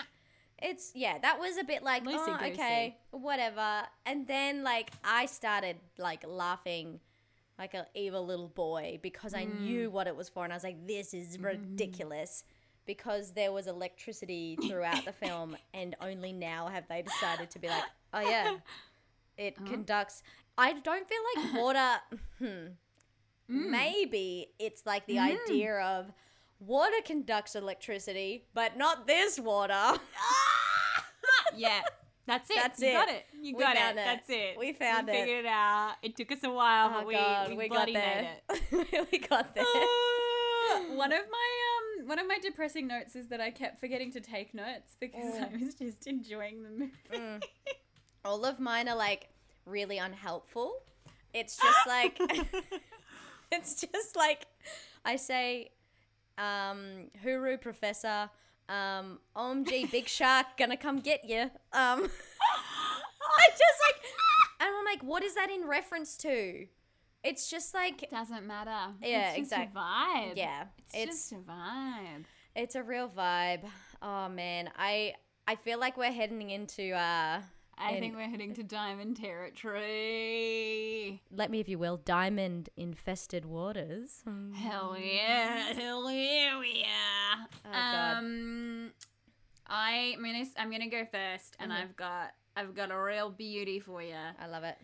it's 0.61 0.91
yeah 0.95 1.17
that 1.19 1.39
was 1.39 1.57
a 1.57 1.63
bit 1.63 1.83
like 1.83 2.03
oh 2.05 2.11
Loosey-goosey. 2.11 2.51
okay 2.53 2.97
whatever 3.11 3.83
and 4.05 4.27
then 4.27 4.63
like 4.63 4.91
i 5.03 5.25
started 5.25 5.77
like 5.97 6.23
laughing 6.27 6.99
like 7.57 7.73
an 7.73 7.85
evil 7.93 8.25
little 8.25 8.49
boy 8.49 8.99
because 9.01 9.33
i 9.33 9.43
knew 9.43 9.89
mm. 9.89 9.91
what 9.91 10.07
it 10.07 10.15
was 10.15 10.29
for. 10.29 10.43
And 10.43 10.53
i 10.53 10.55
was 10.55 10.63
like 10.63 10.87
this 10.87 11.13
is 11.13 11.37
mm-hmm. 11.37 11.45
ridiculous 11.45 12.43
because 12.85 13.31
there 13.31 13.51
was 13.51 13.67
electricity 13.67 14.57
throughout 14.67 15.05
the 15.05 15.13
film 15.13 15.55
and 15.73 15.95
only 16.01 16.31
now 16.33 16.67
have 16.67 16.87
they 16.87 17.01
decided 17.01 17.49
to 17.51 17.59
be 17.59 17.67
like 17.67 17.83
oh 18.13 18.21
yeah 18.21 18.55
it 19.37 19.55
uh-huh. 19.57 19.69
conducts. 19.69 20.23
I 20.57 20.73
don't 20.73 21.07
feel 21.07 21.21
like 21.35 21.53
water 21.61 21.99
hmm, 22.37 22.45
mm. 22.45 22.69
maybe 23.47 24.49
it's 24.59 24.85
like 24.85 25.05
the 25.07 25.15
mm-hmm. 25.17 25.37
idea 25.49 25.79
of 25.79 26.11
water 26.59 27.01
conducts 27.05 27.55
electricity 27.55 28.45
but 28.53 28.77
not 28.77 29.07
this 29.07 29.39
water. 29.39 29.99
Yeah, 31.55 31.81
that's 32.25 32.49
it. 32.49 32.55
That's 32.55 32.79
you 32.81 32.87
it. 32.87 32.93
got 32.93 33.09
it. 33.09 33.25
You 33.41 33.57
got 33.57 33.75
it. 33.75 33.79
it. 33.79 33.95
That's 33.95 34.29
it. 34.29 34.57
We 34.57 34.73
found 34.73 35.07
we 35.07 35.13
it. 35.13 35.19
Figured 35.21 35.45
it 35.45 35.47
out. 35.47 35.93
It 36.01 36.15
took 36.15 36.31
us 36.31 36.43
a 36.43 36.49
while, 36.51 36.89
but 36.89 37.03
oh 37.03 37.07
we, 37.07 37.13
god 37.13 37.49
we, 37.49 37.57
we, 37.57 37.69
got 37.69 37.87
there 37.91 38.27
made 38.49 38.57
it. 38.71 39.07
we 39.11 39.17
got 39.19 39.53
there 39.55 39.65
one 40.95 41.11
of 41.11 41.21
my 41.29 41.49
um 41.99 42.07
one 42.07 42.19
of 42.19 42.27
my 42.27 42.37
depressing 42.39 42.87
notes 42.87 43.15
is 43.15 43.27
that 43.27 43.41
I 43.41 43.51
kept 43.51 43.79
forgetting 43.79 44.11
to 44.13 44.21
take 44.21 44.53
notes 44.53 44.95
because 44.99 45.33
Mm. 45.35 45.53
I 45.53 45.65
was 45.65 45.75
just 45.75 46.07
enjoying 46.07 46.63
the 46.63 46.69
movie. 46.69 47.39
all 48.25 48.45
of 48.45 48.59
mine 48.59 48.87
are 48.87 48.95
like 48.95 49.29
really 49.65 49.97
unhelpful 49.97 50.75
it's 51.33 51.57
just 51.57 51.79
like 51.87 52.17
it's 53.51 53.81
just 53.81 54.15
like 54.15 54.45
i 55.05 55.15
say 55.15 55.71
um 56.37 57.09
huru 57.21 57.57
professor 57.57 58.29
um 58.69 59.19
omg 59.35 59.65
big 59.91 60.07
shark 60.07 60.45
gonna 60.57 60.77
come 60.77 60.99
get 60.99 61.23
you 61.25 61.41
um 61.41 61.49
i 61.73 63.47
just 63.49 63.79
like 63.87 64.01
and 64.61 64.69
i'm 64.77 64.85
like 64.85 65.03
what 65.03 65.23
is 65.23 65.35
that 65.35 65.49
in 65.49 65.67
reference 65.67 66.15
to 66.17 66.65
it's 67.25 67.49
just 67.49 67.73
like 67.73 68.09
Doesn't 68.11 68.45
matter. 68.45 68.93
Yeah, 69.01 69.29
it's 69.29 69.37
just 69.37 69.51
exact- 69.53 69.75
a 69.75 69.79
vibe. 69.79 70.33
yeah 70.35 70.63
it's, 70.77 70.93
it's 70.95 71.29
just 71.29 71.31
a 71.31 71.35
vibe. 71.35 72.25
it's 72.55 72.75
a 72.75 72.83
real 72.83 73.07
vibe 73.09 73.61
oh 74.01 74.27
man 74.29 74.69
i 74.77 75.13
i 75.47 75.55
feel 75.55 75.79
like 75.79 75.97
we're 75.97 76.11
heading 76.11 76.49
into 76.49 76.91
uh 76.93 77.41
I 77.77 77.93
in- 77.93 77.99
think 77.99 78.15
we're 78.15 78.29
heading 78.29 78.53
to 78.55 78.63
diamond 78.63 79.17
territory. 79.17 81.21
let 81.31 81.49
me 81.51 81.59
if 81.59 81.67
you 81.67 81.77
will 81.79 81.97
diamond 81.97 82.69
infested 82.77 83.45
waters. 83.45 84.23
Hell 84.55 84.95
yeah! 84.99 85.73
Hell 85.73 86.09
yeah! 86.11 86.59
we 86.59 86.83
are. 86.83 87.47
Oh, 87.65 87.71
God. 87.71 88.17
Um, 88.17 88.91
I, 89.67 90.13
I'm 90.17 90.23
gonna, 90.23 90.45
I'm 90.57 90.71
gonna 90.71 90.89
go 90.89 91.05
1st 91.13 91.51
and 91.59 91.71
Mhm. 91.71 91.75
I've 91.81 91.95
got, 91.95 92.31
I've 92.55 92.75
got 92.75 92.91
a 92.91 92.99
real 93.01 93.29
beauty 93.29 93.79
for 93.79 94.01
you. 94.03 94.15
i 94.39 94.47
love 94.47 94.63
it 94.63 94.77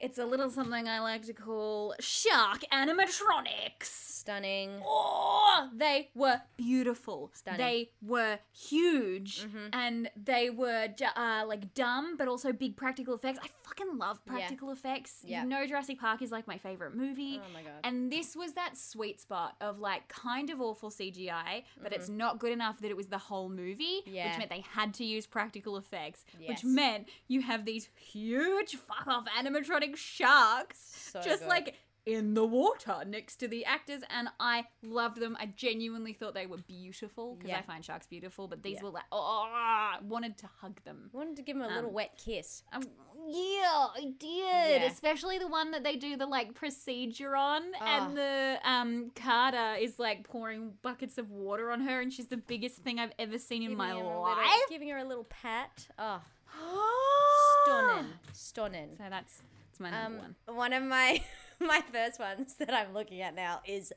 It's 0.00 0.18
a 0.18 0.24
little 0.24 0.48
something 0.48 0.88
I 0.88 1.00
like 1.00 1.26
to 1.26 1.34
call 1.34 1.94
shark 2.00 2.62
animatronics. 2.72 4.08
stunning 4.20 4.70
Oh, 4.84 5.70
they 5.74 6.10
were 6.14 6.42
beautiful. 6.58 7.30
Stunning. 7.32 7.58
They 7.58 7.90
were 8.02 8.38
huge, 8.52 9.42
Mhm. 9.44 9.70
and 9.72 10.10
they 10.14 10.50
were 10.50 10.88
uh, 11.16 11.44
like 11.46 11.72
dumb, 11.72 12.16
but 12.18 12.28
also 12.28 12.52
big 12.52 12.76
practical 12.76 13.14
effects. 13.14 13.38
I 13.42 13.48
fucking 13.62 13.96
love 13.96 14.20
Yeah. 14.26 14.32
practical 14.32 14.70
effects. 14.72 15.22
Yeah. 15.24 15.42
You 15.42 15.48
know, 15.48 15.66
Jurassic 15.66 15.98
Park 15.98 16.20
is 16.20 16.30
like 16.30 16.46
my 16.46 16.58
favorite 16.58 16.94
movie. 16.94 17.40
oh 17.42 17.48
my 17.54 17.62
god 17.62 17.80
And 17.82 18.12
this 18.12 18.36
was 18.36 18.52
that 18.54 18.76
sweet 18.76 19.20
spot 19.22 19.56
of 19.60 19.78
like 19.78 20.06
kind 20.08 20.50
of 20.50 20.60
awful 20.60 20.90
CGI, 20.90 21.64
but 21.82 21.92
it's 21.94 22.08
not 22.10 22.38
good 22.38 22.52
enough 22.52 22.78
that 22.80 22.90
it 22.90 22.96
was 22.96 23.06
the 23.08 23.18
whole 23.18 23.48
movie, 23.48 24.02
Mm-hmm. 24.02 24.14
Yeah. 24.14 24.28
which 24.28 24.38
meant 24.38 24.50
they 24.50 24.60
had 24.60 24.92
to 24.94 25.04
use 25.04 25.26
practical 25.26 25.78
effects, 25.78 26.24
Yes. 26.38 26.48
which 26.48 26.64
meant 26.64 27.08
you 27.26 27.40
have 27.40 27.64
these 27.64 27.88
huge 27.96 28.76
fuck 28.76 29.06
off 29.06 29.24
animatronic 29.26 29.89
sharks 29.96 30.78
So 31.12 31.20
just 31.20 31.40
good. 31.42 31.48
like 31.48 31.74
in 32.06 32.32
the 32.32 32.44
water 32.46 33.04
next 33.06 33.36
to 33.36 33.46
the 33.46 33.64
actors, 33.66 34.02
and 34.08 34.28
I 34.40 34.64
loved 34.82 35.20
them. 35.20 35.36
I 35.38 35.46
genuinely 35.46 36.14
thought 36.14 36.32
they 36.34 36.46
were 36.46 36.56
beautiful 36.56 37.34
because 37.36 37.50
Yeah. 37.50 37.58
I 37.58 37.62
find 37.62 37.84
sharks 37.84 38.06
beautiful, 38.06 38.48
but 38.48 38.62
these 38.62 38.76
Yeah. 38.78 38.84
were 38.84 38.90
like, 38.90 39.04
oh, 39.12 39.46
I 39.52 39.98
wanted 40.02 40.38
to 40.38 40.46
hug 40.46 40.82
them. 40.84 41.10
wanted 41.12 41.36
to 41.36 41.42
give 41.42 41.58
them 41.58 41.66
a 41.70 41.74
little 41.74 41.90
Um, 41.90 41.94
wet 41.94 42.16
kiss 42.16 42.62
Um, 42.72 42.82
yeah, 43.28 43.88
I 43.94 44.14
did. 44.18 44.80
Yeah. 44.80 44.84
Especially 44.90 45.38
the 45.38 45.46
one 45.46 45.72
that 45.72 45.84
they 45.84 45.96
do 45.96 46.16
the 46.16 46.24
like 46.26 46.54
procedure 46.54 47.36
on, 47.36 47.62
Oh. 47.78 47.84
and 47.84 48.16
the 48.16 48.58
um 48.64 49.10
Carter 49.14 49.74
is 49.78 49.98
like 49.98 50.24
pouring 50.24 50.78
buckets 50.80 51.18
of 51.18 51.30
water 51.30 51.70
on 51.70 51.82
her, 51.82 52.00
and 52.00 52.10
she's 52.10 52.28
the 52.28 52.38
biggest 52.38 52.78
thing 52.78 52.98
I've 52.98 53.12
ever 53.18 53.38
seen 53.38 53.62
in 53.62 53.68
giving, 53.68 53.76
my 53.76 53.88
her 53.90 53.96
life. 53.96 54.36
little, 54.38 54.58
giving 54.70 54.88
her 54.88 54.96
a 54.98 55.04
little 55.04 55.24
pat 55.24 55.86
oh 55.98 56.22
stunning 57.66 58.12
stunning 58.32 58.94
So 58.96 59.04
that's 59.10 59.42
that's 59.80 59.92
my 59.92 60.02
number 60.02 60.18
um 60.18 60.34
one. 60.46 60.56
one 60.56 60.72
of 60.72 60.82
my 60.82 61.22
my 61.60 61.82
first 61.92 62.20
ones 62.20 62.54
that 62.54 62.72
i'm 62.72 62.92
looking 62.94 63.20
at 63.20 63.34
now 63.34 63.60
is 63.66 63.92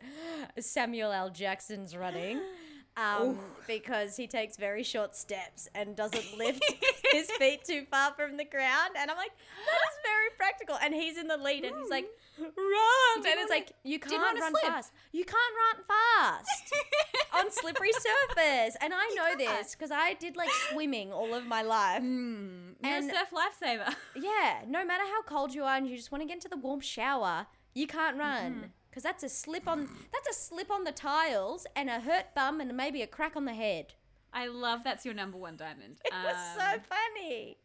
samuel 0.60 1.12
l 1.12 1.30
jackson's 1.30 1.96
running 1.96 2.40
um, 2.98 3.40
because 3.68 4.16
he 4.16 4.28
takes 4.28 4.58
very 4.58 4.84
short 4.84 5.16
steps 5.16 5.68
and 5.74 5.96
doesn't 5.96 6.26
lift 6.38 6.64
his 7.12 7.30
feet 7.32 7.64
too 7.64 7.86
far 7.90 8.14
from 8.14 8.38
the 8.38 8.46
ground. 8.46 8.92
And 8.98 9.10
I'm 9.10 9.18
like, 9.18 9.32
that 9.32 9.90
is 9.92 9.98
very 10.04 10.30
practical. 10.38 10.78
And 10.82 10.94
he's 10.94 11.18
in 11.18 11.28
the 11.28 11.38
lead 11.38 11.64
and 11.64 11.76
he's 11.80 11.90
like, 11.90 12.06
run. 12.40 13.18
And 13.18 13.40
it's 13.40 13.50
like, 13.50 13.72
you 13.84 14.00
can't 14.00 14.40
run 14.40 14.52
slip. 14.52 14.64
fast. 14.64 14.92
You 15.12 15.26
can't 15.26 15.54
run 15.64 15.84
fast 15.88 16.74
on 17.34 17.52
slippery 17.52 17.92
surface. 17.92 18.76
And 18.82 18.94
I 18.96 19.08
know 19.16 19.36
this 19.38 19.76
because 19.76 19.92
I 19.92 20.14
did 20.14 20.36
like 20.36 20.50
swimming 20.72 21.12
all 21.14 21.34
of 21.34 21.46
my 21.46 21.62
life. 21.62 22.02
Mm, 22.02 22.76
you're 22.84 22.94
and- 22.94 23.10
a 23.10 23.14
surf 23.14 23.30
lifesaver. 23.32 23.94
Yeah, 24.16 24.62
no 24.68 24.86
matter 24.86 25.04
how 25.04 25.22
cold 25.24 25.54
you 25.54 25.64
are 25.64 25.76
and 25.76 25.88
you 25.88 25.96
just 25.98 26.12
want 26.12 26.22
to 26.22 26.28
get 26.28 26.36
into 26.36 26.48
the 26.50 26.58
warm 26.58 26.80
shower, 26.82 27.48
you 27.74 27.88
can't 27.88 28.18
run. 28.18 28.72
Because 28.90 29.04
that's 29.04 29.24
a 29.24 29.30
slip 29.30 29.68
on 29.68 29.90
that's 30.14 30.30
a 30.30 30.40
slip 30.40 30.70
on 30.70 30.84
the 30.84 30.92
tiles 30.92 31.66
and 31.76 31.90
a 31.90 32.00
hurt 32.00 32.36
bum 32.36 32.62
and 32.62 32.78
maybe 32.78 33.02
a 33.02 33.08
crack 33.08 33.36
on 33.36 33.46
the 33.46 33.54
head. 33.54 33.94
I 34.32 34.48
love 34.48 34.82
that's 34.84 35.04
your 35.04 35.14
number 35.16 35.38
one 35.38 35.56
diamond. 35.58 35.98
It 36.06 36.14
was 36.14 36.36
so 36.58 36.64
Um, 36.76 36.80
funny. 36.88 37.58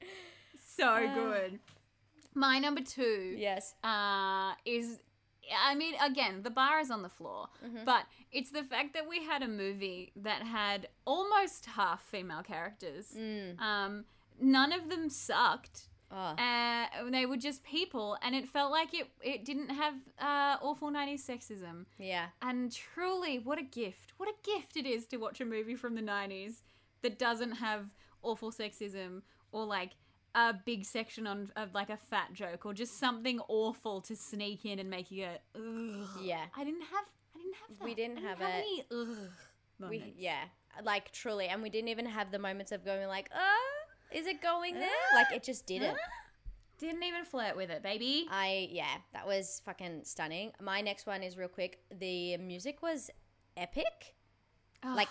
so 0.77 0.85
Ah. 0.87 1.15
good. 1.15 1.59
My 2.35 2.59
number 2.59 2.81
two 2.83 3.35
Yes. 3.39 3.75
uh, 3.83 4.53
is, 4.65 4.99
I 5.67 5.75
mean, 5.75 5.95
again, 6.03 6.43
the 6.43 6.51
bar 6.51 6.79
is 6.81 6.91
on 6.91 7.03
the 7.03 7.09
floor, 7.09 7.49
Mm-hmm. 7.65 7.85
but 7.85 8.05
it's 8.33 8.51
the 8.51 8.63
fact 8.63 8.95
that 8.95 9.09
we 9.09 9.25
had 9.25 9.43
a 9.43 9.49
movie 9.49 10.13
that 10.17 10.43
had 10.43 10.89
almost 11.05 11.67
half 11.67 12.03
female 12.03 12.43
characters. 12.43 13.07
Mm. 13.19 13.59
Um, 13.61 14.05
none 14.41 14.73
of 14.73 14.89
them 14.91 15.09
sucked. 15.09 15.89
Oh. 16.11 16.17
Uh, 16.17 16.87
they 17.11 17.27
were 17.27 17.37
just 17.37 17.63
people, 17.65 18.17
and 18.23 18.35
it 18.35 18.49
felt 18.49 18.71
like 18.73 18.95
it, 18.95 19.09
it 19.23 19.45
didn't 19.45 19.69
have 19.71 19.95
uh, 20.19 20.57
awful 20.63 20.91
90s 20.91 21.21
sexism. 21.29 21.85
yeah. 21.99 22.27
And 22.41 22.73
truly, 22.73 23.39
what 23.39 23.59
a 23.59 23.63
gift. 23.63 24.13
What 24.17 24.29
a 24.29 24.35
gift 24.43 24.77
it 24.77 24.87
is 24.87 25.07
to 25.09 25.17
watch 25.19 25.41
a 25.41 25.45
movie 25.45 25.75
from 25.75 25.95
the 25.95 26.01
90s 26.03 26.63
that 27.03 27.19
doesn't 27.19 27.53
have 27.53 27.87
awful 28.23 28.51
sexism 28.51 29.21
or 29.53 29.65
like 29.67 29.91
a 30.35 30.55
big 30.65 30.85
section 30.85 31.27
on 31.27 31.51
of 31.57 31.75
like 31.75 31.91
a 31.91 31.97
fat 31.97 32.33
joke 32.33 32.67
or 32.67 32.75
just 32.75 32.99
something 32.99 33.41
awful 33.49 34.01
to 34.03 34.15
sneak 34.15 34.65
in 34.65 34.79
and 34.79 34.91
make 34.91 35.11
you 35.11 35.27
go, 35.27 36.03
ugh. 36.03 36.09
Yeah. 36.23 36.45
I 36.57 36.65
didn't 36.65 36.83
have 36.83 37.05
I 37.35 37.39
didn't 37.39 37.55
have 37.55 37.79
that. 37.79 37.85
We 37.85 37.95
didn't 37.95 38.17
have 38.19 38.39
have 38.39 38.49
it. 38.49 38.65
any 38.65 38.85
ugh 38.91 39.89
We 39.91 40.15
yeah. 40.17 40.45
Like 40.85 41.11
truly, 41.13 41.47
and 41.47 41.63
we 41.63 41.71
didn't 41.71 41.89
even 41.89 42.07
have 42.07 42.31
the 42.31 42.39
moments 42.39 42.71
of 42.73 42.85
going 42.85 43.09
like, 43.09 43.31
"Oh, 43.35 43.73
is 44.13 44.27
it 44.27 44.41
going 44.41 44.77
uh, 44.77 44.81
there?" 44.81 44.89
Like 45.15 45.33
it 45.35 45.43
just 45.43 45.67
didn't. 45.67 45.91
Uh, 45.91 45.97
didn't 46.79 47.03
even 47.03 47.25
flirt 47.25 47.57
with 47.57 47.71
it, 47.71 47.83
baby. 47.83 48.27
I 48.31 48.69
yeah, 48.71 48.99
that 49.13 49.27
was 49.27 49.61
fucking 49.65 50.03
stunning. 50.05 50.53
My 50.61 50.81
next 50.81 51.07
one 51.07 51.23
is 51.25 51.37
real 51.37 51.49
quick. 51.49 51.81
The 51.99 52.37
music 52.37 52.83
was 52.83 53.11
epic. 53.57 54.15
like, 54.85 55.09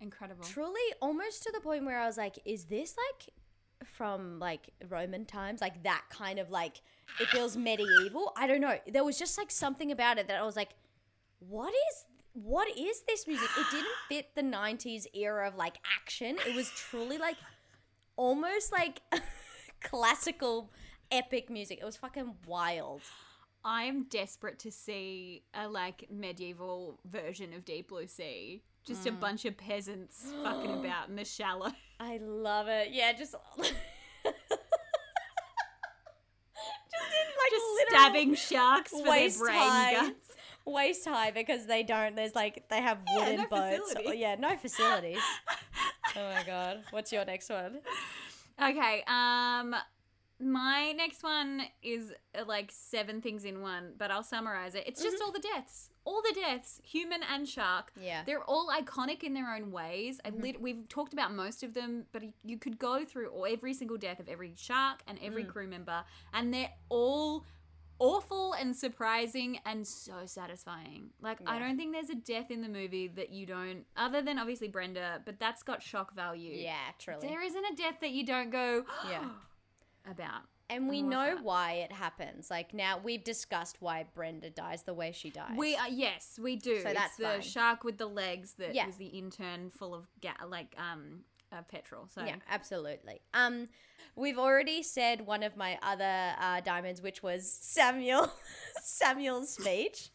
incredible. 0.00 0.44
Truly 0.44 0.80
almost 1.02 1.42
to 1.42 1.52
the 1.52 1.60
point 1.60 1.84
where 1.84 2.00
I 2.00 2.06
was 2.06 2.16
like, 2.16 2.38
is 2.44 2.66
this 2.66 2.94
like 3.10 3.34
from 3.98 4.38
like 4.38 4.70
Roman 4.88 5.26
times? 5.26 5.60
Like 5.60 5.82
that 5.82 6.04
kind 6.08 6.38
of 6.38 6.50
like 6.50 6.80
it 7.20 7.28
feels 7.28 7.56
medieval. 7.56 8.32
I 8.36 8.46
don't 8.46 8.60
know. 8.60 8.78
There 8.86 9.04
was 9.04 9.18
just 9.18 9.36
like 9.36 9.50
something 9.50 9.90
about 9.90 10.18
it 10.18 10.28
that 10.28 10.38
I 10.38 10.44
was 10.44 10.56
like, 10.56 10.70
what 11.40 11.74
is 11.74 12.04
what 12.32 12.68
is 12.78 13.02
this 13.08 13.26
music? 13.26 13.48
It 13.58 13.66
didn't 13.72 13.88
fit 14.08 14.34
the 14.36 14.42
90s 14.42 15.06
era 15.12 15.48
of 15.48 15.56
like 15.56 15.78
action. 16.00 16.38
It 16.46 16.54
was 16.54 16.70
truly 16.70 17.18
like 17.18 17.36
almost 18.16 18.70
like 18.70 19.00
classical 19.82 20.70
epic 21.10 21.50
music. 21.50 21.80
It 21.80 21.84
was 21.84 21.96
fucking 21.96 22.36
wild. 22.46 23.02
I'm 23.64 24.04
desperate 24.04 24.60
to 24.60 24.70
see 24.70 25.42
a 25.52 25.68
like 25.68 26.06
medieval 26.08 27.00
version 27.04 27.52
of 27.52 27.64
Deep 27.64 27.88
Blue 27.88 28.06
Sea. 28.06 28.62
Just 28.88 29.04
Mm. 29.04 29.08
a 29.08 29.12
bunch 29.12 29.44
of 29.44 29.56
peasants 29.56 30.32
fucking 30.42 30.72
about 30.84 31.08
in 31.08 31.16
the 31.16 31.24
shallow. 31.24 31.70
I 32.00 32.18
love 32.22 32.68
it. 32.68 32.88
Yeah, 32.90 33.12
just 33.12 33.34
just 33.56 33.72
in 33.74 34.32
like 37.36 37.50
Just 37.50 37.88
stabbing 37.88 38.34
sharks 38.34 38.90
for 38.90 39.02
their 39.02 39.10
waist 39.10 39.38
brain 39.40 39.56
high, 39.58 39.92
guts. 39.94 40.28
waist 40.64 41.04
high 41.06 41.30
because 41.30 41.66
they 41.66 41.82
don't. 41.82 42.16
There's 42.16 42.34
like 42.34 42.68
they 42.68 42.80
have 42.80 42.98
wooden 43.14 43.36
no 43.36 43.46
boats. 43.46 43.92
facilities. 43.92 44.20
Yeah, 44.20 44.34
no 44.38 44.56
facilities. 44.56 45.18
oh 46.16 46.30
my 46.34 46.42
god, 46.46 46.80
what's 46.90 47.12
your 47.12 47.24
next 47.24 47.50
one? 47.50 47.78
Okay, 48.62 49.02
um 49.06 49.74
my 50.40 50.92
next 50.96 51.24
one 51.24 51.62
is 51.82 52.12
uh, 52.38 52.44
like 52.46 52.70
seven 52.72 53.20
things 53.20 53.44
in 53.44 53.60
one, 53.60 53.92
but 53.98 54.12
I'll 54.12 54.22
summarize 54.22 54.76
it. 54.76 54.84
It's 54.86 55.02
just 55.02 55.16
Mm-hmm. 55.16 55.24
all 55.24 55.32
the 55.32 55.40
deaths. 55.40 55.90
All 56.08 56.22
the 56.22 56.32
deaths, 56.40 56.80
human 56.82 57.20
and 57.22 57.46
shark. 57.46 57.92
Yeah. 58.00 58.22
They're 58.24 58.42
all 58.44 58.70
iconic 58.70 59.22
in 59.22 59.34
their 59.34 59.54
own 59.54 59.70
ways. 59.70 60.20
I 60.24 60.30
mm-hmm. 60.30 60.42
lit- 60.42 60.60
we've 60.60 60.88
talked 60.88 61.12
about 61.12 61.34
most 61.34 61.62
of 61.62 61.74
them, 61.74 62.06
but 62.12 62.22
you 62.44 62.56
could 62.56 62.78
go 62.78 63.04
through 63.04 63.28
all, 63.28 63.46
every 63.46 63.74
single 63.74 63.98
death 63.98 64.18
of 64.18 64.28
every 64.28 64.54
shark 64.56 65.02
and 65.06 65.18
every 65.22 65.44
mm. 65.44 65.48
crew 65.48 65.66
member, 65.66 66.02
and 66.32 66.52
they're 66.54 66.72
all 66.88 67.44
awful 67.98 68.54
and 68.54 68.74
surprising 68.74 69.58
and 69.66 69.86
so 69.86 70.24
satisfying. 70.24 71.10
Like, 71.20 71.38
I 71.46 71.58
don't 71.58 71.76
think 71.76 71.92
there's 71.92 72.10
a 72.10 72.14
death 72.14 72.50
in 72.50 72.62
the 72.62 72.68
movie 72.68 73.08
that 73.08 73.30
you 73.30 73.44
don't, 73.46 73.84
other 73.96 74.22
than 74.22 74.38
obviously 74.38 74.68
Brenda, 74.68 75.20
but 75.24 75.38
that's 75.38 75.62
got 75.62 75.82
shock 75.82 76.14
value. 76.14 76.54
Yeah, 76.54 76.76
truly. 76.98 77.26
There 77.26 77.42
isn't 77.42 77.64
a 77.64 77.76
death 77.76 77.96
that 78.00 78.10
you 78.10 78.24
don't 78.24 78.50
go 78.50 78.84
Yeah. 79.10 79.28
about. 80.10 80.42
And 80.70 80.88
we 80.88 81.00
know 81.00 81.34
that. 81.36 81.42
why 81.44 81.72
it 81.74 81.92
happens. 81.92 82.50
Like 82.50 82.74
now 82.74 83.00
we've 83.02 83.24
discussed 83.24 83.78
why 83.80 84.04
Brenda 84.14 84.50
dies 84.50 84.82
the 84.82 84.92
way 84.94 85.12
she 85.12 85.30
dies. 85.30 85.52
We 85.56 85.76
are 85.76 85.88
yes, 85.88 86.38
we 86.42 86.56
do. 86.56 86.80
So 86.82 86.88
it's 86.88 86.98
that's 86.98 87.16
the 87.16 87.24
fine. 87.24 87.40
shark 87.40 87.84
with 87.84 87.96
the 87.98 88.06
legs 88.06 88.54
that 88.58 88.74
Yeah. 88.74 88.86
was 88.86 88.96
the 88.96 89.06
intern 89.06 89.70
full 89.70 89.94
of 89.94 90.06
ga- 90.20 90.44
like 90.46 90.74
um 90.78 91.20
uh, 91.50 91.62
petrol. 91.62 92.06
So 92.08 92.22
Yeah, 92.24 92.36
absolutely. 92.50 93.22
Um, 93.32 93.68
we've 94.14 94.38
already 94.38 94.82
said 94.82 95.26
one 95.26 95.42
of 95.42 95.56
my 95.56 95.78
other 95.82 96.32
uh, 96.38 96.60
diamonds, 96.60 97.00
which 97.00 97.22
was 97.22 97.50
Samuel, 97.50 98.30
Samuel's 98.82 99.48
speech, 99.54 100.10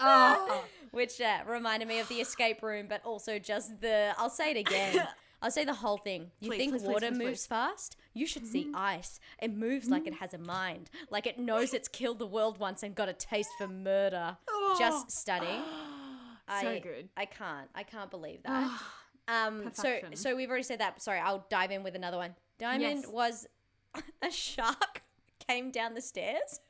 oh, 0.00 0.64
which 0.92 1.20
uh, 1.20 1.38
reminded 1.48 1.88
me 1.88 1.98
of 1.98 2.06
the 2.08 2.20
escape 2.20 2.62
room, 2.62 2.86
but 2.88 3.04
also 3.04 3.40
just 3.40 3.80
the. 3.80 4.12
I'll 4.18 4.30
say 4.30 4.52
it 4.52 4.56
again. 4.58 5.06
I'll 5.42 5.50
say 5.50 5.64
the 5.64 5.74
whole 5.74 5.96
thing. 5.96 6.30
You 6.40 6.50
Please, 6.50 6.58
think 6.58 6.72
please, 6.74 6.82
water 6.82 7.08
please, 7.08 7.18
moves 7.18 7.46
fast? 7.46 7.96
You 8.12 8.26
should 8.26 8.46
see 8.46 8.64
mm-hmm. 8.64 8.76
ice. 8.76 9.20
It 9.40 9.56
moves 9.56 9.88
like 9.88 10.06
it 10.06 10.14
mm-hmm. 10.14 10.20
has 10.20 10.34
a 10.34 10.38
mind, 10.38 10.90
like 11.10 11.26
it 11.26 11.38
knows 11.38 11.72
it's 11.74 11.88
killed 11.88 12.18
the 12.18 12.26
world 12.26 12.58
once 12.58 12.82
and 12.82 12.94
got 12.94 13.08
a 13.08 13.12
taste 13.12 13.50
for 13.58 13.68
murder. 13.68 14.36
Just 14.78 15.06
oh. 15.06 15.08
stunning. 15.08 15.62
so 16.60 16.68
I, 16.70 16.78
good. 16.80 17.08
I 17.16 17.24
can't. 17.24 17.68
I 17.74 17.82
can't 17.84 18.10
believe 18.10 18.42
that. 18.42 18.68
Ah. 18.68 18.94
Um, 19.28 19.70
so 19.72 19.98
so 20.14 20.34
we've 20.34 20.48
already 20.48 20.64
said 20.64 20.80
that. 20.80 21.00
Sorry, 21.00 21.20
I'll 21.20 21.46
dive 21.50 21.70
in 21.70 21.82
with 21.82 21.94
another 21.94 22.16
one. 22.16 22.34
Diamond 22.58 23.02
Yes. 23.02 23.06
was 23.06 23.46
a 24.22 24.30
shark 24.30 25.02
came 25.46 25.70
down 25.70 25.94
the 25.94 26.00
stairs. 26.02 26.60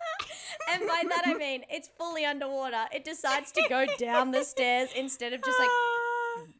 and 0.72 0.82
by 0.82 1.02
that 1.08 1.22
I 1.26 1.34
mean 1.38 1.64
it's 1.68 1.88
fully 1.98 2.24
underwater. 2.24 2.84
It 2.92 3.04
decides 3.04 3.50
to 3.52 3.62
go 3.68 3.86
down 3.98 4.30
the 4.30 4.44
stairs 4.44 4.90
instead 4.96 5.32
of 5.32 5.42
just 5.42 5.58
like 5.58 5.68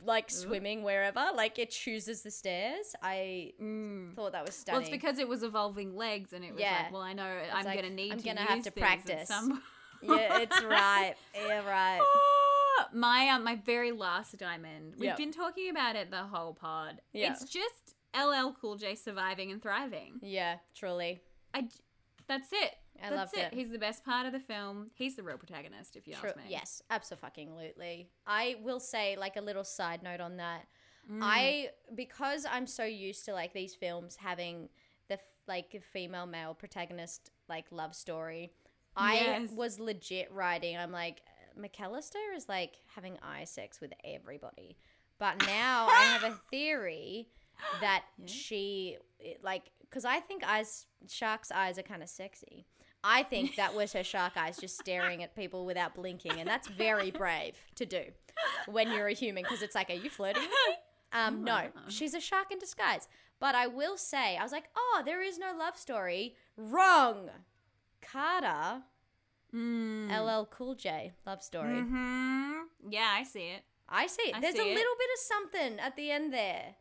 like 0.07 0.31
swimming 0.31 0.83
wherever. 0.83 1.27
Like 1.35 1.59
it 1.59 1.71
chooses 1.71 2.23
the 2.23 2.31
stairs. 2.31 2.95
I 3.03 3.53
thought 4.15 4.33
that 4.33 4.45
was 4.47 4.57
Mm. 4.65 4.73
Well, 4.73 4.81
it's 4.81 4.91
because 4.91 5.19
it 5.19 5.29
was 5.29 5.43
evolving 5.43 5.97
legs, 5.97 6.33
and 6.33 6.45
it 6.45 6.53
was 6.53 6.61
Yeah. 6.61 6.83
like, 6.85 6.93
well, 6.93 7.03
I 7.03 7.13
know 7.13 7.25
I'm 7.53 7.65
like, 7.65 7.77
gonna 7.77 7.91
need 7.95 8.13
I'm 8.13 8.19
to 8.19 8.25
gonna 8.25 8.41
use 8.43 8.49
have 8.51 8.63
to 8.65 8.71
practice. 8.71 9.29
some- 9.29 9.63
yeah, 10.03 10.39
it's 10.41 10.63
right. 10.63 11.15
Yeah, 11.35 11.67
right. 11.69 12.01
Ah, 12.03 12.89
my 12.93 13.29
um, 13.31 13.45
my 13.45 13.57
very 13.57 13.93
last 13.93 14.37
diamond. 14.39 14.95
We've 14.99 15.07
Yep. 15.09 15.17
been 15.17 15.33
talking 15.33 15.71
about 15.71 15.97
it 15.97 16.11
the 16.11 16.25
whole 16.25 16.55
pod. 16.55 17.01
Yeah. 17.13 17.33
It's 17.33 17.45
just 17.51 17.95
LL 18.15 18.53
Cool 18.61 18.77
J 18.77 18.95
surviving 18.95 19.51
and 19.51 19.61
thriving. 19.63 20.19
Yeah, 20.23 20.57
truly. 20.75 21.21
I, 21.55 21.69
that's 22.29 22.49
it. 22.53 22.75
I 23.03 23.11
that's 23.11 23.17
loved 23.17 23.37
it. 23.37 23.53
it. 23.53 23.55
He's 23.55 23.71
the 23.71 23.79
best 23.79 24.05
part 24.05 24.27
of 24.27 24.33
the 24.33 24.41
film. 24.41 24.91
He's 24.95 25.17
the 25.17 25.23
real 25.23 25.39
protagonist, 25.39 25.97
if 25.97 26.07
you 26.07 26.15
True. 26.15 26.31
ask 26.31 26.37
me. 26.37 26.45
Yes, 26.49 26.83
absolutely. 26.91 28.09
I 28.27 28.57
will 28.63 28.81
say, 28.81 29.17
like 29.19 29.37
a 29.37 29.41
little 29.41 29.65
side 29.65 30.03
note 30.03 30.21
on 30.21 30.37
that. 30.39 30.67
Mm. 31.11 31.21
I 31.23 31.69
because 31.95 32.47
I'm 32.51 32.67
so 32.67 32.85
used 32.85 33.25
to 33.27 33.33
like 33.33 33.53
these 33.53 33.75
films 33.75 34.17
having 34.17 34.69
the 35.09 35.19
like 35.47 35.81
female 35.93 36.27
male 36.27 36.55
protagonist 36.55 37.31
like 37.49 37.67
love 37.71 37.95
story. 37.95 38.53
I 38.97 39.15
Yes. 39.15 39.51
was 39.53 39.79
legit 39.79 40.33
writing. 40.33 40.77
I'm 40.77 40.91
like 40.91 41.23
McAlester 41.59 42.35
is 42.37 42.49
like 42.49 42.79
having 42.95 43.19
eye 43.23 43.45
sex 43.45 43.81
with 43.81 43.93
everybody, 44.05 44.77
but 45.19 45.39
now 45.47 45.87
I 45.89 46.03
have 46.19 46.25
a 46.25 46.39
theory 46.51 47.29
that 47.81 48.05
she 48.27 48.97
like 49.43 49.71
because 49.83 50.05
I 50.05 50.19
think 50.19 50.43
eyes 50.45 50.87
sharks' 51.09 51.53
eyes 51.53 51.79
are 51.79 51.83
kind 51.83 52.03
of 52.03 52.09
sexy. 52.09 52.67
I 53.05 53.23
think 53.23 53.57
that 53.57 53.75
was 53.75 53.93
her 53.93 54.03
shark 54.03 54.33
eyes 54.37 54.57
just 54.59 54.79
staring 54.79 55.23
at 55.23 55.37
people 55.37 55.65
without 55.65 55.95
blinking, 55.95 56.41
and 56.41 56.49
that's 56.49 56.67
very 56.69 57.11
brave 57.11 57.55
to 57.77 57.87
do 57.87 58.03
when 58.67 58.91
you're 58.91 59.07
a 59.07 59.13
human 59.13 59.43
because 59.45 59.63
it's 59.63 59.75
like, 59.75 59.91
are 59.91 59.95
you 59.95 60.11
flirting 60.11 60.43
with 60.43 60.51
me? 60.69 60.75
Um, 61.13 61.45
no, 61.45 61.69
she's 61.89 62.15
a 62.15 62.21
shark 62.21 62.51
in 62.51 62.59
disguise. 62.59 63.07
But 63.39 63.55
I 63.55 63.67
will 63.69 63.97
say, 63.97 64.37
I 64.37 64.43
was 64.43 64.51
like, 64.53 64.65
oh, 64.77 65.03
there 65.05 65.23
is 65.23 65.39
no 65.39 65.53
love 65.57 65.77
story. 65.77 66.35
Wrong. 66.57 67.31
Carter, 68.03 68.83
Mm. 69.55 70.11
LL 70.11 70.45
Cool 70.47 70.75
J, 70.75 71.13
love 71.25 71.41
story. 71.43 71.81
hmm 71.81 72.53
Yeah, 72.91 73.09
I 73.17 73.23
see 73.23 73.49
it. 73.51 73.63
I 73.89 74.07
see. 74.09 74.33
I 74.35 74.41
There's 74.41 74.55
see 74.55 74.61
a 74.61 74.65
it. 74.73 74.75
little 74.75 74.95
bit 74.99 75.09
of 75.15 75.19
something 75.21 75.79
at 75.79 75.97
the 75.97 76.11
end 76.11 76.33
there. 76.35 76.75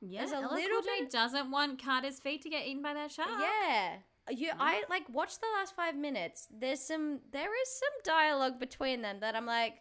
Yeah, 0.00 0.20
There's 0.20 0.32
a 0.32 0.36
LL 0.46 0.54
little 0.54 0.80
Cool 0.80 0.82
J 0.82 1.00
bit- 1.00 1.10
doesn't 1.10 1.50
want 1.50 1.82
Carter's 1.82 2.20
feet 2.20 2.42
to 2.42 2.48
get 2.48 2.66
eaten 2.66 2.82
by 2.82 2.94
that 2.94 3.10
shark. 3.10 3.28
Yeah. 3.40 3.96
You, 4.30 4.50
I 4.58 4.84
like 4.88 5.02
watch 5.12 5.38
the 5.40 5.46
last 5.58 5.74
five 5.74 5.96
minutes. 5.96 6.46
There's 6.56 6.80
some, 6.80 7.20
there 7.32 7.50
is 7.62 7.68
some 7.68 7.88
dialogue 8.04 8.60
between 8.60 9.02
them 9.02 9.18
that 9.20 9.34
I'm 9.34 9.46
like, 9.46 9.74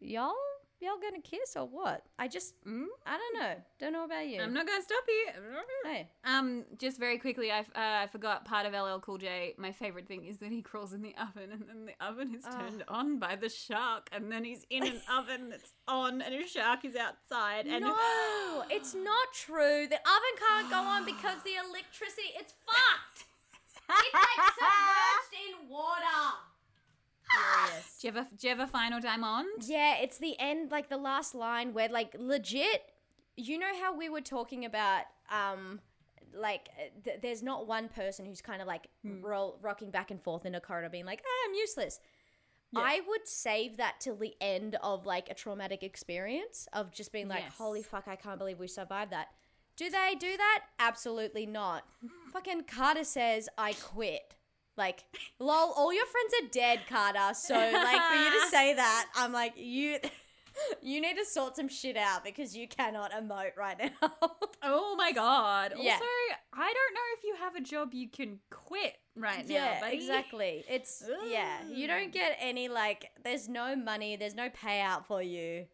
y'all 0.00 0.34
y'all 0.80 0.98
gonna 1.00 1.22
kiss 1.22 1.54
or 1.54 1.64
what? 1.64 2.02
I 2.18 2.26
just, 2.26 2.54
Mm? 2.66 2.86
I 3.06 3.16
don't 3.16 3.40
know. 3.40 3.54
Don't 3.78 3.92
know 3.92 4.04
about 4.04 4.26
you. 4.26 4.40
I'm 4.42 4.52
not 4.52 4.66
gonna 4.66 4.82
stop 4.82 5.04
you. 5.06 5.26
Hey. 5.84 6.08
Um, 6.24 6.64
just 6.76 6.98
very 6.98 7.18
quickly, 7.18 7.52
I, 7.52 7.60
uh, 7.60 7.64
I 7.76 8.08
forgot 8.10 8.44
part 8.44 8.66
of 8.66 8.72
LL 8.72 8.98
Cool 8.98 9.18
J. 9.18 9.54
My 9.58 9.70
favorite 9.70 10.08
thing 10.08 10.24
is 10.24 10.38
that 10.38 10.50
he 10.50 10.60
crawls 10.60 10.92
in 10.92 11.00
the 11.00 11.14
oven, 11.20 11.52
and 11.52 11.62
then 11.68 11.86
the 11.86 11.94
oven 12.04 12.34
is 12.34 12.42
Ah. 12.44 12.58
turned 12.58 12.82
on 12.88 13.20
by 13.20 13.36
the 13.36 13.48
shark, 13.48 14.08
and 14.10 14.32
then 14.32 14.42
he's 14.42 14.66
in 14.70 14.84
an 14.84 15.00
oven 15.08 15.50
that's 15.50 15.72
on, 15.86 16.20
and 16.20 16.34
a 16.34 16.48
shark 16.48 16.84
is 16.84 16.96
outside. 16.96 17.68
And 17.68 17.84
no, 17.84 18.64
it's 18.68 18.92
not 18.92 19.28
true. 19.34 19.86
The 19.86 20.00
oven 20.00 20.34
can't 20.48 20.68
go 20.68 20.78
on 20.80 21.04
because 21.04 21.44
the 21.44 21.54
electricity, 21.64 22.32
it's 22.36 22.54
fucked. 22.66 23.28
It's 23.98 24.14
like 24.14 24.46
submerged 24.58 25.34
in 25.62 25.68
water. 25.68 26.38
Furious. 27.30 27.98
do 28.00 28.06
you 28.08 28.12
have 28.14 28.26
a, 28.26 28.34
do 28.36 28.46
you 28.46 28.56
have 28.56 28.60
a 28.68 28.70
final 28.70 29.00
diamond? 29.00 29.48
Yeah, 29.66 29.96
it's 30.00 30.18
the 30.18 30.38
end, 30.38 30.70
like 30.70 30.88
the 30.88 30.96
last 30.98 31.34
line 31.34 31.72
where, 31.72 31.88
like, 31.88 32.14
legit, 32.18 32.82
you 33.36 33.58
know 33.58 33.70
how 33.80 33.96
we 33.96 34.08
were 34.08 34.20
talking 34.20 34.64
about, 34.64 35.04
um, 35.30 35.80
like, 36.34 36.68
uh, 36.78 36.82
th- 37.04 37.20
there's 37.22 37.42
not 37.42 37.66
one 37.66 37.88
person 37.88 38.26
who's 38.26 38.42
kind 38.42 38.60
of 38.60 38.68
like 38.68 38.88
roll- 39.04 39.58
rocking 39.62 39.90
back 39.90 40.10
and 40.10 40.20
forth 40.22 40.44
in 40.44 40.54
a 40.54 40.60
corridor 40.60 40.90
being 40.90 41.06
like, 41.06 41.22
ah, 41.24 41.48
I'm 41.48 41.54
useless. 41.54 42.00
I 42.74 43.02
would 43.06 43.28
save 43.28 43.76
that 43.76 43.96
till 44.00 44.16
the 44.16 44.34
end 44.40 44.76
of 44.82 45.04
like 45.04 45.28
a 45.28 45.34
traumatic 45.34 45.82
experience 45.82 46.66
of 46.72 46.90
just 46.90 47.12
being 47.12 47.28
like, 47.28 47.42
Yes. 47.44 47.52
holy 47.58 47.82
fuck, 47.82 48.08
I 48.08 48.16
can't 48.16 48.38
believe 48.38 48.58
we 48.58 48.66
survived 48.66 49.12
that. 49.12 49.28
Do 49.82 49.90
they 49.90 50.14
do 50.16 50.36
that? 50.36 50.60
Absolutely 50.78 51.44
not. 51.44 51.82
Fucking 52.32 52.64
Carter 52.72 53.02
says, 53.02 53.48
I 53.58 53.72
quit. 53.72 54.20
Like, 54.76 55.02
lol, 55.40 55.72
all 55.76 55.92
your 55.92 56.06
friends 56.06 56.32
are 56.40 56.48
dead, 56.52 56.82
Carter. 56.88 57.34
So, 57.34 57.54
like, 57.54 58.00
for 58.00 58.14
you 58.14 58.30
to 58.30 58.46
say 58.48 58.74
that, 58.76 59.08
I'm 59.16 59.32
like, 59.32 59.54
you. 59.56 59.98
You 60.82 61.00
need 61.00 61.16
to 61.16 61.24
sort 61.24 61.56
some 61.56 61.66
shit 61.66 61.96
out 61.96 62.22
because 62.24 62.54
you 62.54 62.68
cannot 62.68 63.10
emote 63.10 63.56
right 63.56 63.90
now. 64.00 64.12
Oh 64.62 64.94
my 64.96 65.10
god. 65.10 65.72
Yeah. 65.76 65.94
Also, 65.94 66.04
I 66.52 66.72
don't 66.72 66.94
know 66.94 67.00
if 67.16 67.24
you 67.24 67.34
have 67.40 67.56
a 67.56 67.60
job 67.60 67.94
you 67.94 68.08
can 68.08 68.38
quit 68.50 68.94
right 69.16 69.48
now. 69.48 69.54
yeah, 69.54 69.86
exactly. 69.86 70.62
It's 70.68 71.02
yeah. 71.26 71.56
You 71.68 71.88
don't 71.88 72.12
get 72.12 72.36
any 72.38 72.68
like. 72.68 73.06
There's 73.24 73.48
no 73.48 73.74
money. 73.74 74.14
There's 74.14 74.36
no 74.36 74.50
payout 74.50 75.06
for 75.06 75.20
you. 75.20 75.64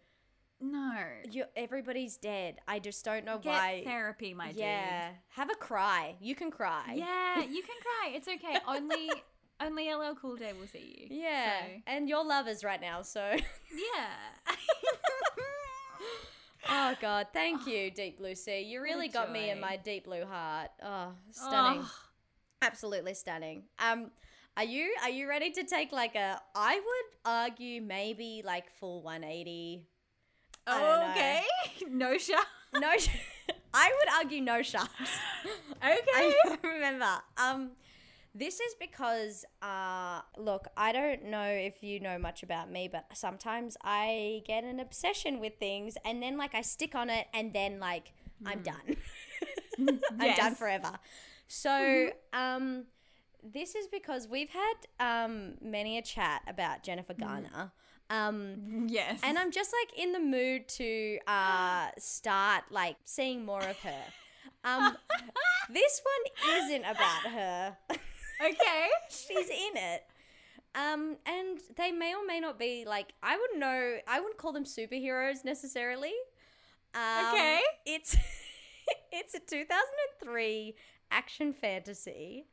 No. 0.61 0.93
You 1.31 1.45
everybody's 1.57 2.17
dead. 2.17 2.57
I 2.67 2.79
just 2.81 3.05
don't 3.05 3.25
know 3.25 3.39
Get 3.39 3.53
why. 3.53 3.83
therapy, 3.85 4.35
my 4.35 4.53
dear. 4.53 4.65
yeah, 4.67 5.11
have 5.31 5.51
a 5.51 5.55
cry. 5.55 6.17
You 6.21 6.35
can 6.35 6.51
cry. 6.51 6.95
Yeah, 6.97 7.43
you 7.45 7.63
can 7.63 7.77
cry. 7.81 8.11
It's 8.15 8.29
okay. 8.29 8.59
Only 8.67 9.11
only 9.61 9.93
LL 9.93 10.15
Cool 10.21 10.37
J 10.37 10.53
will 10.59 10.67
see 10.67 11.09
you. 11.11 11.21
yeah. 11.23 11.61
So, 11.61 11.67
And 11.87 12.09
you're 12.09 12.25
lovers 12.25 12.65
right 12.65 12.81
now, 12.81 13.03
so. 13.03 13.21
yeah. 13.31 14.47
oh 16.69 16.95
God, 17.01 17.27
thank 17.33 17.67
you, 17.67 17.91
Deep 17.95 18.19
Blue 18.19 18.35
Sea. 18.35 18.61
You 18.63 18.81
really 18.83 19.09
got 19.09 19.33
me 19.33 19.51
in 19.51 19.61
my 19.61 19.77
deep 19.77 20.05
blue 20.05 20.25
heart. 20.25 20.71
Oh, 20.83 21.13
stunning. 21.31 21.81
Oh, 21.85 21.93
Absolutely 22.63 23.15
stunning. 23.15 23.63
Um, 23.79 24.11
are 24.57 24.65
you 24.65 24.93
are 25.03 25.11
you 25.11 25.29
ready 25.29 25.51
to 25.53 25.65
take 25.65 25.93
like 25.93 26.17
a? 26.17 26.41
I 26.55 26.75
would 26.75 27.33
argue 27.33 27.81
maybe 27.81 28.43
like 28.45 28.65
full 28.81 29.03
180. 29.03 29.85
Okay. 30.73 31.43
No 31.91 32.19
shot. 32.19 32.45
No, 32.75 32.91
sh- 32.99 33.09
I 33.75 33.91
would 33.99 34.09
argue 34.25 34.41
no 34.43 34.62
sharks. 34.62 34.93
Okay. 35.83 36.35
I 36.45 36.57
remember. 36.64 37.23
Um, 37.37 37.71
this 38.35 38.61
is 38.61 38.75
because, 38.79 39.45
uh, 39.62 40.21
look, 40.37 40.66
I 40.77 40.93
don't 40.93 41.25
know 41.27 41.45
if 41.49 41.83
you 41.83 42.01
know 42.01 42.19
much 42.19 42.43
about 42.43 42.71
me, 42.71 42.89
but 42.91 43.07
sometimes 43.14 43.77
I 43.83 44.43
get 44.47 44.64
an 44.64 44.81
obsession 44.81 45.41
with 45.41 45.55
things, 45.59 45.97
and 46.05 46.23
then 46.23 46.37
like 46.37 46.55
I 46.55 46.62
stick 46.62 46.95
on 46.95 47.09
it, 47.11 47.27
and 47.33 47.53
then 47.53 47.79
like 47.81 48.12
I'm 48.45 48.61
done. 48.62 48.97
I'm 49.79 49.87
done 49.87 50.01
Hmm. 50.11 50.23
Yes. 50.23 50.39
Mm-hmm. 50.41 50.55
forever. 50.55 50.93
So, 51.47 52.11
um, 52.33 52.85
this 53.43 53.74
is 53.74 53.86
because 53.86 54.28
we've 54.28 54.51
had 54.51 54.74
um 55.01 55.55
many 55.62 55.99
a 55.99 56.03
chat 56.03 56.43
about 56.47 56.82
Jennifer 56.82 57.14
Mm. 57.14 57.20
Garner. 57.20 57.72
Um, 58.11 58.86
Yes. 58.91 59.20
and 59.22 59.39
I'm 59.39 59.51
just 59.53 59.72
like 59.82 59.99
in 59.99 60.12
the 60.12 60.20
mood 60.20 60.68
to 60.70 61.18
uh 61.26 61.89
start 61.99 62.64
like 62.70 62.97
seeing 63.05 63.45
more 63.45 63.62
of 63.62 63.78
her. 63.80 64.05
Um 64.64 64.97
this 65.70 66.03
one 66.05 66.57
isn't 66.62 66.84
about 66.84 67.22
her. 67.32 67.76
okay. 67.91 68.86
She's 69.11 69.49
in 69.49 69.76
it. 69.76 70.05
Um 70.74 71.16
and 71.26 71.59
they 71.76 71.91
may 71.93 72.14
or 72.14 72.24
may 72.26 72.41
not 72.41 72.59
be 72.59 72.84
like 72.86 73.12
I 73.22 73.36
wouldn't 73.36 73.59
know 73.61 73.99
I 74.07 74.20
wouldn't 74.20 74.39
call 74.39 74.53
them 74.53 74.64
superheroes 74.64 75.45
necessarily. 75.45 76.12
Um, 76.95 77.26
Okay. 77.34 77.61
It's 77.84 78.16
it's 79.12 79.34
a 79.34 79.41
2003 79.41 80.74
action 81.11 81.53
fantasy. 81.53 82.47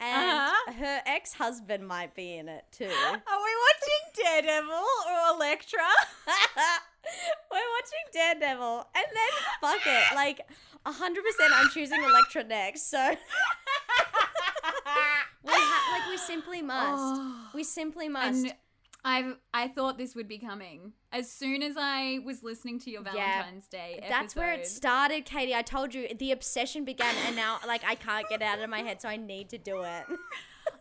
And 0.00 0.38
Uh-huh. 0.38 0.72
her 0.72 1.00
ex-husband 1.06 1.86
might 1.86 2.14
be 2.14 2.36
in 2.36 2.48
it 2.48 2.64
too. 2.72 2.84
Are 2.90 3.12
we 3.20 3.52
watching 3.66 4.02
Daredevil 4.16 4.72
or 5.06 5.34
Elektra? 5.36 5.80
We're 7.50 7.70
watching 7.76 8.04
Daredevil, 8.12 8.86
and 8.94 9.04
then 9.12 9.30
fuck 9.60 9.80
it, 9.86 10.14
like 10.14 10.40
hundred 10.86 11.24
percent, 11.24 11.52
I'm 11.54 11.68
choosing 11.70 12.02
Elektra 12.02 12.44
next. 12.44 12.90
So 12.90 12.98
we 15.44 15.52
ha- 15.52 15.98
like 15.98 16.08
we 16.10 16.16
simply 16.16 16.62
must. 16.62 16.88
Oh. 17.20 17.48
We 17.54 17.64
simply 17.64 18.08
must. 18.08 18.46
I've 19.04 19.36
I 19.52 19.68
thought 19.68 19.98
this 19.98 20.14
would 20.14 20.28
be 20.28 20.38
coming 20.38 20.92
as 21.12 21.30
soon 21.30 21.62
as 21.62 21.76
I 21.78 22.20
was 22.24 22.42
listening 22.42 22.78
to 22.80 22.90
your 22.90 23.02
Yeah. 23.04 23.12
Valentine's 23.42 23.66
Day 23.68 23.94
episode. 23.98 24.10
That's 24.10 24.36
where 24.36 24.52
it 24.54 24.66
started, 24.66 25.24
Katie. 25.24 25.54
I 25.54 25.62
told 25.62 25.94
you 25.94 26.08
the 26.14 26.32
obsession 26.32 26.84
began, 26.84 27.14
and 27.26 27.36
now 27.36 27.58
like 27.66 27.82
I 27.86 27.94
can't 27.94 28.28
get 28.28 28.40
it 28.42 28.44
out 28.44 28.58
of 28.60 28.70
my 28.70 28.80
head, 28.80 29.00
so 29.02 29.08
I 29.08 29.16
need 29.16 29.48
to 29.50 29.58
do 29.58 29.82
it. 29.82 30.04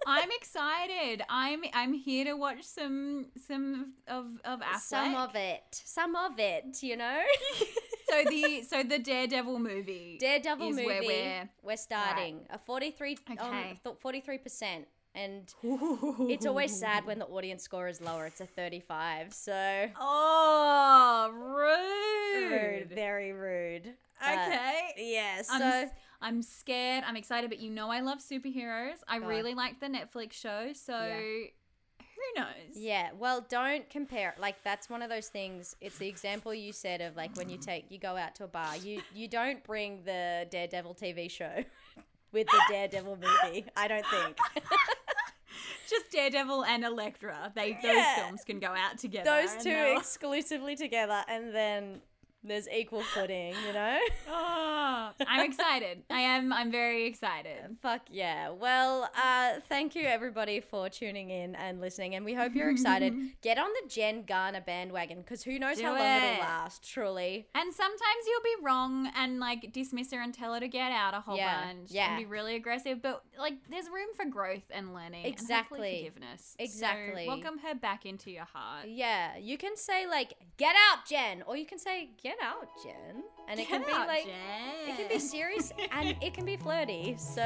I'm 0.08 0.30
excited. 0.32 1.24
I'm 1.30 1.64
I'm 1.74 1.94
here 1.94 2.26
to 2.26 2.34
watch 2.34 2.64
some 2.64 3.28
some 3.48 3.94
of 4.08 4.26
of 4.46 4.60
Affleck. 4.62 4.80
Some 4.82 5.16
of 5.16 5.36
it, 5.36 5.64
some 5.86 6.16
of 6.16 6.40
it, 6.40 6.82
you 6.82 6.98
know. 6.98 7.22
so 8.10 8.24
the 8.30 8.62
so 8.68 8.84
the 8.84 9.00
Daredevil 9.00 9.60
movie. 9.60 10.18
Daredevil 10.20 10.70
movie. 10.72 10.86
where 10.86 11.02
we're- 11.02 11.50
we're 11.64 11.78
starting 11.78 12.42
a 12.50 12.58
43 12.58 13.18
um, 13.28 13.38
Okay. 13.40 13.80
on 13.86 13.96
43 14.02 14.38
percent, 14.40 14.88
and 15.14 15.54
it's 16.30 16.46
always 16.46 16.78
sad 16.78 17.06
when 17.06 17.20
the 17.24 17.26
audience 17.26 17.64
score 17.64 17.88
is 17.88 18.00
lower. 18.02 18.26
It's 18.26 18.42
a 18.42 18.46
35, 18.46 19.34
so 19.34 19.88
Oh, 20.00 21.30
rude. 21.34 22.52
rude, 22.52 22.90
very 22.90 23.32
rude. 23.34 23.94
But, 24.20 24.34
Okay. 24.34 24.80
yeah. 24.98 25.42
So 25.42 25.54
I'm, 25.56 25.62
s- 25.62 25.92
I'm 26.22 26.42
scared. 26.42 27.04
I'm 27.08 27.16
excited, 27.16 27.50
but 27.50 27.60
you 27.60 27.70
know 27.72 27.90
I 27.90 28.02
love 28.02 28.20
superheroes. 28.20 28.98
I 29.08 29.20
God. 29.20 29.28
really 29.28 29.54
like 29.56 29.80
the 29.80 29.88
Netflix 29.88 30.34
show, 30.34 30.72
so 30.74 30.94
Yeah. 30.94 31.20
who 32.00 32.40
knows? 32.42 32.76
yeah, 32.76 33.10
well, 33.18 33.44
don't 33.50 33.90
compare. 33.90 34.36
Like 34.40 34.64
that's 34.64 34.90
one 34.90 35.02
of 35.02 35.10
those 35.10 35.28
things. 35.30 35.76
It's 35.82 35.98
the 35.98 36.08
example 36.08 36.54
you 36.54 36.72
said 36.72 37.02
of 37.02 37.16
like 37.16 37.36
when 37.36 37.50
you 37.50 37.58
take 37.58 37.90
you 37.90 37.98
go 37.98 38.16
out 38.16 38.36
to 38.36 38.44
a 38.44 38.48
bar. 38.48 38.78
You 38.78 39.02
you 39.14 39.28
don't 39.28 39.64
bring 39.64 40.04
the 40.06 40.46
Daredevil 40.52 40.96
TV 41.02 41.30
show 41.30 41.64
with 42.32 42.48
the 42.48 42.62
Daredevil 42.70 43.18
movie. 43.18 43.66
I 43.76 43.88
don't 43.88 44.06
think. 44.08 44.38
Just 45.90 46.10
Daredevil 46.12 46.64
and 46.66 46.86
Elektra. 46.86 47.52
They 47.54 47.78
Yeah. 47.84 47.94
those 48.16 48.24
films 48.26 48.44
can 48.46 48.60
go 48.60 48.68
out 48.68 48.98
together. 48.98 49.30
Those 49.30 49.62
two 49.64 49.72
they'll- 49.72 49.98
exclusively 49.98 50.76
together, 50.76 51.24
and 51.28 51.54
then 51.54 52.02
there's 52.44 52.68
equal 52.70 53.02
footing. 53.02 53.54
You 53.68 53.74
know. 53.74 54.00
Oh, 54.34 55.12
I'm 55.28 55.46
excited. 55.46 56.04
I 56.10 56.22
am. 56.22 56.52
I'm 56.54 56.72
very 56.72 57.06
excited. 57.06 57.78
Fuck 57.82 58.02
yeah. 58.12 58.50
Well, 58.50 59.10
uh, 59.16 59.60
thank 59.70 59.96
you 59.96 60.04
everybody 60.06 60.60
for 60.60 60.90
tuning 60.90 61.30
in 61.30 61.56
and 61.56 61.80
listening, 61.82 62.16
and 62.16 62.26
we 62.26 62.34
hope 62.34 62.54
you're 62.56 62.70
excited. 62.70 63.14
Get 63.42 63.58
on 63.58 63.70
the 63.82 63.90
Jen 63.90 64.24
Garner 64.24 64.62
bandwagon 64.62 65.20
because 65.20 65.44
who 65.44 65.60
knows 65.60 65.78
Do 65.78 65.84
how 65.84 65.92
long 65.98 66.02
it. 66.02 66.24
it'll 66.34 66.40
last, 66.42 66.88
truly. 66.88 67.48
And 67.56 67.74
sometimes 67.74 68.02
you'll 68.28 68.44
be 68.44 68.64
wrong 68.66 69.12
and 69.16 69.40
like 69.40 69.72
dismiss 69.72 70.12
her 70.12 70.22
and 70.22 70.34
tell 70.34 70.54
her 70.54 70.60
to 70.60 70.68
get 70.68 70.92
out 70.92 71.14
a 71.14 71.22
whole 71.22 71.38
Yeah, 71.38 71.66
bunch 71.66 71.92
yeah. 71.92 72.10
and 72.16 72.18
be 72.20 72.26
really 72.26 72.56
aggressive. 72.56 73.02
But 73.02 73.24
like, 73.40 73.54
there's 73.70 73.86
room 73.88 74.10
for 74.16 74.26
growth 74.26 74.64
and 74.72 74.94
learning. 74.94 75.26
and 75.26 75.34
hopefully 75.34 75.34
Exactly. 75.34 75.98
forgiveness. 76.06 76.56
So 76.60 76.64
Exactly. 76.64 77.28
welcome 77.28 77.60
her 77.60 77.76
back 77.76 78.06
into 78.06 78.30
your 78.32 78.46
heart. 78.54 78.88
Yeah, 78.88 79.38
you 79.38 79.58
can 79.58 79.76
say 79.78 80.06
like 80.08 80.34
"Get 80.58 80.76
out, 80.92 81.06
Jen," 81.08 81.44
or 81.44 81.56
you 81.56 81.66
can 81.66 81.80
say 81.80 82.10
"Get 82.22 82.31
out, 82.44 82.68
Jen," 82.84 83.24
and 83.48 83.60
it 83.60 83.68
can 83.68 83.84
be 83.84 83.92
out, 83.92 84.08
like 84.08 84.26
Jen. 84.26 84.34
it 84.90 84.98
can 84.98 85.08
be 85.10 85.20
serious 85.20 85.72
and 85.92 86.16
it 86.22 86.34
can 86.34 86.46
be 86.46 86.58
flirty. 86.58 87.16
So 87.18 87.44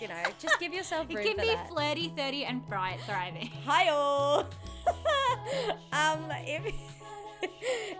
you 0.00 0.08
know, 0.08 0.22
just 0.38 0.58
give 0.60 0.72
yourself 0.74 1.08
room 1.08 1.18
It 1.18 1.24
can 1.24 1.36
be 1.36 1.54
that. 1.54 1.68
flirty, 1.68 2.12
30, 2.16 2.44
and 2.44 2.66
bright, 2.68 2.98
thriving. 3.06 3.50
Hi 3.66 3.88
all. 3.88 4.46
um, 5.92 6.24
if 6.46 6.74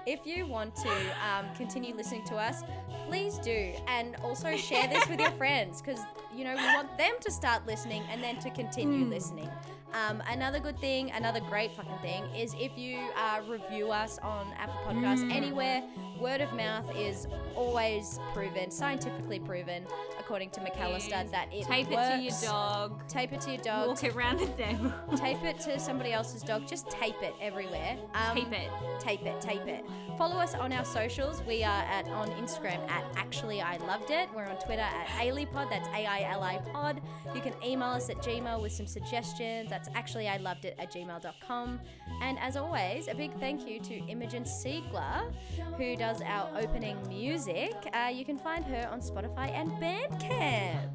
if 0.06 0.26
you 0.26 0.46
want 0.46 0.74
to 0.76 0.88
um, 0.90 1.46
continue 1.56 1.94
listening 1.94 2.24
to 2.26 2.36
us, 2.36 2.62
please 3.08 3.38
do, 3.38 3.72
and 3.88 4.16
also 4.22 4.56
share 4.56 4.88
this 4.88 5.08
with 5.08 5.20
your 5.20 5.30
friends 5.32 5.80
because 5.82 6.00
you 6.34 6.44
know 6.44 6.54
we 6.54 6.62
want 6.62 6.96
them 6.98 7.12
to 7.20 7.30
start 7.30 7.66
listening 7.66 8.02
and 8.10 8.22
then 8.22 8.38
to 8.40 8.50
continue 8.50 9.04
Hmm. 9.04 9.10
listening. 9.10 9.50
Um, 9.94 10.22
another 10.28 10.58
good 10.58 10.78
thing, 10.78 11.10
another 11.10 11.40
great 11.40 11.72
fucking 11.72 11.98
thing, 12.00 12.24
is 12.34 12.54
if 12.58 12.76
you 12.78 12.98
uh, 13.16 13.40
review 13.48 13.90
us 13.90 14.18
on 14.22 14.46
Apple 14.58 14.80
Podcasts 14.86 15.30
anywhere, 15.30 15.82
word 16.18 16.40
of 16.40 16.52
mouth 16.54 16.84
is 16.96 17.26
always 17.54 18.18
proven, 18.32 18.70
scientifically 18.70 19.38
proven, 19.38 19.84
according 20.18 20.50
to 20.50 20.60
McAlester, 20.60 21.24
Is 21.24 21.30
that 21.32 21.48
it 21.52 21.58
works. 21.58 21.66
Tape 21.66 21.90
works. 21.90 22.08
it 22.08 22.16
to 22.16 22.22
your 22.22 22.52
dog. 22.52 23.06
Tape 23.08 23.32
it 23.32 23.40
to 23.42 23.50
your 23.50 23.62
dog. 23.62 23.88
Walk 23.88 24.04
it 24.04 24.14
around 24.16 24.38
the 24.38 24.46
table. 24.46 24.92
Tape 25.16 25.42
it 25.44 25.60
to 25.60 25.78
somebody 25.78 26.12
else's 26.12 26.42
dog. 26.42 26.66
Just 26.66 26.88
tape 26.88 27.20
it 27.22 27.34
everywhere. 27.40 27.98
Um, 28.14 28.36
Tape 28.36 28.52
it. 28.52 28.70
Tape 28.98 29.26
it. 29.26 29.40
Tape 29.40 29.66
it. 29.66 29.84
Follow 30.16 30.36
us 30.36 30.54
on 30.54 30.72
our 30.72 30.84
socials. 30.84 31.42
We 31.46 31.64
are 31.64 31.82
at 31.84 32.06
on 32.08 32.28
Instagram 32.32 32.78
at 32.88 33.04
Actually 33.16 33.60
I 33.60 33.76
Loved 33.78 34.10
It. 34.10 34.28
We're 34.34 34.44
on 34.46 34.56
Twitter 34.58 34.82
at 34.82 35.06
AiliPod. 35.08 35.68
That's 35.70 35.88
A 35.88 36.06
I 36.06 36.30
L 36.30 36.42
I 36.42 36.58
Pod. 36.72 37.00
You 37.34 37.40
can 37.40 37.52
email 37.64 37.88
us 37.88 38.08
at 38.08 38.18
Gmail 38.22 38.60
with 38.62 38.72
some 38.72 38.86
suggestions. 38.86 39.68
That's 39.82 39.96
Actually 39.96 40.28
I 40.28 40.36
Loved 40.36 40.64
It 40.64 40.76
at 40.78 40.92
gmail.com. 40.92 41.80
And 42.20 42.38
as 42.38 42.56
always, 42.56 43.08
a 43.08 43.14
big 43.14 43.36
thank 43.40 43.66
you 43.68 43.80
to 43.80 43.94
Imogen 44.06 44.44
Siegler, 44.44 45.32
who 45.76 45.96
does 45.96 46.22
our 46.22 46.48
opening 46.56 46.96
music. 47.08 47.74
Uh, 47.92 48.08
you 48.08 48.24
can 48.24 48.38
find 48.38 48.64
her 48.64 48.88
on 48.92 49.00
Spotify 49.00 49.50
and 49.50 49.70
Bandcamp. 49.72 50.92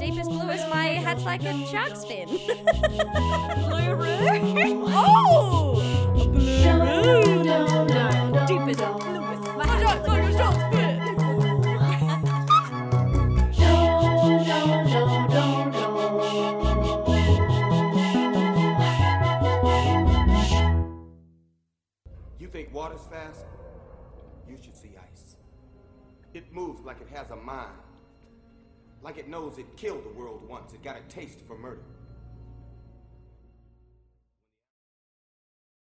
Deepest 0.00 0.30
bluest, 0.30 0.68
my 0.70 0.86
hat's 0.86 1.24
like 1.24 1.44
a 1.44 1.66
shark's 1.66 2.04
fin. 2.04 2.26
Blue 2.28 2.38
room. 3.94 4.84
oh! 4.88 5.80
Deepest 8.48 8.78
bluest. 8.80 9.42
My 9.56 9.66
hat's 9.66 10.08
like 10.08 10.22
a 10.22 10.32
shark's 10.36 10.74
fin. 10.74 10.98
You 16.38 16.67
moves 26.58 26.84
like 26.84 27.00
it 27.00 27.08
has 27.14 27.30
a 27.30 27.36
mind. 27.36 27.78
Like 29.00 29.16
it 29.16 29.28
knows 29.28 29.58
it 29.58 29.76
killed 29.76 30.04
the 30.04 30.18
world 30.18 30.42
once. 30.48 30.72
It 30.72 30.82
got 30.82 30.96
a 30.96 31.02
taste 31.08 31.40
for 31.46 31.56
murder. 31.56 31.84